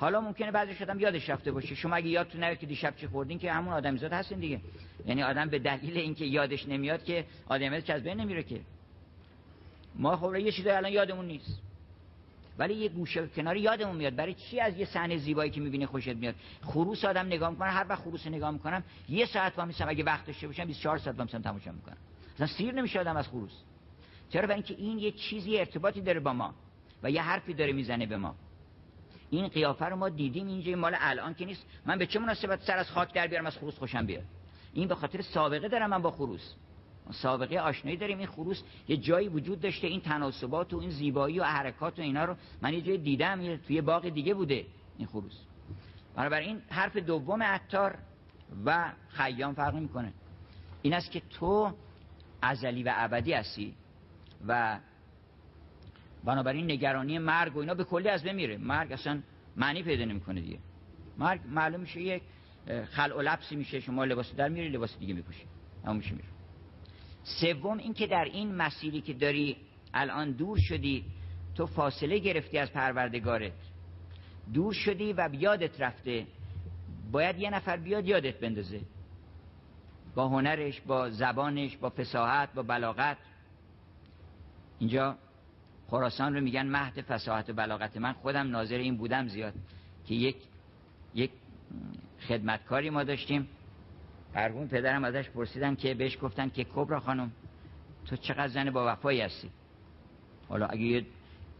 حالا 0.00 0.20
ممکنه 0.20 0.50
بعضی 0.50 0.74
شدم 0.74 1.00
یادش 1.00 1.30
رفته 1.30 1.52
باشه. 1.52 1.74
شما 1.74 1.96
اگه 1.96 2.08
یادتون 2.08 2.44
نیاد 2.44 2.58
که 2.58 2.66
دیشب 2.66 2.96
چی 2.96 3.06
خوردین؟ 3.06 3.38
که 3.38 3.52
همون 3.52 3.74
آدمیزاد 3.74 4.12
هستین 4.12 4.38
دیگه. 4.38 4.60
یعنی 5.06 5.22
آدم 5.22 5.48
به 5.48 5.58
دلیل 5.58 5.96
اینکه 5.96 6.24
یادش 6.24 6.68
نمیاد 6.68 7.04
که 7.04 7.24
آدمیزاد 7.48 7.90
از 7.90 8.02
بین 8.02 8.20
نمیره 8.20 8.42
که. 8.42 8.60
ما 9.94 10.16
خب 10.16 10.36
یه 10.36 10.52
چیزی 10.52 10.70
الان 10.70 10.92
یادمون 10.92 11.26
نیست. 11.26 11.62
ولی 12.58 12.74
یه 12.74 12.88
گوشه 12.88 13.26
کنار 13.26 13.56
یادمون 13.56 13.96
میاد. 13.96 14.14
برای 14.14 14.34
چی 14.34 14.60
از 14.60 14.78
یه 14.78 14.84
صحنه 14.84 15.16
زیبایی 15.16 15.50
که 15.50 15.60
می‌بینی 15.60 15.86
خوشت 15.86 16.08
میاد؟ 16.08 16.34
خروس 16.62 17.04
آدم 17.04 17.26
نگاه 17.26 17.50
می‌کنه 17.50 17.68
هر 17.68 17.86
وقت 17.88 18.02
خروس 18.02 18.26
نگاه 18.26 18.50
می‌کنم 18.50 18.82
یه 19.08 19.26
ساعت 19.26 19.56
با 19.56 19.64
میسم 19.64 19.88
اگه 19.88 20.04
وقت 20.04 20.26
داشته 20.26 20.46
باشم 20.46 20.64
24 20.64 20.98
ساعت 20.98 21.16
با 21.16 21.24
میسم 21.24 21.42
تماشا 21.42 21.72
می‌کنم. 21.72 21.96
اصلا 22.34 22.46
سیر 22.46 22.74
نمیشه 22.74 23.00
آدم 23.00 23.16
از 23.16 23.28
خروس. 23.28 23.52
چرا؟ 24.30 24.42
برای 24.42 24.54
اینکه 24.54 24.74
این 24.74 24.98
یه 24.98 25.10
چیزی 25.10 25.58
ارتباطی 25.58 26.00
داره 26.00 26.20
با 26.20 26.32
ما 26.32 26.54
و 27.02 27.10
یه 27.10 27.22
حرفی 27.22 27.54
داره 27.54 27.72
می‌زنه 27.72 28.06
به 28.06 28.16
ما. 28.16 28.34
این 29.30 29.48
قیافه 29.48 29.84
رو 29.84 29.96
ما 29.96 30.08
دیدیم 30.08 30.46
اینجا 30.46 30.76
مال 30.76 30.96
الان 30.98 31.34
که 31.34 31.44
نیست. 31.44 31.66
من 31.86 31.98
به 31.98 32.06
چه 32.06 32.18
مناسبت 32.18 32.62
سر 32.62 32.76
از 32.76 32.90
خاک 32.90 33.14
در 33.14 33.26
بیارم 33.26 33.46
از 33.46 33.56
خروس 33.56 33.78
خوشم 33.78 34.06
بیاد؟ 34.06 34.24
این 34.72 34.88
به 34.88 34.94
خاطر 34.94 35.20
سابقه 35.22 35.68
دارم 35.68 35.90
من 35.90 36.02
با 36.02 36.10
خروس. 36.10 36.54
سابقه 37.10 37.58
آشنایی 37.58 37.96
داریم. 37.96 38.18
این 38.18 38.26
خروس 38.26 38.62
یه 38.88 38.96
جایی 38.96 39.28
وجود 39.28 39.60
داشته 39.60 39.86
این 39.86 40.00
تناسبات 40.00 40.74
و 40.74 40.78
این 40.78 40.90
زیبایی 40.90 41.40
و 41.40 41.44
حرکات 41.44 41.98
و 41.98 42.02
اینا 42.02 42.24
رو 42.24 42.36
من 42.62 42.74
یه 42.74 42.80
جای 42.80 42.98
دیدم 42.98 43.56
توی 43.56 43.80
باغ 43.80 44.08
دیگه 44.08 44.34
بوده 44.34 44.66
این 44.98 45.06
خروس. 45.06 45.38
بنابراین 46.16 46.62
حرف 46.68 46.96
دوم 46.96 47.42
عطار 47.42 47.98
و 48.64 48.92
خیام 49.08 49.54
فرق 49.54 49.74
می‌کنه 49.74 50.12
این 50.82 50.94
است 50.94 51.10
که 51.10 51.22
تو 51.30 51.72
ازلی 52.42 52.82
و 52.82 52.92
ابدی 52.96 53.32
هستی 53.32 53.74
و 54.46 54.78
بنابراین 56.24 56.70
نگرانی 56.70 57.18
مرگ 57.18 57.56
و 57.56 57.58
اینا 57.58 57.74
به 57.74 57.84
کلی 57.84 58.08
از 58.08 58.24
بمیره 58.24 58.56
مرگ 58.56 58.92
اصلا 58.92 59.22
معنی 59.56 59.82
پیدا 59.82 60.04
نمی‌کنه 60.04 60.40
دیگه. 60.40 60.58
مرگ 61.18 61.40
معلوم 61.48 61.80
میشه 61.80 62.00
یک 62.00 62.22
خلع 62.90 63.16
و 63.16 63.22
لبسی 63.22 63.56
میشه 63.56 63.80
شما 63.80 64.04
لباس 64.04 64.34
در 64.34 64.48
میری 64.48 64.68
لباس 64.68 64.98
دیگه 64.98 65.14
میپوشی. 65.14 65.44
همون 65.84 65.96
میشه 65.96 66.12
میره. 66.12 66.28
سوم 67.22 67.78
اینکه 67.78 68.06
در 68.06 68.24
این 68.24 68.54
مسیری 68.54 69.00
که 69.00 69.12
داری 69.14 69.56
الان 69.94 70.32
دور 70.32 70.58
شدی 70.58 71.04
تو 71.54 71.66
فاصله 71.66 72.18
گرفتی 72.18 72.58
از 72.58 72.72
پروردگارت. 72.72 73.52
دور 74.54 74.72
شدی 74.72 75.12
و 75.12 75.28
یادت 75.32 75.80
رفته. 75.80 76.26
باید 77.12 77.38
یه 77.38 77.50
نفر 77.50 77.76
بیاد 77.76 78.06
یادت 78.06 78.40
بندازه. 78.40 78.80
با 80.14 80.28
هنرش 80.28 80.80
با 80.80 81.10
زبانش 81.10 81.76
با 81.76 81.90
فساحت 81.90 82.54
با 82.54 82.62
بلاغت. 82.62 83.16
اینجا 84.78 85.16
خراسان 85.90 86.34
رو 86.34 86.40
میگن 86.40 86.66
مهد 86.66 87.00
فساحت 87.00 87.50
و 87.50 87.52
بلاغت 87.52 87.96
من. 87.96 88.12
خودم 88.12 88.50
ناظر 88.50 88.76
این 88.76 88.96
بودم 88.96 89.28
زیاد 89.28 89.54
که 90.06 90.14
یک 90.14 90.36
یک 91.14 91.30
خدمتکاری 92.28 92.90
ما 92.90 93.04
داشتیم. 93.04 93.48
مرحوم 94.34 94.68
پدرم 94.68 95.04
ازش 95.04 95.30
پرسیدن 95.30 95.74
که 95.74 95.94
بهش 95.94 96.18
گفتن 96.22 96.48
که 96.48 96.64
کبرا 96.64 97.00
خانم 97.00 97.32
تو 98.06 98.16
چقدر 98.16 98.48
زن 98.48 98.70
با 98.70 98.92
وفایی 98.92 99.20
هستی؟ 99.20 99.50
حالا 100.48 100.66
اگه 100.66 101.04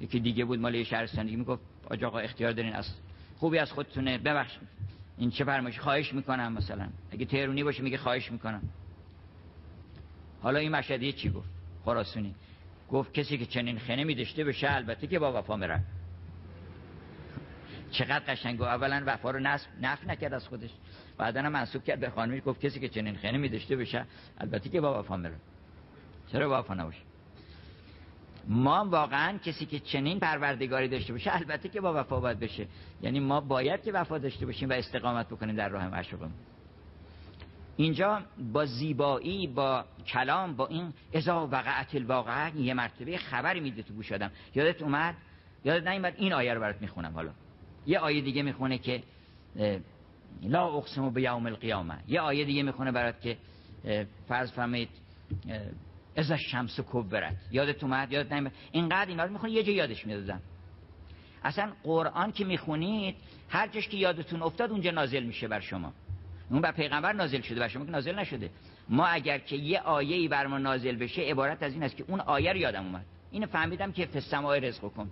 یکی 0.01 0.21
دیگه 0.21 0.45
بود 0.45 0.59
مال 0.59 0.83
شهرستانی 0.83 1.37
می‌گفت 1.37 1.63
آج 1.91 2.05
آقا 2.05 2.19
اختیار 2.19 2.53
دارین 2.53 2.73
از 2.73 2.95
خوبی 3.37 3.59
از 3.59 3.73
خودتونه 3.73 4.19
ببخشید 4.19 4.69
این 5.19 5.31
چه 5.31 5.45
فرمایش 5.45 5.79
خواهش 5.79 6.15
می‌کنم 6.15 6.53
مثلا. 6.53 6.89
اگه 7.11 7.25
تهرونی 7.25 7.65
باشه 7.65 7.83
میگه 7.83 7.99
خواهش 7.99 8.33
می‌کنم. 8.33 8.63
حالا 10.43 10.59
این 10.59 10.73
مشهدی 10.73 11.13
چی 11.13 11.31
گفت؟ 11.31 11.49
خراسونی. 11.85 12.35
گفت 12.91 13.15
کسی 13.15 13.39
که 13.39 13.47
چنین 13.47 13.79
خنه 13.79 14.05
می 14.05 14.15
داشته 14.15 14.45
بشه 14.45 14.75
البته 14.75 15.07
که 15.07 15.19
با 15.19 15.39
وفا 15.39 15.57
میره. 15.57 15.81
چقدر 17.91 18.25
قشنگ 18.35 18.63
اولا 18.63 19.03
وفا 19.07 19.31
رو 19.31 19.41
نصب 19.41 19.69
نف 19.81 20.07
نکرد 20.07 20.35
از 20.35 20.49
خودش. 20.49 20.71
بعدا 21.19 21.43
منصوب 21.43 21.85
کرد 21.85 22.01
به 22.01 22.11
خانمی 22.11 22.41
گفت 22.41 22.61
کسی 22.61 22.81
که 22.81 22.89
چنین 22.89 23.17
خنه 23.17 23.39
می 23.39 23.49
داشته 23.49 23.77
بشه 23.77 24.07
البته 24.39 24.71
که 24.71 24.81
با 24.81 25.01
وفا 25.01 25.17
میره. 25.17 25.37
چرا 26.33 26.59
وفا 26.59 26.75
نباشه؟ 26.75 27.01
ما 28.49 28.85
واقعا 28.85 29.39
کسی 29.39 29.67
که 29.67 29.81
چنین 29.81 30.21
پروردگاری 30.21 30.89
داشته 30.89 31.13
باشه 31.13 31.37
البته 31.37 31.69
که 31.69 31.81
با 31.81 32.01
وفا 32.01 32.21
باید 32.21 32.39
بشه. 32.39 32.67
یعنی 33.03 33.21
ما 33.21 33.41
باید 33.41 33.83
که 33.83 33.93
وفا 33.93 34.19
داشته 34.19 34.47
باشیم 34.47 34.71
و 34.71 34.73
استقامت 34.73 35.29
بکنیم 35.29 35.57
در 35.57 35.69
راه 35.69 35.89
معشوقمون. 35.89 36.33
اینجا 37.81 38.23
با 38.53 38.65
زیبایی 38.67 39.47
با 39.47 39.85
کلام 40.07 40.57
با 40.57 40.67
این 40.67 40.93
ازا 41.15 41.47
وقعت 41.47 41.95
الواقع 41.95 42.51
یه 42.57 42.75
مرتبه 42.75 43.17
خبری 43.17 43.61
میده 43.61 43.83
تو 43.83 43.95
گوش 43.95 44.13
آدم. 44.13 44.31
یادت 44.55 44.83
اومد؟ 44.83 45.15
یادت 45.65 45.87
نیومد؟ 45.87 46.15
این 46.17 46.33
آیه 46.33 46.55
رو 46.55 46.61
برات 46.61 46.83
می‌خونم 46.83 47.13
حالا. 47.13 47.31
یه 47.87 47.99
آیه 47.99 48.21
دیگه 48.21 48.43
می‌خونه 48.43 48.79
که 48.79 49.03
لا 50.43 50.77
اقسم 50.77 51.11
به 51.11 51.23
یوم 51.23 51.47
القیامه. 51.47 51.99
یه 52.09 52.21
آیه 52.21 52.45
دیگه 52.45 52.63
می‌خونه 52.63 52.93
برات 52.93 53.21
که 53.21 53.37
فرض 54.29 54.53
فرمایید 54.53 54.89
از 56.17 56.33
شمس 56.33 56.81
کبرت. 56.81 57.37
یادت 57.51 57.85
اومد؟ 57.85 58.13
یادت 58.13 58.33
نیومد؟ 58.33 58.53
اینقدر 58.73 59.11
اینا 59.11 59.25
رو 59.25 59.33
می‌خونه 59.33 59.53
یه 59.53 59.63
جا 59.63 59.73
یادش 59.73 60.07
می‌دادم 60.07 60.41
اصلا 61.45 61.73
قرآن 61.83 62.33
که 62.33 62.45
می‌خونید 62.45 63.17
هر 63.49 63.69
که 63.69 63.97
یادتون 63.97 64.43
افتاد 64.43 64.71
اونجا 64.71 64.91
نازل 64.91 65.23
میشه 65.23 65.49
بر 65.49 65.61
شما. 65.61 65.93
اون 66.51 66.61
بر 66.61 66.73
پیغمبر 66.73 67.13
نازل 67.13 67.41
شده 67.41 67.61
بر 67.61 67.69
شما 67.69 67.85
که 67.85 67.91
نازل 67.91 68.19
نشده. 68.19 68.51
ما 68.89 69.07
اگر 69.07 69.39
که 69.39 69.57
یه 69.57 69.81
آیه 69.81 70.17
ای 70.17 70.29
بر 70.29 70.47
ما 70.47 70.59
نازل 70.59 70.97
بشه 70.97 71.23
عبارت 71.23 71.63
از 71.63 71.73
این 71.73 71.83
است 71.83 71.97
که 71.97 72.05
اون 72.09 72.21
آیه 72.21 72.53
رو 72.53 72.59
یادم 72.59 72.85
اومد. 72.85 73.05
اینو 73.31 73.47
فهمیدم 73.47 73.93
که 73.93 74.07
فسمای 74.07 74.61
رزق 74.61 74.81
کن 74.81 75.11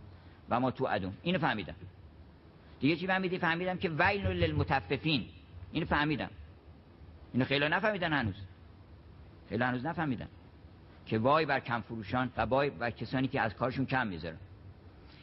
و 0.50 0.60
ما 0.60 0.70
تو 0.70 0.86
ادون 0.90 1.12
اینو 1.22 1.38
فهمیدم. 1.38 1.74
دیگه 2.80 2.96
چی 2.96 3.06
فهمیدی؟ 3.06 3.38
فهمیدم 3.38 3.78
که 3.78 3.88
ویل 3.88 4.26
للمتففین. 4.26 5.26
اینو 5.72 5.86
فهمیدم. 5.86 6.30
اینو 7.32 7.44
خیلی 7.44 7.68
نفهمیدن 7.68 8.12
هنوز. 8.12 8.34
خیلی 9.48 9.64
هنوز 9.64 9.86
نفهمیدن. 9.86 10.28
که 11.06 11.18
وای 11.18 11.46
بر 11.46 11.60
کم 11.60 11.80
فروشان 11.80 12.30
و 12.36 12.40
وای 12.40 12.70
بر 12.70 12.90
کسانی 12.90 13.28
که 13.28 13.40
از 13.40 13.54
کارشون 13.54 13.86
کم 13.86 14.06
می‌ذارن. 14.06 14.38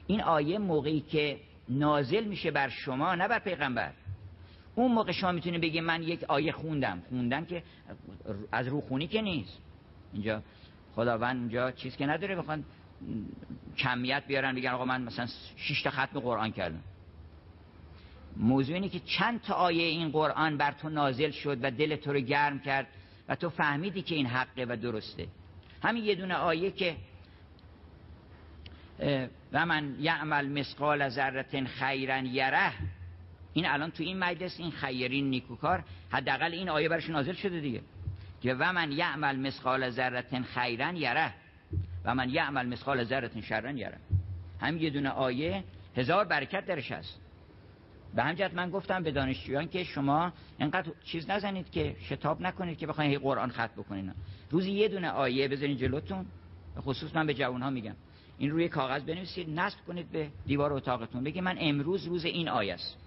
این 0.08 0.22
آیه 0.22 0.58
موقعی 0.58 1.02
که 1.02 1.40
نازل 1.70 2.24
میشه 2.24 2.52
بر 2.52 2.70
شما 2.70 3.16
نه 3.16 3.28
بر 3.28 3.40
پیغمبر. 3.40 3.92
اون 4.76 4.92
موقع 4.92 5.12
شما 5.12 5.32
می‌تونی 5.32 5.58
بگی 5.58 5.82
من 5.82 6.04
یک 6.04 6.24
آیه 6.24 6.52
خوندم. 6.52 7.02
خوندن 7.10 7.46
که 7.46 7.64
از 8.52 8.68
روخونی 8.68 9.08
که 9.08 9.22
نیست. 9.22 9.58
اینجا 10.14 10.42
خداوند 10.96 11.40
اینجا 11.40 11.72
چیز 11.72 11.96
که 11.96 12.06
نداره 12.06 12.36
بخوان 12.36 12.64
کمیت 13.78 14.24
بیارن 14.28 14.56
بگن 14.56 14.70
آقا 14.70 14.86
من 14.86 15.02
مثلا 15.02 15.28
6 15.56 15.82
تا 15.82 15.90
ختم 15.90 16.20
قرآن 16.20 16.52
کردم. 16.52 16.82
موضوع 18.38 18.76
اینه 18.76 18.90
که 18.90 19.00
چند 19.00 19.42
تا 19.42 19.54
آیه 19.54 19.84
این 19.84 20.10
قرآن 20.10 20.58
بر 20.58 20.72
تو 20.72 20.90
نازل 20.90 21.32
شد 21.32 21.58
و 21.62 21.72
دل 21.72 21.96
تو 21.96 22.14
رو 22.14 22.20
گرم 22.20 22.60
کرد 22.60 22.88
و 23.30 23.36
تو 23.36 23.50
فهمیدی 23.50 24.02
که 24.02 24.16
این 24.16 24.26
حقه 24.26 24.66
و 24.70 24.76
درسته. 24.76 25.28
همین 25.84 26.04
یه 26.04 26.16
دونه 26.16 26.36
آیه 26.36 26.72
که 26.72 26.96
و 29.54 29.66
من 29.66 29.96
یعمل 30.00 30.60
مسقال 30.60 31.10
ذره 31.10 31.66
خیرا 31.66 32.18
یره 32.18 32.72
این 33.56 33.66
الان 33.66 33.92
تو 33.92 34.04
این 34.04 34.20
مجلس 34.20 34.60
این 34.60 34.72
خیرین 34.72 35.30
نیکوکار 35.30 35.84
حداقل 36.10 36.52
این 36.52 36.70
آیه 36.70 36.90
برش 36.90 37.10
نازل 37.10 37.34
شده 37.34 37.60
دیگه. 37.60 37.82
که 38.42 38.54
و 38.54 38.74
من 38.74 38.92
یعمل 38.92 39.36
مسقال 39.40 39.90
ذره 39.90 40.44
خیرا 40.44 40.92
یره. 40.94 41.34
و 42.06 42.16
من 42.16 42.30
یعمل 42.30 42.68
مسقال 42.68 43.04
ذره 43.04 43.42
شرا 43.42 43.72
یره. 43.72 43.98
هم 44.62 44.78
یه 44.78 44.90
دونه 44.90 45.10
آیه 45.10 45.64
هزار 45.98 46.26
برکت 46.26 46.66
درش 46.66 46.92
هست. 46.92 47.22
به 48.16 48.24
همجت 48.24 48.54
من 48.54 48.70
گفتم 48.70 49.04
به 49.04 49.12
دانشجویان 49.12 49.68
که 49.68 49.84
شما 49.84 50.34
اینقدر 50.60 50.92
چیز 51.06 51.30
نزنید 51.30 51.72
که 51.72 51.96
شتاب 52.00 52.42
نکنید 52.42 52.78
که 52.78 52.88
بخواید 52.88 53.22
قرآن 53.22 53.50
خط 53.50 53.72
بکنید 53.72 54.12
روزی 54.52 54.72
یه 54.72 54.88
دونه 54.88 55.10
آیه 55.10 55.48
بذارین 55.48 55.78
جلوتون. 55.78 56.26
به 56.76 56.82
خصوص 56.82 57.16
من 57.16 57.28
به 57.28 57.34
جوان 57.34 57.62
ها 57.62 57.70
میگم. 57.70 57.96
این 58.38 58.52
روی 58.52 58.70
کاغذ 58.70 59.04
بنویسید 59.04 59.50
نصب 59.50 59.78
کنید 59.88 60.12
به 60.12 60.30
دیوار 60.46 60.74
اتاقتون. 60.74 61.24
بگید 61.24 61.44
من 61.44 61.58
امروز 61.60 62.06
روز 62.06 62.26
این 62.26 62.50
آیه 62.50 62.74
است. 62.74 63.05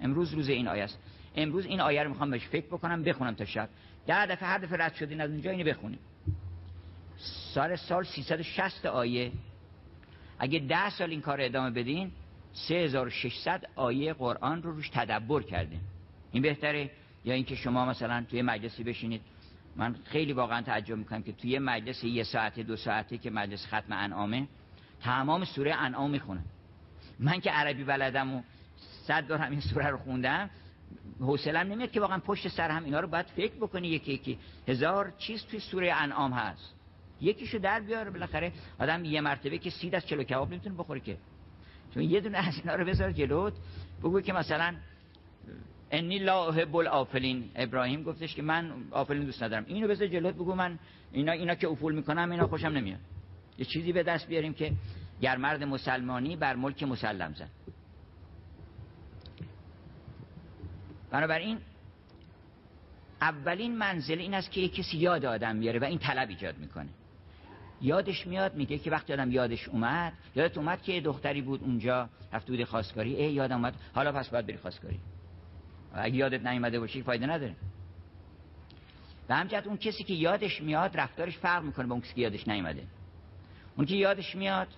امروز 0.00 0.34
روز 0.34 0.48
این 0.48 0.68
آیه 0.68 0.84
است. 0.84 0.98
امروز 1.36 1.66
این 1.66 1.80
آیه 1.80 2.02
رو 2.02 2.08
می‌خوام 2.08 2.30
بهش 2.30 2.46
فکر 2.46 2.66
بکنم 2.66 3.02
بخونم 3.02 3.34
تا 3.34 3.44
شب. 3.44 3.68
ده 4.06 4.26
دفعه 4.26 4.48
هر 4.48 4.58
دفعه 4.58 4.84
رد 4.84 4.94
شدین 4.94 5.20
از 5.20 5.30
اونجا 5.30 5.50
اینو 5.50 5.64
بخونیم 5.64 5.98
سال 7.54 7.76
سال 7.76 8.04
360 8.04 8.86
آیه. 8.86 9.32
اگه 10.38 10.58
ده 10.58 10.90
سال 10.90 11.10
این 11.10 11.20
کار 11.20 11.40
ادامه 11.40 11.70
بدین 11.70 12.10
3600 12.52 13.64
آیه 13.76 14.12
قرآن 14.12 14.62
رو 14.62 14.72
روش 14.72 14.88
تدبر 14.88 15.42
کردیم 15.42 15.80
این 16.32 16.42
بهتره؟ 16.42 16.90
یا 17.24 17.34
اینکه 17.34 17.54
شما 17.54 17.84
مثلا 17.84 18.24
توی 18.30 18.42
مجلسی 18.42 18.84
بشینید. 18.84 19.20
من 19.76 19.96
خیلی 20.04 20.32
واقعا 20.32 20.62
تعجب 20.62 20.96
می‌کنم 20.96 21.22
که 21.22 21.32
توی 21.32 21.58
مجلس 21.58 22.04
یه 22.04 22.22
ساعته 22.22 22.62
دو 22.62 22.76
ساعته 22.76 23.18
که 23.18 23.30
مجلس 23.30 23.66
ختم 23.66 23.92
انعامه 23.92 24.48
تمام 25.00 25.44
سوره 25.44 25.74
انعام 25.74 26.10
می‌خونم 26.10 26.44
من 27.18 27.40
که 27.40 27.50
عربی 27.50 27.84
بلدم 27.84 28.34
و 28.34 28.42
صد 29.06 29.28
بار 29.28 29.38
همین 29.38 29.60
سوره 29.60 29.86
رو 29.86 29.96
خوندم 29.96 30.50
حوصلم 31.20 31.72
نمیاد 31.72 31.90
که 31.90 32.00
واقعا 32.00 32.18
پشت 32.18 32.48
سر 32.48 32.70
هم 32.70 32.84
اینا 32.84 33.00
رو 33.00 33.08
باید 33.08 33.26
فکر 33.26 33.54
بکنی. 33.54 33.88
یکی 33.88 34.12
یکی 34.12 34.38
هزار 34.68 35.12
چیز 35.18 35.46
توی 35.46 35.60
سوره 35.60 35.92
انعام 35.92 36.32
هست. 36.32 36.74
یکیشو 37.20 37.58
در 37.58 37.80
بیاره 37.80 38.10
بالاخره 38.10 38.52
آدم 38.78 39.04
یه 39.04 39.20
مرتبه 39.20 39.58
که 39.58 39.70
سید 39.70 39.94
از 39.94 40.06
چلو 40.06 40.22
کباب 40.22 40.50
نمی‌تونه 40.50 40.76
بخوره 40.76 41.00
که. 41.00 41.16
چون 41.94 42.02
یه 42.02 42.20
دونه 42.20 42.38
از 42.38 42.54
اینا 42.58 42.74
رو 42.74 42.84
بذار 42.84 43.12
جلوت 43.12 43.52
بگو 44.00 44.20
که 44.20 44.32
مثلا 44.32 44.74
انی 45.90 46.18
لا 46.18 46.48
احب 46.48 46.76
الافلین 46.76 47.50
ابراهیم 47.54 48.02
گفتش 48.02 48.34
که 48.34 48.42
من 48.42 48.72
آفلین 48.90 49.24
دوست 49.24 49.42
ندارم. 49.42 49.64
اینو 49.66 49.88
بذار 49.88 50.08
جلوت 50.08 50.34
بگو 50.34 50.54
من 50.54 50.78
اینا 51.12 51.32
اینا 51.32 51.54
که 51.54 51.68
افول 51.68 51.94
می‌کنم 51.94 52.30
اینا 52.30 52.46
خوشم 52.46 52.68
نمیاد. 52.68 53.00
یه 53.58 53.64
چیزی 53.64 53.92
به 53.92 54.02
دست 54.02 54.28
بیاریم 54.28 54.54
که 54.54 54.72
گر 55.20 55.36
مرد 55.36 55.64
مسلمانی 55.64 56.36
بر 56.36 56.56
ملک 56.56 56.82
مسلم 56.82 57.34
زن. 57.34 57.48
بنابراین 61.16 61.58
اولین 63.20 63.78
منزل 63.78 64.18
این 64.18 64.34
است 64.34 64.50
که 64.50 64.68
کسی 64.68 64.96
یاد 64.96 65.24
آدم 65.24 65.56
میاره 65.56 65.78
و 65.78 65.84
این 65.84 65.98
طلب 65.98 66.28
ایجاد 66.28 66.58
می‌کنه. 66.58 66.88
یادش 67.80 68.26
میاد 68.26 68.54
میگه 68.54 68.78
که 68.78 68.90
وقتی 68.90 69.12
آدم 69.12 69.30
یادش 69.30 69.68
اومد 69.68 70.12
یادت 70.34 70.58
اومد 70.58 70.82
که 70.82 71.00
دختری 71.00 71.42
بود 71.42 71.62
اونجا 71.62 72.08
رفت 72.32 72.46
بود 72.46 72.64
خواستگاری 72.64 73.16
ای 73.16 73.32
یادم 73.32 73.56
اومد 73.56 73.74
حالا 73.94 74.12
پس 74.12 74.28
باید 74.28 74.46
بری 74.46 74.56
خواستگاری. 74.56 75.00
اگه 75.94 76.16
یادت 76.16 76.46
نیومده 76.46 76.80
باشی 76.80 77.02
فایده 77.02 77.26
نداره. 77.26 77.54
و 79.28 79.36
همجهت 79.36 79.66
اون 79.66 79.76
کسی 79.76 80.04
که 80.04 80.14
یادش 80.14 80.62
میاد 80.62 81.00
رفتارش 81.00 81.38
فرق 81.38 81.62
می‌کنه 81.62 81.86
با 81.86 81.94
اون 81.94 82.02
کسی 82.02 82.14
که 82.14 82.20
یادش 82.20 82.48
نیومده. 82.48 82.82
اون 83.76 83.86
که 83.86 83.94
یادش 83.94 84.34
میاد 84.34 84.68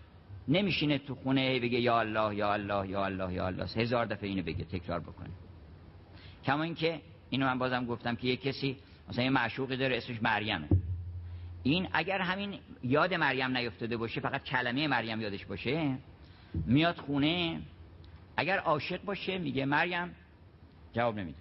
نمیشینه 0.48 0.98
تو 0.98 1.14
خونه 1.14 1.60
بگه 1.60 1.80
یا 1.80 2.00
الله 2.00 2.34
یا 2.34 2.52
الله 2.52 2.88
یا 2.88 3.04
الله 3.04 3.32
یا 3.32 3.46
الله. 3.46 3.64
هزار 3.76 4.06
دفعه 4.06 4.28
اینو 4.28 4.42
بگه 4.42 4.64
تکرار 4.64 5.00
بکنه. 5.00 5.30
کما 6.44 6.62
اینکه 6.62 7.00
اینو 7.30 7.46
من 7.46 7.58
بازم 7.58 7.86
گفتم 7.86 8.16
که 8.16 8.26
یه 8.28 8.36
کسی 8.36 8.76
مثلا 9.08 9.24
یه 9.24 9.30
معشوقی 9.30 9.76
داره 9.76 9.96
اسمش 9.96 10.22
مریمه 10.22 10.68
این 11.62 11.88
اگر 11.92 12.20
همین 12.20 12.58
یاد 12.82 13.14
مریم 13.14 13.56
نیفتاده 13.56 13.96
باشه 13.96 14.20
فقط 14.20 14.44
کلمه 14.44 14.88
مریم 14.88 15.20
یادش 15.20 15.44
باشه 15.46 15.98
میاد 16.54 16.96
خونه 16.96 17.60
اگر 18.36 18.58
عاشق 18.58 19.04
باشه 19.04 19.38
میگه 19.38 19.64
مریم 19.64 20.14
جواب 20.92 21.18
نمیده. 21.18 21.38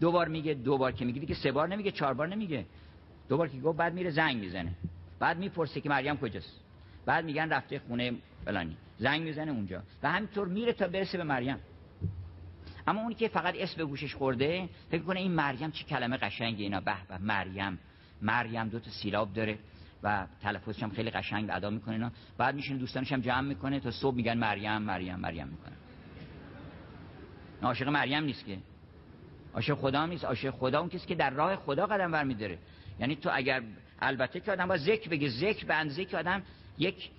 دو 0.00 0.12
بار 0.12 0.28
میگه 0.28 0.54
دو 0.54 0.78
بار 0.78 0.92
که 0.92 1.04
میگه 1.04 1.20
دیگه 1.20 1.34
سه 1.34 1.52
بار 1.52 1.68
نمیگه 1.68 1.90
چهار 1.90 2.14
بار 2.14 2.28
نمیگه. 2.28 2.66
دو 3.28 3.36
بار 3.36 3.48
که 3.48 3.60
گفت 3.60 3.78
بعد 3.78 3.94
میره 3.94 4.10
زنگ 4.10 4.36
می‌زنه. 4.36 4.72
بعد 5.18 5.38
می‌پرسه 5.38 5.80
که 5.80 5.88
مریم 5.88 6.16
کجاست. 6.16 6.60
بعد 7.06 7.24
میگن 7.24 7.52
رفته 7.52 7.78
خونه 7.78 8.12
فلانی. 8.44 8.76
زنگ 8.98 9.22
می‌زنه 9.22 9.52
اونجا. 9.52 9.82
و 10.02 10.10
همینطور 10.12 10.48
میره 10.48 10.72
تا 10.72 10.88
برسه 10.88 11.18
به 11.18 11.24
مریم. 11.24 11.58
اما 12.86 13.00
اونی 13.02 13.14
که 13.14 13.28
فقط 13.28 13.54
اسم 13.58 13.76
به 13.76 13.84
گوشش 13.84 14.14
خورده 14.14 14.68
فکر 14.90 15.02
کنه 15.02 15.20
این 15.20 15.32
مریم 15.32 15.70
چه 15.70 15.84
کلمه 15.84 16.16
قشنگه 16.16 16.62
اینا. 16.62 16.80
به 16.80 16.94
به 17.08 17.18
مریم. 17.18 17.78
مریم 18.22 18.68
دو 18.68 18.78
تا 18.78 18.90
سیلاب 18.90 19.32
داره 19.32 19.58
و 20.02 20.26
تلفظش 20.42 20.82
هم 20.82 20.90
خیلی 20.90 21.10
قشنگ 21.10 21.48
ادا 21.52 21.70
می‌کنه 21.70 21.94
اینا. 21.94 22.10
بعد 22.38 22.54
میشین 22.54 22.76
دوستانش 22.76 23.12
هم 23.12 23.20
جمع 23.20 23.48
می‌کنه 23.48 23.80
تا 23.80 23.90
صبح 23.90 24.16
میگن 24.16 24.38
مریم 24.38 24.78
مریم 24.78 25.16
مریم 25.16 25.48
می‌کنه. 25.48 25.72
عاشق 27.62 27.88
مریم 27.88 28.24
نیست 28.24 28.46
که. 28.46 28.58
عاشق 29.54 29.74
خدا 29.74 30.06
نیست. 30.06 30.24
عاشق 30.24 30.50
خدا 30.50 30.80
اون 30.80 30.88
کسی 30.88 31.06
که 31.06 31.14
در 31.14 31.30
راه 31.30 31.56
خدا 31.56 31.86
قدم 31.86 32.10
برمیداره. 32.10 32.58
یعنی 33.00 33.16
تو 33.16 33.30
اگر 33.32 33.62
البته 34.00 34.40
که 34.40 34.52
آدم 34.52 34.66
با 34.66 34.76
ذکر 34.76 35.08
بگه 35.08 35.28
ذکر 35.28 35.66
به 35.66 35.74
اندازه 35.74 36.04
که 36.04 36.18
آدم 36.18 36.42
یک 36.78 37.10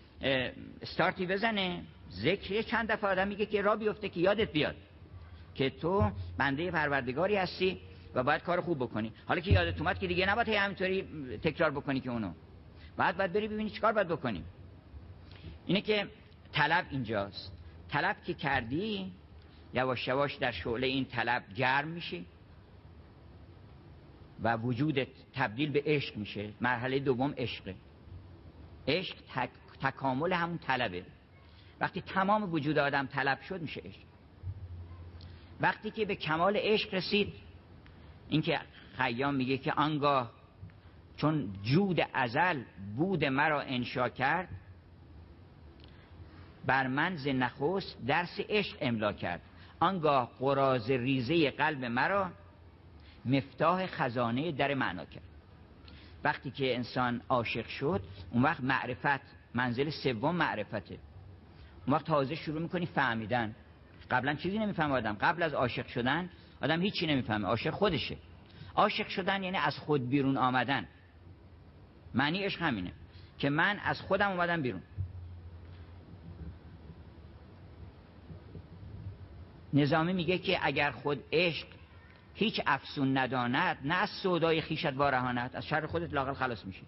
استارتی 0.81 1.25
بزنه. 1.25 1.83
ذکر 2.11 2.61
چند 2.61 2.91
دفعه 2.91 3.09
آدم 3.09 3.27
میگه 3.27 3.45
که 3.45 3.61
را 3.61 3.75
بیفته 3.75 4.09
که 4.09 4.19
یادت 4.19 4.51
بیاد. 4.51 4.75
که 5.55 5.69
تو 5.69 6.11
بنده 6.37 6.71
پروردگاری 6.71 7.35
هستی 7.35 7.79
و 8.15 8.23
باید 8.23 8.41
کار 8.43 8.61
خوب 8.61 8.77
بکنی. 8.77 9.13
حالا 9.25 9.39
که 9.39 9.51
یادت 9.51 9.81
اومد 9.81 9.99
که 9.99 10.07
دیگه 10.07 10.29
نباید 10.29 10.49
همینطوری 10.49 11.01
تکرار 11.37 11.71
بکنی 11.71 11.99
که 11.99 12.11
اونو. 12.11 12.33
بعد 12.97 13.17
باید 13.17 13.33
بری 13.33 13.47
ببینی 13.47 13.69
چیکار 13.69 13.93
باید 13.93 14.07
بکنی 14.07 14.43
اینه 15.65 15.81
که 15.81 16.07
طلب 16.53 16.85
اینجاست. 16.89 17.51
طلب 17.89 18.15
که 18.23 18.33
کردی 18.33 19.11
یواش 19.73 20.07
یواش 20.07 20.35
در 20.35 20.51
شعله 20.51 20.87
این 20.87 21.05
طلب 21.05 21.43
گرم 21.55 21.87
میشی 21.87 22.25
و 24.43 24.57
وجودت 24.57 25.07
تبدیل 25.35 25.71
به 25.71 25.83
عشق 25.85 26.17
میشه. 26.17 26.49
مرحله 26.61 26.99
دوم 26.99 27.33
عشقه 27.37 27.75
عشق 28.87 29.15
تک... 29.35 29.49
تکامل 29.81 30.33
همون 30.33 30.57
طلبه. 30.57 31.03
وقتی 31.79 32.01
تمام 32.01 32.53
وجود 32.53 32.77
آدم 32.77 33.05
طلب 33.05 33.41
شد 33.41 33.61
میشه 33.61 33.81
عشق. 33.81 33.99
وقتی 35.63 35.91
که 35.91 36.05
به 36.05 36.15
کمال 36.15 36.57
عشق 36.57 36.93
رسید 36.93 37.33
اینکه 38.29 38.59
خیام 38.97 39.35
میگه 39.35 39.57
که 39.57 39.73
آنگاه 39.73 40.31
چون 41.17 41.53
جود 41.63 41.99
ازل 42.13 42.63
بود 42.97 43.25
مرا 43.25 43.61
انشا 43.61 44.09
کرد 44.09 44.49
بر 46.65 46.87
من 46.87 47.15
ز 47.15 47.27
نخست 47.27 47.97
درس 48.07 48.39
عشق 48.49 48.77
املا 48.81 49.13
کرد. 49.13 49.41
آنگاه 49.79 50.31
قراز 50.39 50.91
ریزه 50.91 51.51
قلب 51.51 51.85
مرا 51.85 52.31
مفتاح 53.25 53.85
خزانه 53.85 54.51
در 54.51 54.73
معنا 54.73 55.05
کرد. 55.05 55.23
وقتی 56.23 56.51
که 56.51 56.75
انسان 56.75 57.21
عاشق 57.29 57.67
شد 57.67 58.01
اون 58.31 58.43
وقت 58.43 58.63
معرفت 58.63 59.21
منزل 59.53 59.89
سوم 59.89 60.35
معرفته. 60.35 60.97
اون 61.85 61.95
وقت 61.95 62.05
تازه 62.05 62.35
شروع 62.35 62.61
می‌کنی 62.61 62.85
فهمیدن. 62.85 63.55
قبلا 64.11 64.33
چیزی 64.33 64.59
نمی‌فهمه 64.59 64.93
آدم. 64.93 65.13
قبل 65.13 65.43
از 65.43 65.53
عاشق 65.53 65.87
شدن 65.87 66.29
آدم 66.61 66.81
هیچی 66.81 67.07
نمی‌فهمه. 67.07 67.47
عاشق 67.47 67.69
خودشه. 67.69 68.17
عاشق 68.75 69.07
شدن 69.07 69.43
یعنی 69.43 69.57
از 69.57 69.77
خود 69.77 70.09
بیرون 70.09 70.37
آمدن. 70.37 70.87
معنی 72.13 72.43
عشق 72.43 72.61
همینه 72.61 72.91
که 73.37 73.49
من 73.49 73.79
از 73.83 74.01
خودم 74.01 74.31
اومدم 74.31 74.61
بیرون. 74.61 74.81
نظامی 79.73 80.13
میگه 80.13 80.37
که 80.37 80.59
اگر 80.61 80.91
خود 80.91 81.23
عشق 81.31 81.67
هیچ 82.33 82.61
افسون 82.67 83.17
نداند 83.17 83.77
نه 83.83 83.95
از 83.95 84.09
سودای 84.09 84.61
خیشت 84.61 84.93
وارهاند 84.93 85.55
از 85.55 85.65
شر 85.65 85.85
خودت 85.85 86.13
لاقل 86.13 86.33
خلاص 86.33 86.65
میشی. 86.65 86.83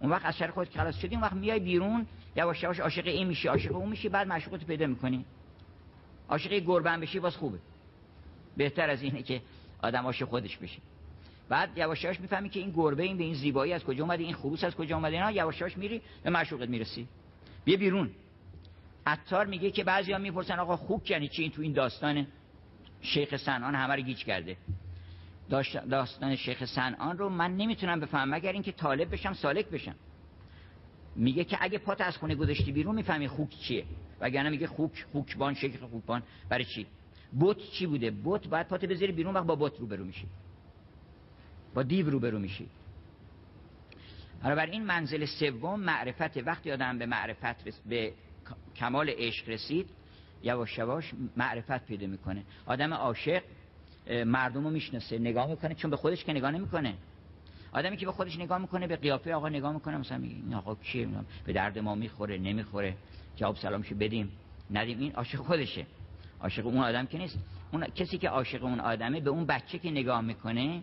اون 0.00 0.10
وقت 0.10 0.24
از 0.24 0.36
شر 0.36 0.50
خودت 0.50 0.76
خلاص 0.76 0.96
شدی 0.96 1.14
اون 1.14 1.24
وقت 1.24 1.32
میای 1.32 1.60
بیرون 1.60 2.06
یواش 2.36 2.62
یواش 2.62 2.80
عاشق 2.80 3.06
این 3.06 3.26
میشی 3.26 3.48
عاشق 3.48 3.76
اون 3.76 3.88
میشی 3.88 4.08
بعد 4.08 4.26
معشوقت 4.26 4.64
پیدا 4.64 4.86
می‌کنی. 4.86 5.24
عاشق 6.28 6.52
گربه 6.52 6.90
هم 6.90 7.00
بشی 7.00 7.20
باز 7.20 7.36
خوبه. 7.36 7.58
بهتر 8.56 8.90
از 8.90 9.02
اینه 9.02 9.22
که 9.22 9.42
آدم 9.82 10.04
عاشق 10.04 10.24
خودش 10.24 10.56
بشه. 10.56 10.78
بعد 11.48 11.78
یواش 11.78 12.04
یواش 12.04 12.20
می‌فهمی 12.20 12.48
که 12.48 12.60
این 12.60 12.70
گربه 12.70 13.02
این 13.02 13.16
به 13.16 13.24
این 13.24 13.34
زیبایی 13.34 13.72
از 13.72 13.84
کجا 13.84 14.04
اومده 14.04 14.22
این 14.22 14.34
خروس 14.34 14.64
از 14.64 14.74
کجا 14.74 14.96
اومده 14.96 15.16
اینا 15.16 15.30
یواش 15.30 15.60
یواش 15.60 15.76
میری 15.76 16.02
به 16.22 16.30
معشوقت 16.30 16.68
می‌رسی. 16.68 17.08
بیا 17.64 17.76
بیرون. 17.76 18.10
عطار 19.06 19.46
میگه 19.46 19.70
که 19.70 19.84
بعضیا 19.84 20.18
می‌پرسن 20.18 20.58
آقا 20.58 20.76
خوک 20.76 21.10
یعنی 21.10 21.28
چی؟ 21.28 21.42
این 21.42 21.50
تو 21.50 21.62
این 21.62 21.72
داستان 21.72 22.26
شیخ 23.00 23.36
سنان 23.36 23.74
همه 23.74 23.94
رو 23.94 24.02
گیج 24.02 24.24
کرده. 24.24 24.56
داستان 25.90 26.36
شیخ 26.36 26.64
سنان 26.64 27.18
رو 27.18 27.28
من 27.28 27.56
نمی‌تونم 27.56 28.00
بفهمم 28.00 28.34
مگر 28.34 28.52
اینکه 28.52 28.72
طالب 28.72 29.12
بشم 29.12 29.32
سالک 29.32 29.66
بشم. 29.66 29.94
میگه 31.16 31.44
که 31.44 31.56
اگه 31.60 31.78
پات 31.78 32.00
از 32.00 32.16
خونه 32.16 32.34
گذاشتی 32.34 32.72
بیرون 32.72 32.94
می‌فهمی 32.94 33.28
خوک 33.28 33.50
چیه. 33.50 33.84
وگرنه 34.20 34.50
میگه 34.50 34.66
خوک 34.66 35.06
خوکبان 35.12 35.54
شیخ 35.54 35.82
خوکبان. 35.82 36.22
برای 36.48 36.64
چی؟ 36.64 36.86
بوت 37.32 37.58
چی 37.70 37.86
بوده؟ 37.86 38.10
بوت 38.10 38.48
باید 38.48 38.68
پات 38.68 38.84
بذاری 38.84 39.12
بیرون 39.12 39.34
وقت 39.34 39.46
با 39.46 39.56
بوت 39.56 39.80
برو 39.80 40.04
میشی. 40.04 40.26
با 41.74 41.82
دیو 41.82 42.18
برو 42.18 42.38
میشی. 42.38 42.68
بر 44.42 44.66
این 44.66 44.84
منزل 44.84 45.24
سوم 45.24 45.80
معرفت. 45.80 46.36
وقتی 46.36 46.72
آدم 46.72 46.98
به 46.98 47.06
معرفت 47.06 47.80
به 47.88 48.12
کمال 48.76 49.10
عشق 49.10 49.48
رسید 49.48 49.90
یواش 50.42 50.78
یواش 50.78 51.12
معرفت 51.36 51.86
پیدا 51.86 52.06
می‌کنه. 52.06 52.42
آدم 52.66 52.94
عاشق 52.94 53.42
مردم 54.26 54.64
رو 54.64 54.70
می‌شناسه 54.70 55.18
نگاه 55.18 55.46
می‌کنه 55.46 55.74
چون 55.74 55.90
به 55.90 55.96
خودش 55.96 56.24
که 56.24 56.32
نگاه 56.32 56.50
نمی‌کنه. 56.50 56.94
آدمی 57.72 57.96
که 57.96 58.06
به 58.06 58.12
خودش 58.12 58.38
نگاه 58.38 58.58
می‌کنه 58.58 58.86
به 58.86 58.96
قیافه 58.96 59.34
آقا 59.34 59.48
نگاه 59.48 59.72
می‌کنه 59.72 59.96
مثلا 59.96 60.18
میگه 60.18 60.34
این 60.34 60.54
آقا 60.54 60.74
کیه؟ 60.74 61.08
به 61.44 61.52
درد 61.52 61.78
ما 61.78 61.94
می‌خوره 61.94 62.38
نمی‌خوره. 62.38 62.96
جواب 63.36 63.56
سلامشو 63.56 63.94
بدیم. 63.94 64.32
ندیم 64.70 64.98
این 64.98 65.12
عاشق 65.12 65.38
خودشه. 65.38 65.86
عاشق 66.40 66.66
اون 66.66 66.78
آدم 66.78 67.06
که 67.06 67.18
نیست. 67.18 67.38
اون 67.72 67.86
کسی 67.86 68.18
که 68.18 68.28
عاشق 68.28 68.64
اون 68.64 68.80
آدمه 68.80 69.20
به 69.20 69.30
اون 69.30 69.46
بچه 69.46 69.78
که 69.78 69.90
نگاه 69.90 70.20
می‌کنه 70.20 70.82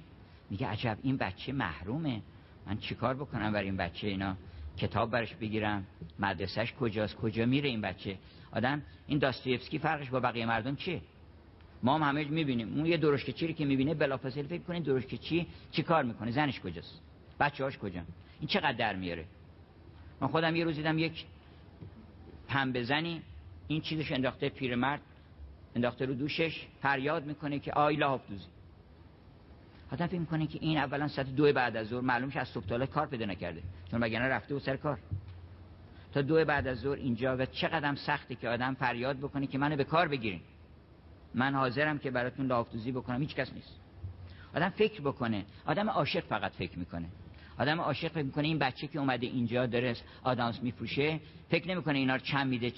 میگه 0.49 0.68
عجب 0.68 0.97
این 1.04 1.18
بچه 1.18 1.52
محرومه. 1.52 2.22
من 2.68 2.78
چیکار 2.78 3.16
بکنم 3.16 3.52
برای 3.52 3.66
این 3.66 3.78
بچه 3.78 4.08
اینا؟ 4.08 4.36
کتاب 4.78 5.12
برش 5.12 5.36
بگیرم. 5.36 5.86
مدرسهش 6.20 6.74
کجاست؟ 6.74 7.16
کجا 7.16 7.45
میره 7.45 7.70
این 7.70 7.82
بچه؟ 7.82 8.18
آدم 8.52 8.82
این 9.08 9.20
داستویفسکی 9.20 9.80
فرقش 9.80 10.10
با 10.10 10.20
بقیه 10.20 10.45
مردم 10.45 10.76
چیه؟ 10.76 11.02
ما 11.84 11.95
هم 11.95 12.04
همه 12.04 12.24
می‌بینیم. 12.24 12.74
اون 12.74 12.86
یه 12.86 12.97
درشکه 12.97 13.54
که 13.54 13.66
می‌بینه 13.66 13.93
بلافاصله 13.93 14.43
فکر 14.43 14.64
کنه 14.64 14.80
درشکه 14.80 15.18
چی 15.18 15.47
چی 15.72 15.84
کار 15.84 16.04
می‌کنه؟ 16.04 16.32
زنش 16.32 16.60
کجاست؟ 16.60 17.02
بچه‌هاش 17.39 17.78
کجا؟ 17.78 18.02
این 18.39 18.47
چقدر 18.47 18.74
در 18.74 18.95
میاره؟ 18.95 19.26
من 20.22 20.28
خودم 20.28 20.56
یه 20.56 20.64
روز 20.64 20.76
دیدم 20.76 20.99
یک 20.99 21.26
پنبه 22.52 22.84
زنی 22.84 23.22
این 23.68 23.82
چیزش 23.82 24.12
انداخته 24.12 24.49
پیرمرد 24.49 25.02
انداخته 25.76 26.06
رو 26.06 26.14
دوشش 26.14 26.68
فریاد 26.82 27.26
می‌کنه 27.26 27.60
که 27.60 27.72
آی 27.72 27.95
لاف 27.95 28.30
دوزی 28.30 28.45
آدم 29.91 30.08
فکر 30.08 30.20
می‌کنه 30.20 30.47
که 30.47 30.60
این 30.62 30.78
اولا 30.78 31.08
ساعت 31.08 31.36
دو 31.36 31.54
بعد 31.54 31.78
از 31.78 31.88
ظهر 31.88 32.02
معلومش 32.02 32.38
از 32.38 32.47
صبح 32.47 32.86
کار 32.86 33.08
پیدا 33.08 33.26
نکرده. 33.26 33.64
چون 33.91 33.99
مگه 33.99 34.20
رفته 34.20 34.56
و 34.56 34.60
سر 34.60 34.78
کار. 34.78 34.99
تا 36.14 36.22
دو 36.22 36.45
بعد 36.45 36.68
از 36.68 36.78
ظهر 36.80 36.97
اینجا 36.97 37.38
و 37.38 37.45
چقدر 37.45 37.95
سخته 37.95 38.36
که 38.36 38.49
آدم 38.49 38.74
فریاد 38.74 39.18
بکنه 39.18 39.47
که 39.47 39.58
منو 39.58 39.76
به 39.76 39.84
کار 39.84 40.08
بگیرین. 40.08 40.41
من 41.34 41.56
حاضرم 41.56 41.99
که 41.99 42.12
براتون 42.12 42.45
لافتوزی 42.45 42.91
بکنم 42.91 43.22
هیچ 43.22 43.36
کس 43.36 43.54
نیست. 43.54 43.80
آدم 44.56 44.70
فکر 44.70 45.02
بکنه. 45.02 45.45
آدم 45.66 45.89
عاشق 45.89 46.24
فقط 46.26 46.52
فکر 46.52 46.80
می‌کنه. 46.80 47.08
آدم 47.58 47.82
عاشق 47.82 48.08
فکر 48.08 48.24
می‌کنه 48.24 48.47
این 48.47 48.60
بچه 48.60 48.88
که 48.88 48.99
اومده 48.99 49.28
اینجا 49.28 49.66
داره 49.66 49.95
آدامس 50.24 50.64
میفروشه 50.64 51.20
فکر 51.49 51.68
نمی‌کنه 51.68 51.99
اینا 51.99 52.16
رو 52.16 52.22
چند 52.22 52.47
میده 52.47 52.72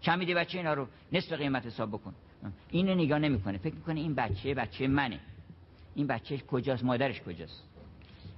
چند 0.00 0.18
میده 0.18 0.34
بچه 0.34 0.58
اینا 0.58 0.74
رو؟ 0.74 0.88
نصف 1.12 1.32
قیمت 1.32 1.66
حساب 1.66 1.88
بکن. 1.88 2.14
اینو 2.70 2.94
نگاه 2.94 3.18
نمی‌کنه. 3.18 3.58
فکر 3.58 3.74
می‌کنه 3.74 4.00
این 4.00 4.14
بچه 4.14 4.54
بچه 4.54 4.86
منه. 4.86 5.20
این 5.94 6.06
بچه 6.06 6.38
کجاست؟ 6.38 6.84
مادرش 6.84 7.20
کجاست؟ 7.20 7.62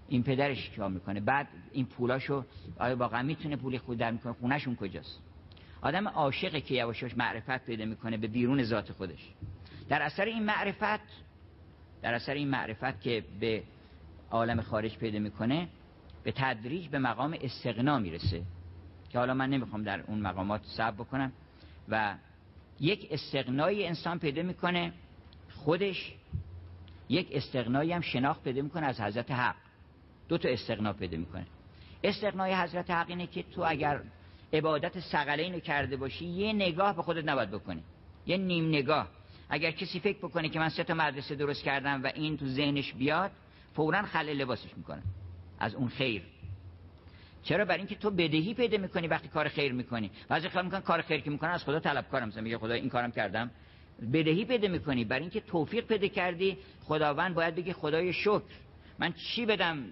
این 0.09 0.23
پدرش 0.23 0.71
کار 0.77 0.91
می‌کنه؟ 0.91 1.21
بعد 1.21 1.49
این 1.73 1.87
پولاشو 1.87 2.45
آیا 2.79 2.97
واقعا 2.97 3.23
می‌تونه 3.23 3.57
پول 3.57 3.79
خود 3.79 3.99
در 3.99 4.11
می‌کنه؟ 4.11 4.33
خونهشون 4.33 4.77
کجاست؟ 4.77 5.21
آدم 5.83 6.09
عاشقه 6.09 6.61
که 6.61 6.75
یواشاش 6.75 7.17
معرفت 7.17 7.67
پیدا 7.67 7.85
می‌کنه 7.85 8.17
به 8.17 8.27
بیرون 8.27 8.63
ذات 8.63 8.93
خودش. 8.93 9.33
در 9.89 10.03
اثر 10.03 10.25
این 10.25 10.43
معرفت 10.43 11.01
در 12.03 12.15
اثر 12.15 12.35
این 12.35 12.49
معرفت 12.49 13.01
که 13.01 13.25
به 13.41 13.63
عالم 14.31 14.61
خارج 14.61 14.97
پیدا 14.99 15.19
می‌کنه 15.19 15.69
به 16.25 16.33
تدریج 16.33 16.89
به 16.89 16.99
مقام 16.99 17.37
استغنا 17.41 17.99
می‌رسه. 17.99 18.43
که 19.11 19.19
حالا 19.19 19.35
من 19.35 19.51
نمی‌خوام 19.51 19.83
در 19.83 20.01
اون 20.01 20.21
مقامات 20.21 20.63
صبر 20.65 20.97
بکنم. 21.05 21.33
و 21.89 22.15
یک 22.81 23.09
استغنای 23.11 23.87
انسان 23.87 24.19
پیدا 24.19 24.43
می‌کنه 24.43 24.93
خودش 25.55 26.15
یک 27.09 27.29
استغنایی 27.33 27.93
هم 27.93 28.01
شناخت 28.01 28.43
پیدا 28.43 28.63
می‌کنه 28.63 28.87
از 28.87 29.01
حضرت 29.01 29.31
حق. 29.31 29.57
دو 30.29 30.39
تا 30.39 30.49
استغنا 30.49 30.93
پیدا 30.93 31.19
می‌کنه. 31.19 31.47
استغنای 32.05 32.55
حضرت 32.55 32.91
حق 32.91 33.09
اینه 33.09 33.27
که 33.27 33.43
تو 33.43 33.65
اگر 33.67 34.01
عبادت 34.53 35.01
سقلین 35.01 35.61
کرده 35.61 35.97
باشی 35.97 36.25
یه 36.25 36.53
نگاه 36.53 36.97
به 36.97 37.03
خودت 37.03 37.29
نباید 37.29 37.51
بکنی. 37.51 37.83
یه 38.27 38.37
نیم 38.37 38.69
نگاه. 38.69 39.09
اگر 39.51 39.71
کسی 39.71 40.01
فکر 40.01 40.19
بکنه 40.19 40.49
که 40.49 40.59
من 40.59 40.69
سه 40.69 40.85
تا 40.85 40.95
مدرسه 40.95 41.35
درست 41.35 41.63
کردم 41.65 42.03
و 42.03 42.11
این 42.15 42.37
تو 42.37 42.47
ذهنش 42.47 42.93
بیاد 42.93 43.31
فورا 43.75 44.03
خلع 44.03 44.33
لباسش 44.33 44.77
می‌کنه. 44.77 45.03
از 45.59 45.75
اون 45.75 45.89
خیر. 45.89 46.23
چرا 47.43 47.65
برای 47.65 47.79
اینکه 47.79 47.95
تو 47.95 48.11
بدهی 48.11 48.55
پیدا 48.55 48.79
می‌کنی 48.79 49.07
وقتی 49.07 49.29
کار 49.29 49.49
خیر 49.49 49.73
می‌کنی؟ 49.73 50.11
بعضی 50.29 50.49
خیال 50.49 50.65
می‌کنن 50.65 50.81
کار 50.81 51.03
خیر 51.03 51.21
که 51.21 51.31
می‌کنن 51.31 51.51
از 51.51 51.65
خدا 51.65 51.81
طلب 51.81 52.09
کارم 52.09 52.29
مثلا 52.29 52.43
میگه 52.43 52.59
خدا 52.59 52.75
این 52.75 52.89
کارم 52.89 53.13
کردم. 53.13 53.51
بدهی 54.13 54.45
پیدا 54.45 54.69
می‌کنی. 54.69 55.05
برای 55.05 55.21
اینکه 55.21 55.41
توفیق 55.41 55.87
پیدا 55.87 56.09
کردی 56.09 56.59
خداوند 56.85 57.35
باید 57.35 57.55
بگه 57.55 57.73
خدای 57.73 58.13
شکر. 58.13 58.43
من 58.99 59.13
چی 59.13 59.47
بدم؟ 59.47 59.85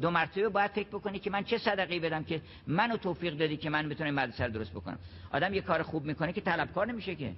دو 0.00 0.10
مرتبه 0.10 0.48
باید 0.48 0.70
فکر 0.70 0.88
بکنی 0.88 1.18
که 1.18 1.30
من 1.30 1.44
چه 1.44 1.58
صدقه 1.58 2.00
بدم 2.00 2.24
که 2.24 2.40
منو 2.66 2.96
توفیق 2.96 3.34
دادی 3.34 3.56
که 3.56 3.70
من 3.70 3.88
بتونم 3.88 4.14
مدرسه 4.14 4.44
رو 4.44 4.52
درست 4.52 4.72
بکنم. 4.72 4.98
آدم 5.32 5.54
یه 5.54 5.60
کار 5.60 5.82
خوب 5.82 6.04
می‌کنه 6.04 6.32
که 6.32 6.40
طلبکار 6.40 6.86
نمیشه 6.86 7.14
که. 7.14 7.32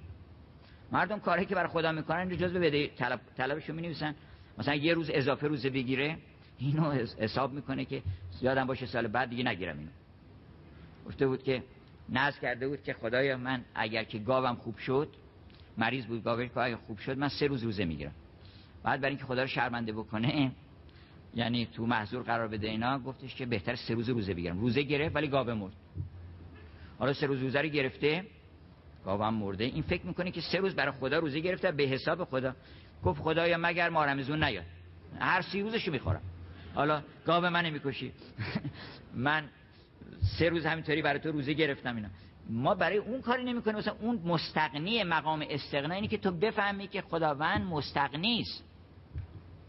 مردم 0.91 1.19
کاری 1.19 1.45
که 1.45 1.55
برای 1.55 1.69
خدا 1.69 1.91
می‌کنن 1.91 2.37
جزء 2.37 2.59
بده 2.59 2.87
طلب 2.87 3.19
طلبشو 3.37 3.73
می‌نویسن. 3.73 4.15
مثلا 4.57 4.75
یه 4.75 4.93
روز 4.93 5.09
اضافه 5.13 5.47
روزه 5.47 5.69
بگیره. 5.69 6.17
اینو 6.65 6.91
حساب 6.91 7.53
می‌کنه 7.53 7.85
که 7.85 8.01
یادم 8.41 8.67
باشه 8.67 8.85
سال 8.85 9.07
بعد 9.07 9.29
دیگه 9.29 9.43
نگیرم 9.43 9.77
اینو. 9.77 9.91
گفته 11.07 11.27
بود 11.27 11.43
که 11.43 11.63
ناز 12.09 12.39
کرده 12.39 12.67
بود 12.67 12.83
که 12.83 12.93
خدایا 12.93 13.37
من 13.37 13.65
اگر 13.75 14.03
که 14.03 14.19
گاوم 14.19 14.55
خوب 14.55 14.77
شد 14.77 15.09
مریض 15.77 16.05
بود 16.05 16.23
گاوش 16.23 16.49
خوب 16.87 16.97
شد 16.97 17.17
من 17.17 17.27
سه 17.27 17.47
روز 17.47 17.63
روزه 17.63 17.85
می‌گیرم. 17.85 18.11
بعد 18.83 19.01
برای 19.01 19.09
اینکه 19.09 19.25
خدا 19.25 19.41
رو 19.41 19.47
شرمنده 19.47 19.93
بکنه 19.93 20.51
یعنی 21.35 21.65
تو 21.65 21.85
محضور 21.85 22.23
قرار 22.23 22.47
بده 22.47 22.67
اینا 22.67 22.99
گفتش 22.99 23.35
که 23.35 23.45
بهتر 23.45 23.75
سه 23.75 23.93
روز 23.93 24.09
روزه 24.09 24.33
بگیرم. 24.33 24.59
روزه 24.59 24.83
گرفت 24.83 25.15
ولی 25.15 25.27
گاوه 25.27 25.53
مرد. 25.53 25.73
حالا 26.99 27.13
سه 27.13 27.27
روز 27.27 27.41
روزه 27.41 27.61
رو 27.61 27.67
گرفته 27.67 28.25
گاوم 29.05 29.33
مرده. 29.33 29.63
این 29.63 29.83
فکر 29.83 30.05
می‌کنه 30.05 30.31
که 30.31 30.41
سه 30.41 30.57
روز 30.57 30.75
برای 30.75 30.91
خدا 30.91 31.19
روزه 31.19 31.39
گرفته 31.39 31.71
به 31.71 31.83
حساب 31.83 32.23
خدا. 32.23 32.55
گفت 33.03 33.21
خدایا 33.21 33.57
مگر 33.57 33.89
ما 33.89 34.05
رمزون 34.05 34.43
نیاد. 34.43 34.65
هر 35.19 35.41
سی 35.41 35.61
روزشو 35.61 35.91
می‌خورم. 35.91 36.21
حالا 36.75 37.01
گاو 37.25 37.49
من 37.49 37.65
نمی‌کشی 37.65 38.11
من 39.13 39.49
سه 40.39 40.49
روز 40.49 40.65
همینطوری 40.65 41.01
برای 41.01 41.19
تو 41.19 41.31
روزه 41.31 41.53
گرفتم 41.53 41.95
اینا. 41.95 42.07
ما 42.49 42.75
برای 42.75 42.97
اون 42.97 43.21
کاری 43.21 43.43
نمی‌کنیم. 43.43 43.77
مثلا 43.77 43.95
اون 44.01 44.21
مستقنی 44.25 45.03
مقام 45.03 45.45
استغنا 45.49 45.95
اینه 45.95 46.07
که 46.07 46.17
تو 46.17 46.31
بفهمی 46.31 46.87
که 46.87 47.01
خداوند 47.01 47.61
مستقنی 47.61 48.41
است. 48.41 48.63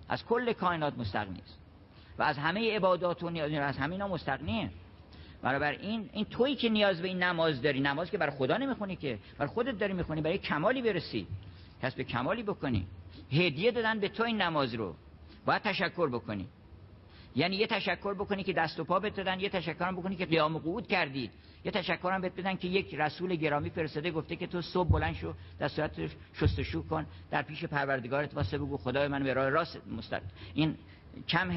از 0.08 0.24
کل 0.24 0.52
کائنات 0.52 0.98
مستقنی 0.98 1.40
است. 1.40 1.58
و 2.18 2.22
از 2.22 2.38
همه 2.38 2.76
عبادات 2.76 3.22
و 3.22 3.30
نیاز 3.30 3.52
از 3.52 3.78
همه 3.78 3.92
اینا 3.92 4.08
مستقنیه 4.08 4.70
برابر 5.42 5.70
این 5.70 6.10
این 6.12 6.24
تویی 6.24 6.56
که 6.56 6.68
نیاز 6.68 7.02
به 7.02 7.08
این 7.08 7.22
نماز 7.22 7.62
داری. 7.62 7.80
نماز 7.80 8.10
که 8.10 8.18
برای 8.18 8.36
خدا 8.36 8.56
نمی‌خونی 8.56 8.96
که. 8.96 9.18
برای 9.38 9.52
خودت 9.52 9.78
داری 9.78 9.92
می‌خونی. 9.92 10.20
برای 10.20 10.38
کمالی 10.38 10.82
برسی. 10.82 11.26
کسب 11.82 12.00
کمالی 12.00 12.42
بکنی. 12.42 12.86
هدیه 13.32 13.70
دادن 13.70 14.00
به 14.00 14.08
تو 14.08 14.22
این 14.22 14.42
نماز 14.42 14.74
رو. 14.74 14.94
باید 15.46 15.62
تشکر 15.62 16.08
بکنی. 16.08 16.46
یعنی 17.36 17.56
یه 17.56 17.66
تشکر 17.66 18.14
بکنی 18.14 18.42
که 18.42 18.52
دست 18.52 18.80
و 18.80 18.84
پا 18.84 19.00
بتدن 19.00 19.40
یه 19.40 19.48
تشکر 19.48 19.84
هم 19.84 19.96
بکنی 19.96 20.16
که 20.16 20.26
قیام 20.26 20.58
قعود 20.58 20.86
کردید 20.86 21.30
یه 21.64 21.70
تشکر 21.70 22.12
هم 22.12 22.20
بدن 22.20 22.56
که 22.56 22.68
یک 22.68 22.94
رسول 22.94 23.34
گرامی 23.34 23.70
فرستاده 23.70 24.10
گفته 24.10 24.36
که 24.36 24.46
تو 24.46 24.62
صبح 24.62 24.88
بلند 24.88 25.14
شو 25.14 25.34
در 25.58 25.68
صورت 25.68 25.92
شستشو 26.32 26.88
کن 26.88 27.06
در 27.30 27.42
پیش 27.42 27.64
پروردگارت 27.64 28.34
واسه 28.34 28.58
بگو 28.58 28.76
خدای 28.76 29.08
من 29.08 29.24
به 29.24 29.34
راه 29.34 29.48
راست 29.48 29.80
مستقیم. 29.96 30.30
این 30.54 30.76
کم 31.28 31.50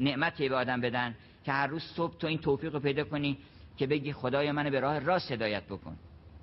نعمتی 0.00 0.48
به 0.48 0.56
آدم 0.56 0.80
بدن 0.80 1.14
که 1.44 1.52
هر 1.52 1.66
روز 1.66 1.82
صبح 1.82 2.18
تو 2.18 2.26
این 2.26 2.38
توفیق 2.38 2.74
رو 2.74 2.80
پیدا 2.80 3.04
کنی 3.04 3.38
که 3.76 3.86
بگی 3.86 4.12
خدای 4.12 4.52
من 4.52 4.70
به 4.70 4.80
راه 4.80 4.98
راست 4.98 5.32
هدایت 5.32 5.64
بکن. 5.64 5.96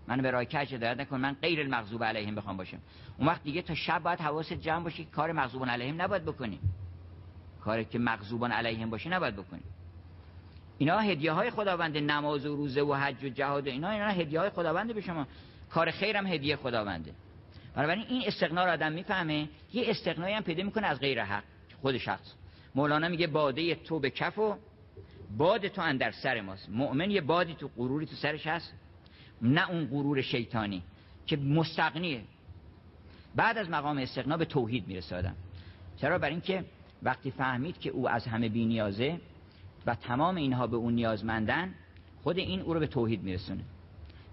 من 0.07 0.21
به 0.21 0.31
راه 0.31 0.45
کج 0.45 0.73
هدایت 0.73 0.99
نکن 0.99 1.17
من 1.17 1.35
غیر 1.41 1.59
المغضوب 1.59 2.03
علیهم 2.03 2.35
بخوام 2.35 2.57
باشم. 2.57 2.77
اون 3.17 3.27
وقت 3.27 3.43
دیگه 3.43 3.61
تا 3.61 3.75
شب 3.75 4.03
باید 4.03 4.19
حواست 4.19 4.53
جمع 4.53 4.83
باشی 4.83 5.05
که 5.05 5.11
کار 5.11 5.31
مغضوب 5.31 5.65
علیهم 5.65 6.01
نباید 6.01 6.25
بکنی. 6.25 6.59
کاری 7.63 7.85
که 7.85 7.99
مغضوبان 7.99 8.51
علیهم 8.51 8.89
باشه 8.89 9.09
نباید 9.09 9.35
بکنی. 9.35 9.61
اینا 10.77 10.99
هدیه 10.99 11.31
های 11.31 11.49
خداوند 11.49 11.97
نماز 11.97 12.45
و 12.45 12.55
روزه 12.55 12.81
و 12.81 12.93
حج 12.93 13.23
و 13.23 13.29
جهاد 13.29 13.67
و 13.67 13.69
اینا 13.69 13.89
اینا 13.89 14.07
هدیه 14.07 14.39
های 14.39 14.49
خداونده 14.49 14.93
به 14.93 15.01
شما. 15.01 15.27
کار 15.69 15.91
خیرم 15.91 16.27
هدیه 16.27 16.55
خداونده. 16.55 17.11
بنابراین 17.75 18.05
این 18.09 18.23
استقنا 18.25 18.65
رو 18.65 18.71
آدم 18.71 18.91
می‌فهمه 18.91 19.49
یه 19.73 19.83
استقنایی 19.89 20.35
هم 20.35 20.43
پیدا 20.43 20.63
می‌کنه 20.63 20.87
از 20.87 20.99
غیر 20.99 21.23
حق. 21.23 21.43
خود 21.81 21.97
شخص. 21.97 22.33
مولانا 22.75 23.07
میگه 23.07 23.27
باده 23.27 23.75
تو 23.75 23.99
به 23.99 24.09
کف 24.09 24.37
و 24.37 24.55
باد 25.37 25.67
تو 25.67 25.81
اندر 25.81 26.11
سر 26.11 26.41
ماست. 26.41 26.69
مؤمن 26.69 27.11
یه 27.11 27.21
بادی 27.21 27.55
تو 27.55 27.69
غروری 27.77 28.05
تو 28.05 28.15
سرش 28.15 28.47
هست. 28.47 28.73
نه 29.41 29.69
اون 29.69 29.85
غرور 29.85 30.21
شیطانی 30.21 30.83
که 31.25 31.37
مستقنیه 31.37 32.21
بعد 33.35 33.57
از 33.57 33.69
مقام 33.69 33.97
استقنا 33.97 34.37
به 34.37 34.45
توحید 34.45 34.87
می‌رسه 34.87 35.15
آدم. 35.15 35.35
چرا؟ 35.97 36.17
برای 36.17 36.31
اینکه 36.31 36.63
وقتی 37.03 37.31
فهمید 37.31 37.79
که 37.79 37.89
او 37.89 38.09
از 38.09 38.25
همه 38.27 38.49
بی 38.49 38.65
نیازه 38.65 39.19
و 39.85 39.95
تمام 39.95 40.35
اینها 40.35 40.67
به 40.67 40.77
اون 40.77 40.93
نیازمندن 40.93 41.73
خود 42.23 42.37
این 42.37 42.61
او 42.61 42.73
رو 42.73 42.79
به 42.79 42.87
توحید 42.87 43.23
میرسونه. 43.23 43.63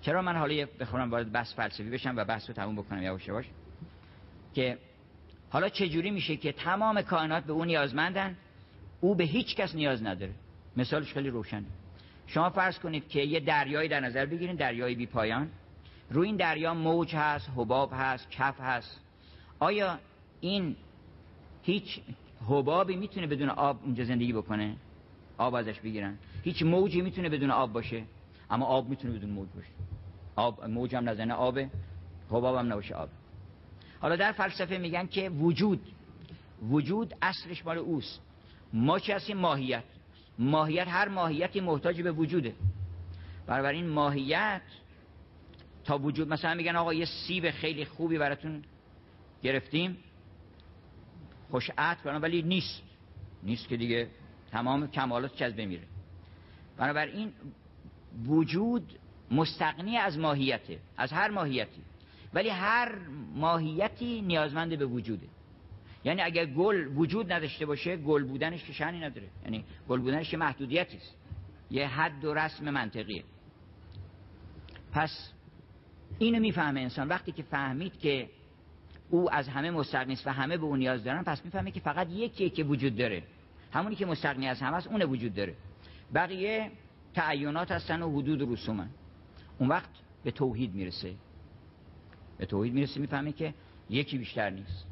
چرا 0.01 0.23
من 0.23 0.37
حالا 0.37 0.67
بخورم 0.81 1.11
وارد 1.11 1.33
بحث 1.33 1.55
فلسفی 1.55 1.91
بشم 1.91 2.17
و 2.17 2.25
بحث 2.25 2.49
رو 2.49 2.55
تموم 2.55 2.77
بکنم 2.77 3.03
یواش 3.03 3.29
یواش. 3.29 3.45
که 4.55 4.79
حالا 5.51 5.69
چه 5.69 5.89
جوری 5.89 6.11
میشه 6.11 6.37
که 6.37 6.53
تمام 6.53 7.03
کائنات 7.03 7.45
به 7.45 7.53
اون 7.53 7.67
نیازمندن 7.67 8.37
او 9.01 9.15
به 9.15 9.25
هیچ 9.25 9.57
کس 9.57 9.75
نیاز 9.75 10.03
نداره. 10.03 10.33
مثالش 10.77 11.13
خیلی 11.13 11.31
روشنه. 11.31 11.67
شما 12.27 12.51
فرض 12.51 12.79
کنید 12.79 13.09
که 13.09 13.21
یه 13.21 13.41
دریایی 13.41 13.89
در 13.89 14.01
نظر 14.01 14.27
بگیرید 14.27 14.59
دریای 14.59 14.95
بی 14.95 15.07
پایان. 15.07 15.51
روی 16.11 16.27
این 16.27 16.37
دریا 16.37 16.75
موج 16.75 17.17
هست 17.17 17.51
حباب 17.57 17.91
هست 17.95 18.31
کف 18.31 18.61
هست. 18.61 19.01
آیا 19.59 19.99
این 20.41 20.77
هیچ 21.63 22.01
حبابی 22.45 22.97
می‌تونه 22.97 23.27
بدون 23.27 23.49
آب 23.49 23.81
اونجا 23.85 24.05
زندگی 24.05 24.33
بکنه؟ 24.33 24.77
آب 25.39 25.55
ازش 25.55 25.81
بگیرن. 25.81 26.19
هیچ 26.43 26.63
موجی 26.63 27.01
می‌تونه 27.01 27.29
بدون 27.29 27.51
آب 27.51 27.73
باشه 27.73 28.03
اما 28.51 28.67
آب 28.67 28.89
می‌تونه 28.89 29.15
بدون 29.15 29.31
موج 29.31 29.49
باشه. 29.55 29.69
آب 30.37 30.65
موج 30.65 30.97
هم 30.97 31.09
نزنه 31.09 31.35
آب 31.35 31.59
حباب 32.31 32.57
هم 32.57 32.73
نباشه 32.73 32.95
آب. 32.95 33.09
حالا 34.01 34.17
در 34.17 34.33
فلسفه 34.33 34.79
میگن 34.79 35.07
که 35.07 35.31
وجود 35.31 35.81
وجود 36.69 37.15
اصلش 37.23 37.67
مال 37.67 37.79
اوست. 37.79 38.21
ما 38.73 38.99
چه 38.99 39.15
هستیم؟ 39.15 39.37
ماهیت. 39.37 39.85
ماهیت 40.39 40.89
هر 40.89 41.09
ماهیتی 41.09 41.61
محتاج 41.61 42.01
به 42.01 42.13
وجوده. 42.13 42.55
این 43.49 43.89
ماهیت 43.89 44.63
تا 45.85 45.99
وجود 45.99 46.29
مثلا 46.29 46.55
میگن 46.55 46.77
آقا 46.77 46.95
یه 46.95 47.05
سیب 47.05 47.51
خیلی 47.51 47.85
خوبی 47.85 48.19
براتون 48.19 48.63
گرفتیم 49.43 49.97
خوش 51.51 51.71
عطر 51.79 52.19
ولی 52.19 52.43
نیست. 52.43 52.83
نیست 53.43 53.69
که 53.69 53.77
دیگه 53.77 54.09
تمام 54.51 54.91
کمالات 54.91 55.43
از 55.43 55.57
بمیره. 55.57 55.83
بنابراین 56.77 57.33
وجود 58.27 58.99
مستقنی 59.31 59.97
از 59.97 60.19
ماهیته 60.19 60.79
از 60.97 61.13
هر 61.13 61.31
ماهیتی. 61.31 61.83
ولی 62.35 62.49
هر 62.49 62.99
ماهیتی 63.35 64.23
نیازمند 64.23 64.79
به 64.79 64.87
وجوده. 64.87 65.27
یعنی 66.05 66.23
اگر 66.23 66.47
گل 66.47 66.87
وجود 66.97 67.33
نداشته 67.33 67.67
باشه 67.67 67.97
گل 67.97 68.25
بودنش 68.25 68.65
که 68.65 68.73
شانی 68.73 69.01
نداره. 69.01 69.29
یعنی 69.45 69.65
گل 69.89 70.01
بودنش 70.01 70.31
که 70.31 70.37
محدودیتی 70.37 70.99
یه 71.71 71.87
حد 71.87 72.25
و 72.25 72.35
رسم 72.35 72.71
منطقیه. 72.71 73.25
پس 74.93 75.33
اینو 76.19 76.41
می‌فهمه 76.41 76.81
انسان. 76.81 77.09
وقتی 77.09 77.33
که 77.33 77.43
فهمید 77.43 77.99
که 77.99 78.29
او 79.11 79.35
از 79.35 79.49
همه 79.49 79.71
مستقنی 79.71 80.13
است 80.13 80.27
و 80.27 80.31
همه 80.31 80.57
به 80.57 80.65
اون 80.65 80.79
نیاز 80.79 81.05
دارن 81.05 81.23
پس 81.23 81.45
می‌فهمه 81.45 81.71
که 81.71 81.81
فقط 81.81 82.11
یکی 82.11 82.51
که 82.51 82.65
وجود 82.65 82.97
داره. 82.97 83.23
همونی 83.73 83.95
که 83.95 84.07
مستقنی 84.07 84.49
از 84.49 84.61
همه 84.61 84.77
است 84.77 84.87
اون 84.87 85.03
وجود 85.03 85.35
داره. 85.35 85.55
بقیه 86.15 86.71
تعینات 87.15 87.71
هستن 87.71 88.03
و 88.03 88.19
حدود 88.19 88.43
و 88.43 88.53
رسومن. 88.53 88.89
اون 89.59 89.69
وقت 89.69 89.91
به 90.25 90.31
توحید 90.31 90.75
می‌رسه. 90.75 91.15
به 92.39 92.47
توحید 92.47 92.75
می‌رسه 92.75 93.01
می‌فهمه 93.01 93.33
که 93.33 93.55
یکی 93.91 94.19
بیشتر 94.19 94.51
نیست. 94.51 94.87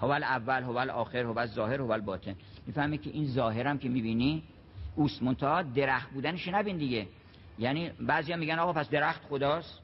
هوال 0.00 0.22
اول 0.22 0.62
هوال 0.62 0.90
آخر 0.90 1.18
هوال 1.18 1.46
ظاهر 1.46 1.80
هوال 1.80 2.00
باطن. 2.00 2.34
می‌فهمه 2.66 2.98
که 2.98 3.10
این 3.10 3.26
ظاهرم 3.26 3.78
که 3.78 3.88
می‌بینی 3.88 4.42
اوست. 4.96 5.22
منتها 5.22 5.62
درخت 5.62 6.10
بودنش 6.10 6.48
نبین 6.48 6.76
دیگه. 6.76 7.06
یعنی 7.58 7.90
بعضیا 8.00 8.36
میگن 8.36 8.58
آقا 8.58 8.72
پس 8.72 8.90
درخت 8.90 9.22
خداست. 9.24 9.80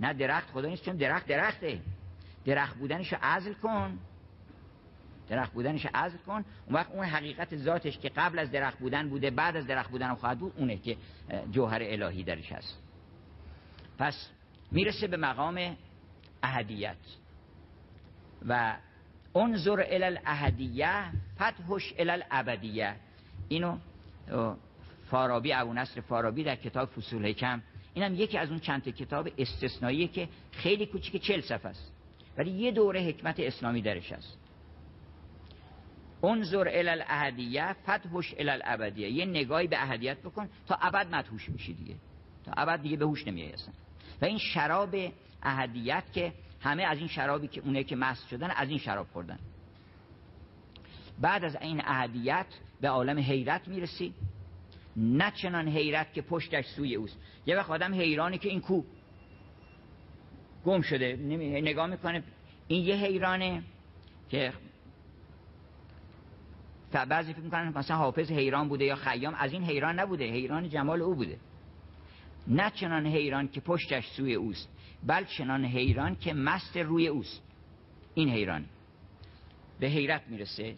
نه 0.00 0.12
درخت 0.12 0.50
خدا 0.50 0.68
نیست 0.68 0.84
چون 0.84 0.96
درخت 0.96 1.26
درخته. 1.26 1.80
درخت 2.44 2.76
بودنش 2.76 3.12
رو 3.12 3.18
عزل 3.22 3.52
کن. 3.52 3.98
درخت 5.28 5.52
بودنش 5.52 5.86
عزل 5.94 6.18
کن. 6.18 6.44
اون 6.66 6.74
وقت 6.74 6.90
اون 6.90 7.04
حقیقت 7.04 7.56
ذاتش 7.56 7.98
که 7.98 8.08
قبل 8.08 8.38
از 8.38 8.50
درخت 8.50 8.78
بودن 8.78 9.08
بوده 9.08 9.30
بعد 9.30 9.56
از 9.56 9.66
درخت 9.66 9.90
بودن 9.90 10.14
خواهد 10.14 10.38
بود 10.38 10.52
اونه 10.56 10.76
که 10.76 10.96
جوهر 11.50 11.80
الهی 11.82 12.24
درش 12.24 12.52
هست. 12.52 12.82
پس 13.98 14.30
می‌رسه 14.70 15.06
به 15.06 15.16
مقام 15.16 15.76
اهدیت 16.42 16.96
و 18.48 18.76
انظر 19.36 19.80
الى 19.80 20.04
الاهدیه 20.04 21.12
فتحش 21.36 21.94
الى 21.98 22.10
الابدیه. 22.10 22.96
اینو 23.48 23.78
فارابی 25.10 25.52
ابو 25.52 25.72
نصر 25.72 26.00
فارابی 26.00 26.44
در 26.44 26.56
کتاب 26.56 26.88
فصول 26.88 27.26
حکم 27.26 27.62
اینم 27.94 28.14
یکی 28.14 28.38
از 28.38 28.50
اون 28.50 28.58
چند 28.58 28.88
کتاب 28.88 29.28
استثنایی 29.38 30.08
که 30.08 30.28
خیلی 30.52 30.86
کوچیک 30.86 31.22
چل 31.22 31.40
صفحه 31.40 31.70
است. 31.70 31.93
ولی 32.38 32.50
یه 32.50 32.72
دوره 32.72 33.00
حکمت 33.00 33.40
اسلامی 33.40 33.82
درش 33.82 34.12
هست. 34.12 34.38
انظر 36.24 36.68
الى 36.68 36.88
الاهدیه 36.88 37.72
فتحش 37.72 38.34
الى 38.38 38.50
الابدیه. 38.50 39.10
یه 39.10 39.24
نگاهی 39.24 39.66
به 39.66 39.82
اهدیت 39.82 40.18
بکن 40.18 40.48
تا 40.66 40.78
ابد 40.82 41.14
مدهوش 41.14 41.48
میشی 41.48 41.74
دیگه. 41.74 41.94
تا 42.44 42.52
ابد 42.56 42.82
دیگه 42.82 42.96
به 42.96 43.04
هوش 43.04 43.26
نمیای 43.26 43.52
و 44.22 44.24
این 44.24 44.38
شراب 44.38 44.96
اهدیت 45.42 46.04
که 46.12 46.32
همه 46.60 46.82
از 46.82 46.98
این 46.98 47.08
شرابی 47.08 47.48
که 47.48 47.60
اونه 47.60 47.84
که 47.84 47.96
مست 47.96 48.28
شدن 48.28 48.50
از 48.50 48.68
این 48.68 48.78
شراب 48.78 49.06
خوردن. 49.12 49.38
بعد 51.20 51.44
از 51.44 51.56
این 51.56 51.82
اهدیت 51.84 52.46
به 52.80 52.88
عالم 52.88 53.18
حیرت 53.18 53.68
می‌رسی. 53.68 54.14
نه 54.96 55.30
چنان 55.30 55.68
حیرت 55.68 56.12
که 56.12 56.22
پشتش 56.22 56.66
سوی 56.66 56.94
اوست. 56.94 57.18
یه 57.46 57.56
وقت 57.56 57.70
آدم 57.70 57.94
حیرانی 57.94 58.38
که 58.38 58.48
این 58.48 58.60
کو 58.60 58.82
گم 60.64 60.80
شده 60.80 61.16
نگاه 61.62 61.86
می‌کنه. 61.86 62.22
این 62.68 62.84
یه 62.84 62.94
حیرانه 62.94 63.62
که 64.30 64.52
بعضی 67.08 67.32
فکر 67.32 67.42
می‌کنن 67.42 67.78
مثلا 67.78 67.96
حافظ 67.96 68.30
حیران 68.30 68.68
بوده 68.68 68.84
یا 68.84 68.96
خیام 68.96 69.34
از 69.34 69.52
این 69.52 69.64
حیران 69.64 70.00
نبوده 70.00 70.24
حیران 70.24 70.68
جمال 70.68 71.02
او 71.02 71.14
بوده. 71.14 71.38
نه 72.46 72.70
چنان 72.70 73.06
حیران 73.06 73.48
که 73.48 73.60
پشتش 73.60 74.06
سوی 74.06 74.34
اوست 74.34 74.68
بل 75.06 75.24
چنان 75.24 75.64
حیران 75.64 76.16
که 76.16 76.34
مست 76.34 76.76
روی 76.76 77.06
اوست. 77.06 77.42
این 78.14 78.28
حیران 78.28 78.64
به 79.80 79.86
حیرت 79.86 80.22
می‌رسه. 80.28 80.76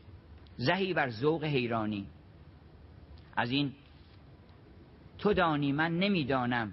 زهی 0.57 0.95
بر 0.95 1.11
ذوق 1.11 1.45
حیرانی. 1.45 2.07
از 3.37 3.51
این 3.51 3.73
تو 5.19 5.33
دانی 5.33 5.73
من 5.73 5.99
نمی‌دانم 5.99 6.73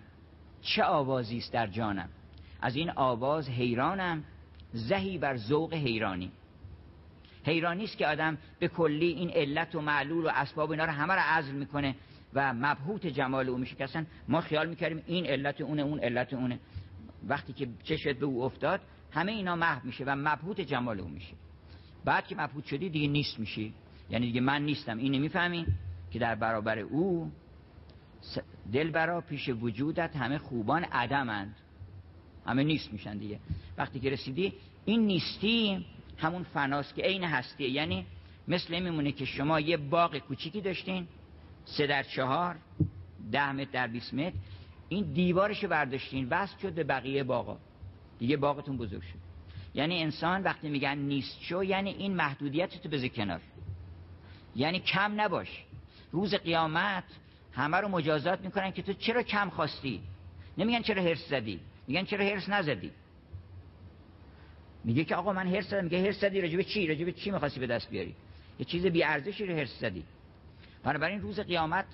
چه 0.62 0.84
آوازی 0.84 1.38
است 1.38 1.54
در 1.54 1.68
جانم. 1.68 2.10
از 2.64 2.76
این 2.76 2.92
آواز 2.96 3.50
حیرانم 3.50 4.24
زهی 4.74 5.18
بر 5.18 5.38
ذوق 5.38 5.74
حیرانی. 5.74 6.32
حیرانی 7.46 7.84
است 7.84 7.98
که 7.98 8.08
آدم 8.08 8.38
به 8.60 8.68
کلی 8.68 9.06
این 9.06 9.30
علت 9.30 9.76
و 9.76 9.82
معلول 9.82 10.26
و 10.26 10.30
اسباب 10.34 10.72
اینا 10.72 10.86
رو 10.86 10.92
همه 10.92 11.14
رو 11.14 11.22
عزل 11.26 11.52
می‌کنه 11.52 11.96
و 12.34 12.54
مبهوت 12.54 13.08
جمال 13.08 13.50
او 13.50 13.58
میشه 13.58 13.76
که 13.76 14.06
ما 14.28 14.42
خیال 14.42 14.70
می‌کردیم 14.70 15.04
این 15.08 15.26
علت 15.26 15.62
اونه 15.62 15.82
اون 15.82 16.00
علت 16.00 16.34
اونه. 16.34 16.60
وقتی 17.28 17.54
که 17.54 17.68
چشت 17.84 18.08
به 18.08 18.26
او 18.26 18.44
افتاد 18.44 18.82
همه 19.12 19.32
اینا 19.32 19.56
محو 19.56 19.86
میشه 19.86 20.04
و 20.04 20.16
مبهوت 20.16 20.62
جمال 20.62 21.00
او 21.00 21.08
میشه. 21.08 21.34
بعد 22.06 22.28
که 22.28 22.36
مبهوت 22.36 22.66
شدی 22.66 22.90
دیگه 22.90 23.08
نیست 23.08 23.40
میشی. 23.40 23.74
یعنی 24.10 24.26
دیگه 24.26 24.42
من 24.42 24.62
نیستم. 24.62 24.98
اینو 24.98 25.20
می‌فهمی 25.20 25.66
که 26.12 26.20
در 26.20 26.36
برابر 26.36 26.80
او 26.80 27.32
دل 28.74 28.92
برا 28.92 29.22
پیش 29.22 29.50
وجودت 29.50 30.16
همه 30.16 30.38
خوبان 30.38 30.84
عدمند. 30.84 31.56
همه 32.46 32.64
نیست 32.64 32.94
میشن 32.94 33.18
دیگه. 33.18 33.40
وقتی 33.78 34.00
که 34.00 34.10
رسیدی 34.10 34.54
این 34.86 35.08
نیستی 35.08 35.86
همون 36.18 36.44
فناست 36.44 36.96
که 36.96 37.02
عین 37.02 37.24
هستیه. 37.24 37.70
یعنی 37.70 38.06
مثل 38.48 38.80
میمونه 38.80 39.12
که 39.12 39.26
شما 39.26 39.60
یه 39.60 39.78
باغ 39.78 40.18
کوچیکی 40.18 40.62
داشتین 40.62 41.08
سه 41.66 41.88
در 41.88 42.04
چهار 42.04 42.56
ده 43.32 43.52
متر 43.52 43.72
در 43.72 43.88
20 43.88 44.14
متر 44.14 44.36
این 44.90 45.14
دیوارشو 45.14 45.68
برداشتین 45.68 46.28
وصل 46.30 46.58
شد 46.62 46.74
به 46.74 46.84
بقیه 46.84 47.24
باغا. 47.24 47.58
دیگه 48.20 48.38
باغتون 48.38 48.78
بزرگ 48.78 49.02
شد. 49.02 49.24
یعنی 49.76 50.04
انسان 50.04 50.44
وقتی 50.44 50.70
میگن 50.70 50.98
نیست 50.98 51.42
شو 51.42 51.64
یعنی 51.64 51.90
این 51.90 52.16
محدودیت 52.16 52.82
تو 52.82 52.90
بذار 52.90 53.08
کنار. 53.08 53.42
یعنی 54.56 54.80
کم 54.80 55.22
نباش. 55.22 55.64
روز 56.12 56.36
قیامت 56.36 57.04
همه 57.54 57.78
رو 57.78 57.88
مجازات 57.88 58.42
می‌کنن 58.42 58.72
که 58.72 58.82
تو 58.82 58.94
چرا 58.94 59.24
کم 59.24 59.50
خواستی؟ 59.50 60.02
نمیگن 60.58 60.82
چرا 60.82 61.04
هرس 61.04 61.30
زدی. 61.30 61.60
میگن 61.88 62.04
چرا 62.04 62.26
هرس 62.26 62.50
نزدی؟ 62.50 62.92
میگه 64.84 65.04
که 65.04 65.16
آقا 65.16 65.34
من 65.34 65.48
هرس 65.48 65.70
زدم 65.70 65.84
میگه 65.84 66.02
هرس 66.02 66.20
زدی 66.20 66.42
راجب 66.42 66.62
چی؟ 66.62 66.88
راجب 66.88 67.10
چی 67.12 67.32
می‌خواستی 67.32 67.60
به 67.60 67.68
دست 67.68 67.90
بیاری؟ 67.90 68.16
یه 68.60 68.66
چیز 68.66 68.86
بی 68.86 69.04
ارزشی 69.04 69.46
رو 69.46 69.56
هرس 69.56 69.80
زدی. 69.80 70.04
بنابراین 70.84 71.22
روز 71.22 71.40
قیامت 71.40 71.86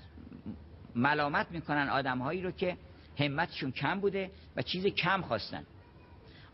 ملامت 0.94 1.46
می‌کنن 1.50 1.88
آدمهایی 1.88 2.42
رو 2.42 2.50
که 2.50 2.76
همتشون 3.18 3.72
کم 3.72 4.00
بوده 4.00 4.30
و 4.56 4.62
چیز 4.62 4.86
کم 4.86 5.22
خواستن. 5.22 5.66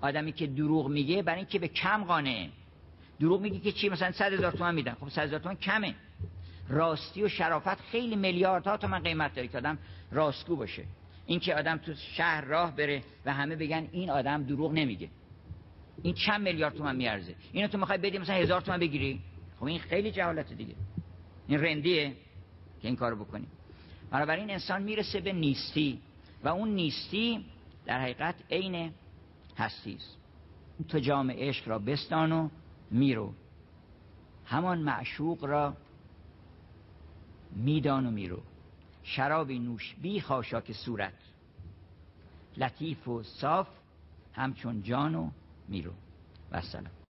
آدمی 0.01 0.33
که 0.33 0.47
دروغ 0.47 0.89
میگه 0.89 1.23
برای 1.23 1.39
اینکه 1.39 1.59
به 1.59 1.69
کم 1.69 2.05
قانعه 2.05 2.49
دروغ 3.21 3.41
میگه 3.41 3.59
که 3.59 3.73
چی؟ 3.73 3.89
مثلا 3.89 4.13
100 4.13 4.33
هزار 4.33 4.53
تومان 4.53 4.75
میدن. 4.75 4.97
خب 5.01 5.09
100 5.09 5.23
هزار 5.23 5.39
تومان 5.39 5.57
کمه. 5.57 5.95
راستی 6.69 7.23
و 7.23 7.29
شرافت 7.29 7.81
خیلی 7.81 8.17
میلیاردها 8.17 8.77
تومن 8.77 8.99
قیمت 8.99 9.35
داره 9.35 9.49
که 9.49 9.59
آدم 9.59 9.79
راستگو 10.13 10.57
باشه. 10.57 10.85
این 11.27 11.41
که 11.41 11.55
آدم 11.55 11.77
تو 11.77 11.95
شهر 11.95 12.45
راه 12.45 12.77
بره 12.77 13.03
و 13.25 13.33
همه 13.33 13.57
بگن 13.57 13.89
این 13.93 14.11
آدم 14.11 14.43
دروغ 14.43 14.73
نمیگه. 14.73 15.09
این 16.03 16.15
چند 16.15 16.43
میلیارد 16.43 16.75
تومن 16.75 16.97
میارزه. 16.97 17.35
اینو 17.53 17.69
تو 17.69 17.79
می‌خوای 17.79 17.99
بدی 17.99 18.19
مثلا 18.19 18.37
هزار 18.37 18.61
تومن 18.61 18.79
بگیری؟ 18.79 19.21
خب 19.59 19.65
این 19.65 19.79
خیلی 19.79 20.11
جهالت 20.11 20.53
دیگه. 20.53 20.75
این 21.49 21.61
رندیه 21.61 22.09
که 22.83 22.89
این 22.89 22.97
کارو 22.97 23.25
بکنی. 23.25 23.47
بنابراین 24.11 24.51
انسان 24.51 24.83
می‌رسه 24.83 25.21
به 25.21 25.33
نیستی 25.33 26.01
و 26.45 26.49
اون 26.49 26.69
نیستی 26.69 27.45
در 27.87 28.01
حقیقت 28.01 28.35
عین 28.51 28.93
هستی 29.57 29.95
است. 29.95 30.19
تو 30.89 30.99
جام 30.99 31.31
عشق 31.31 31.69
را 31.69 31.79
بستان 31.79 32.33
و 32.33 32.49
میرو. 32.91 33.35
همان 34.45 34.79
معشوق 34.79 35.45
را 35.45 35.77
میدان 37.57 38.07
و 38.07 38.11
میرو. 38.11 38.43
شرابی 39.07 39.59
نوش 39.59 39.95
بی 40.03 40.21
خاشاک 40.21 40.73
صورت. 40.73 41.15
لطیف 42.57 43.09
و 43.09 43.23
صاف 43.23 43.69
همچون 44.33 44.83
جان 44.83 45.15
و 45.15 45.31
میرو. 45.69 45.93
و 46.53 46.61
سلام. 46.61 46.97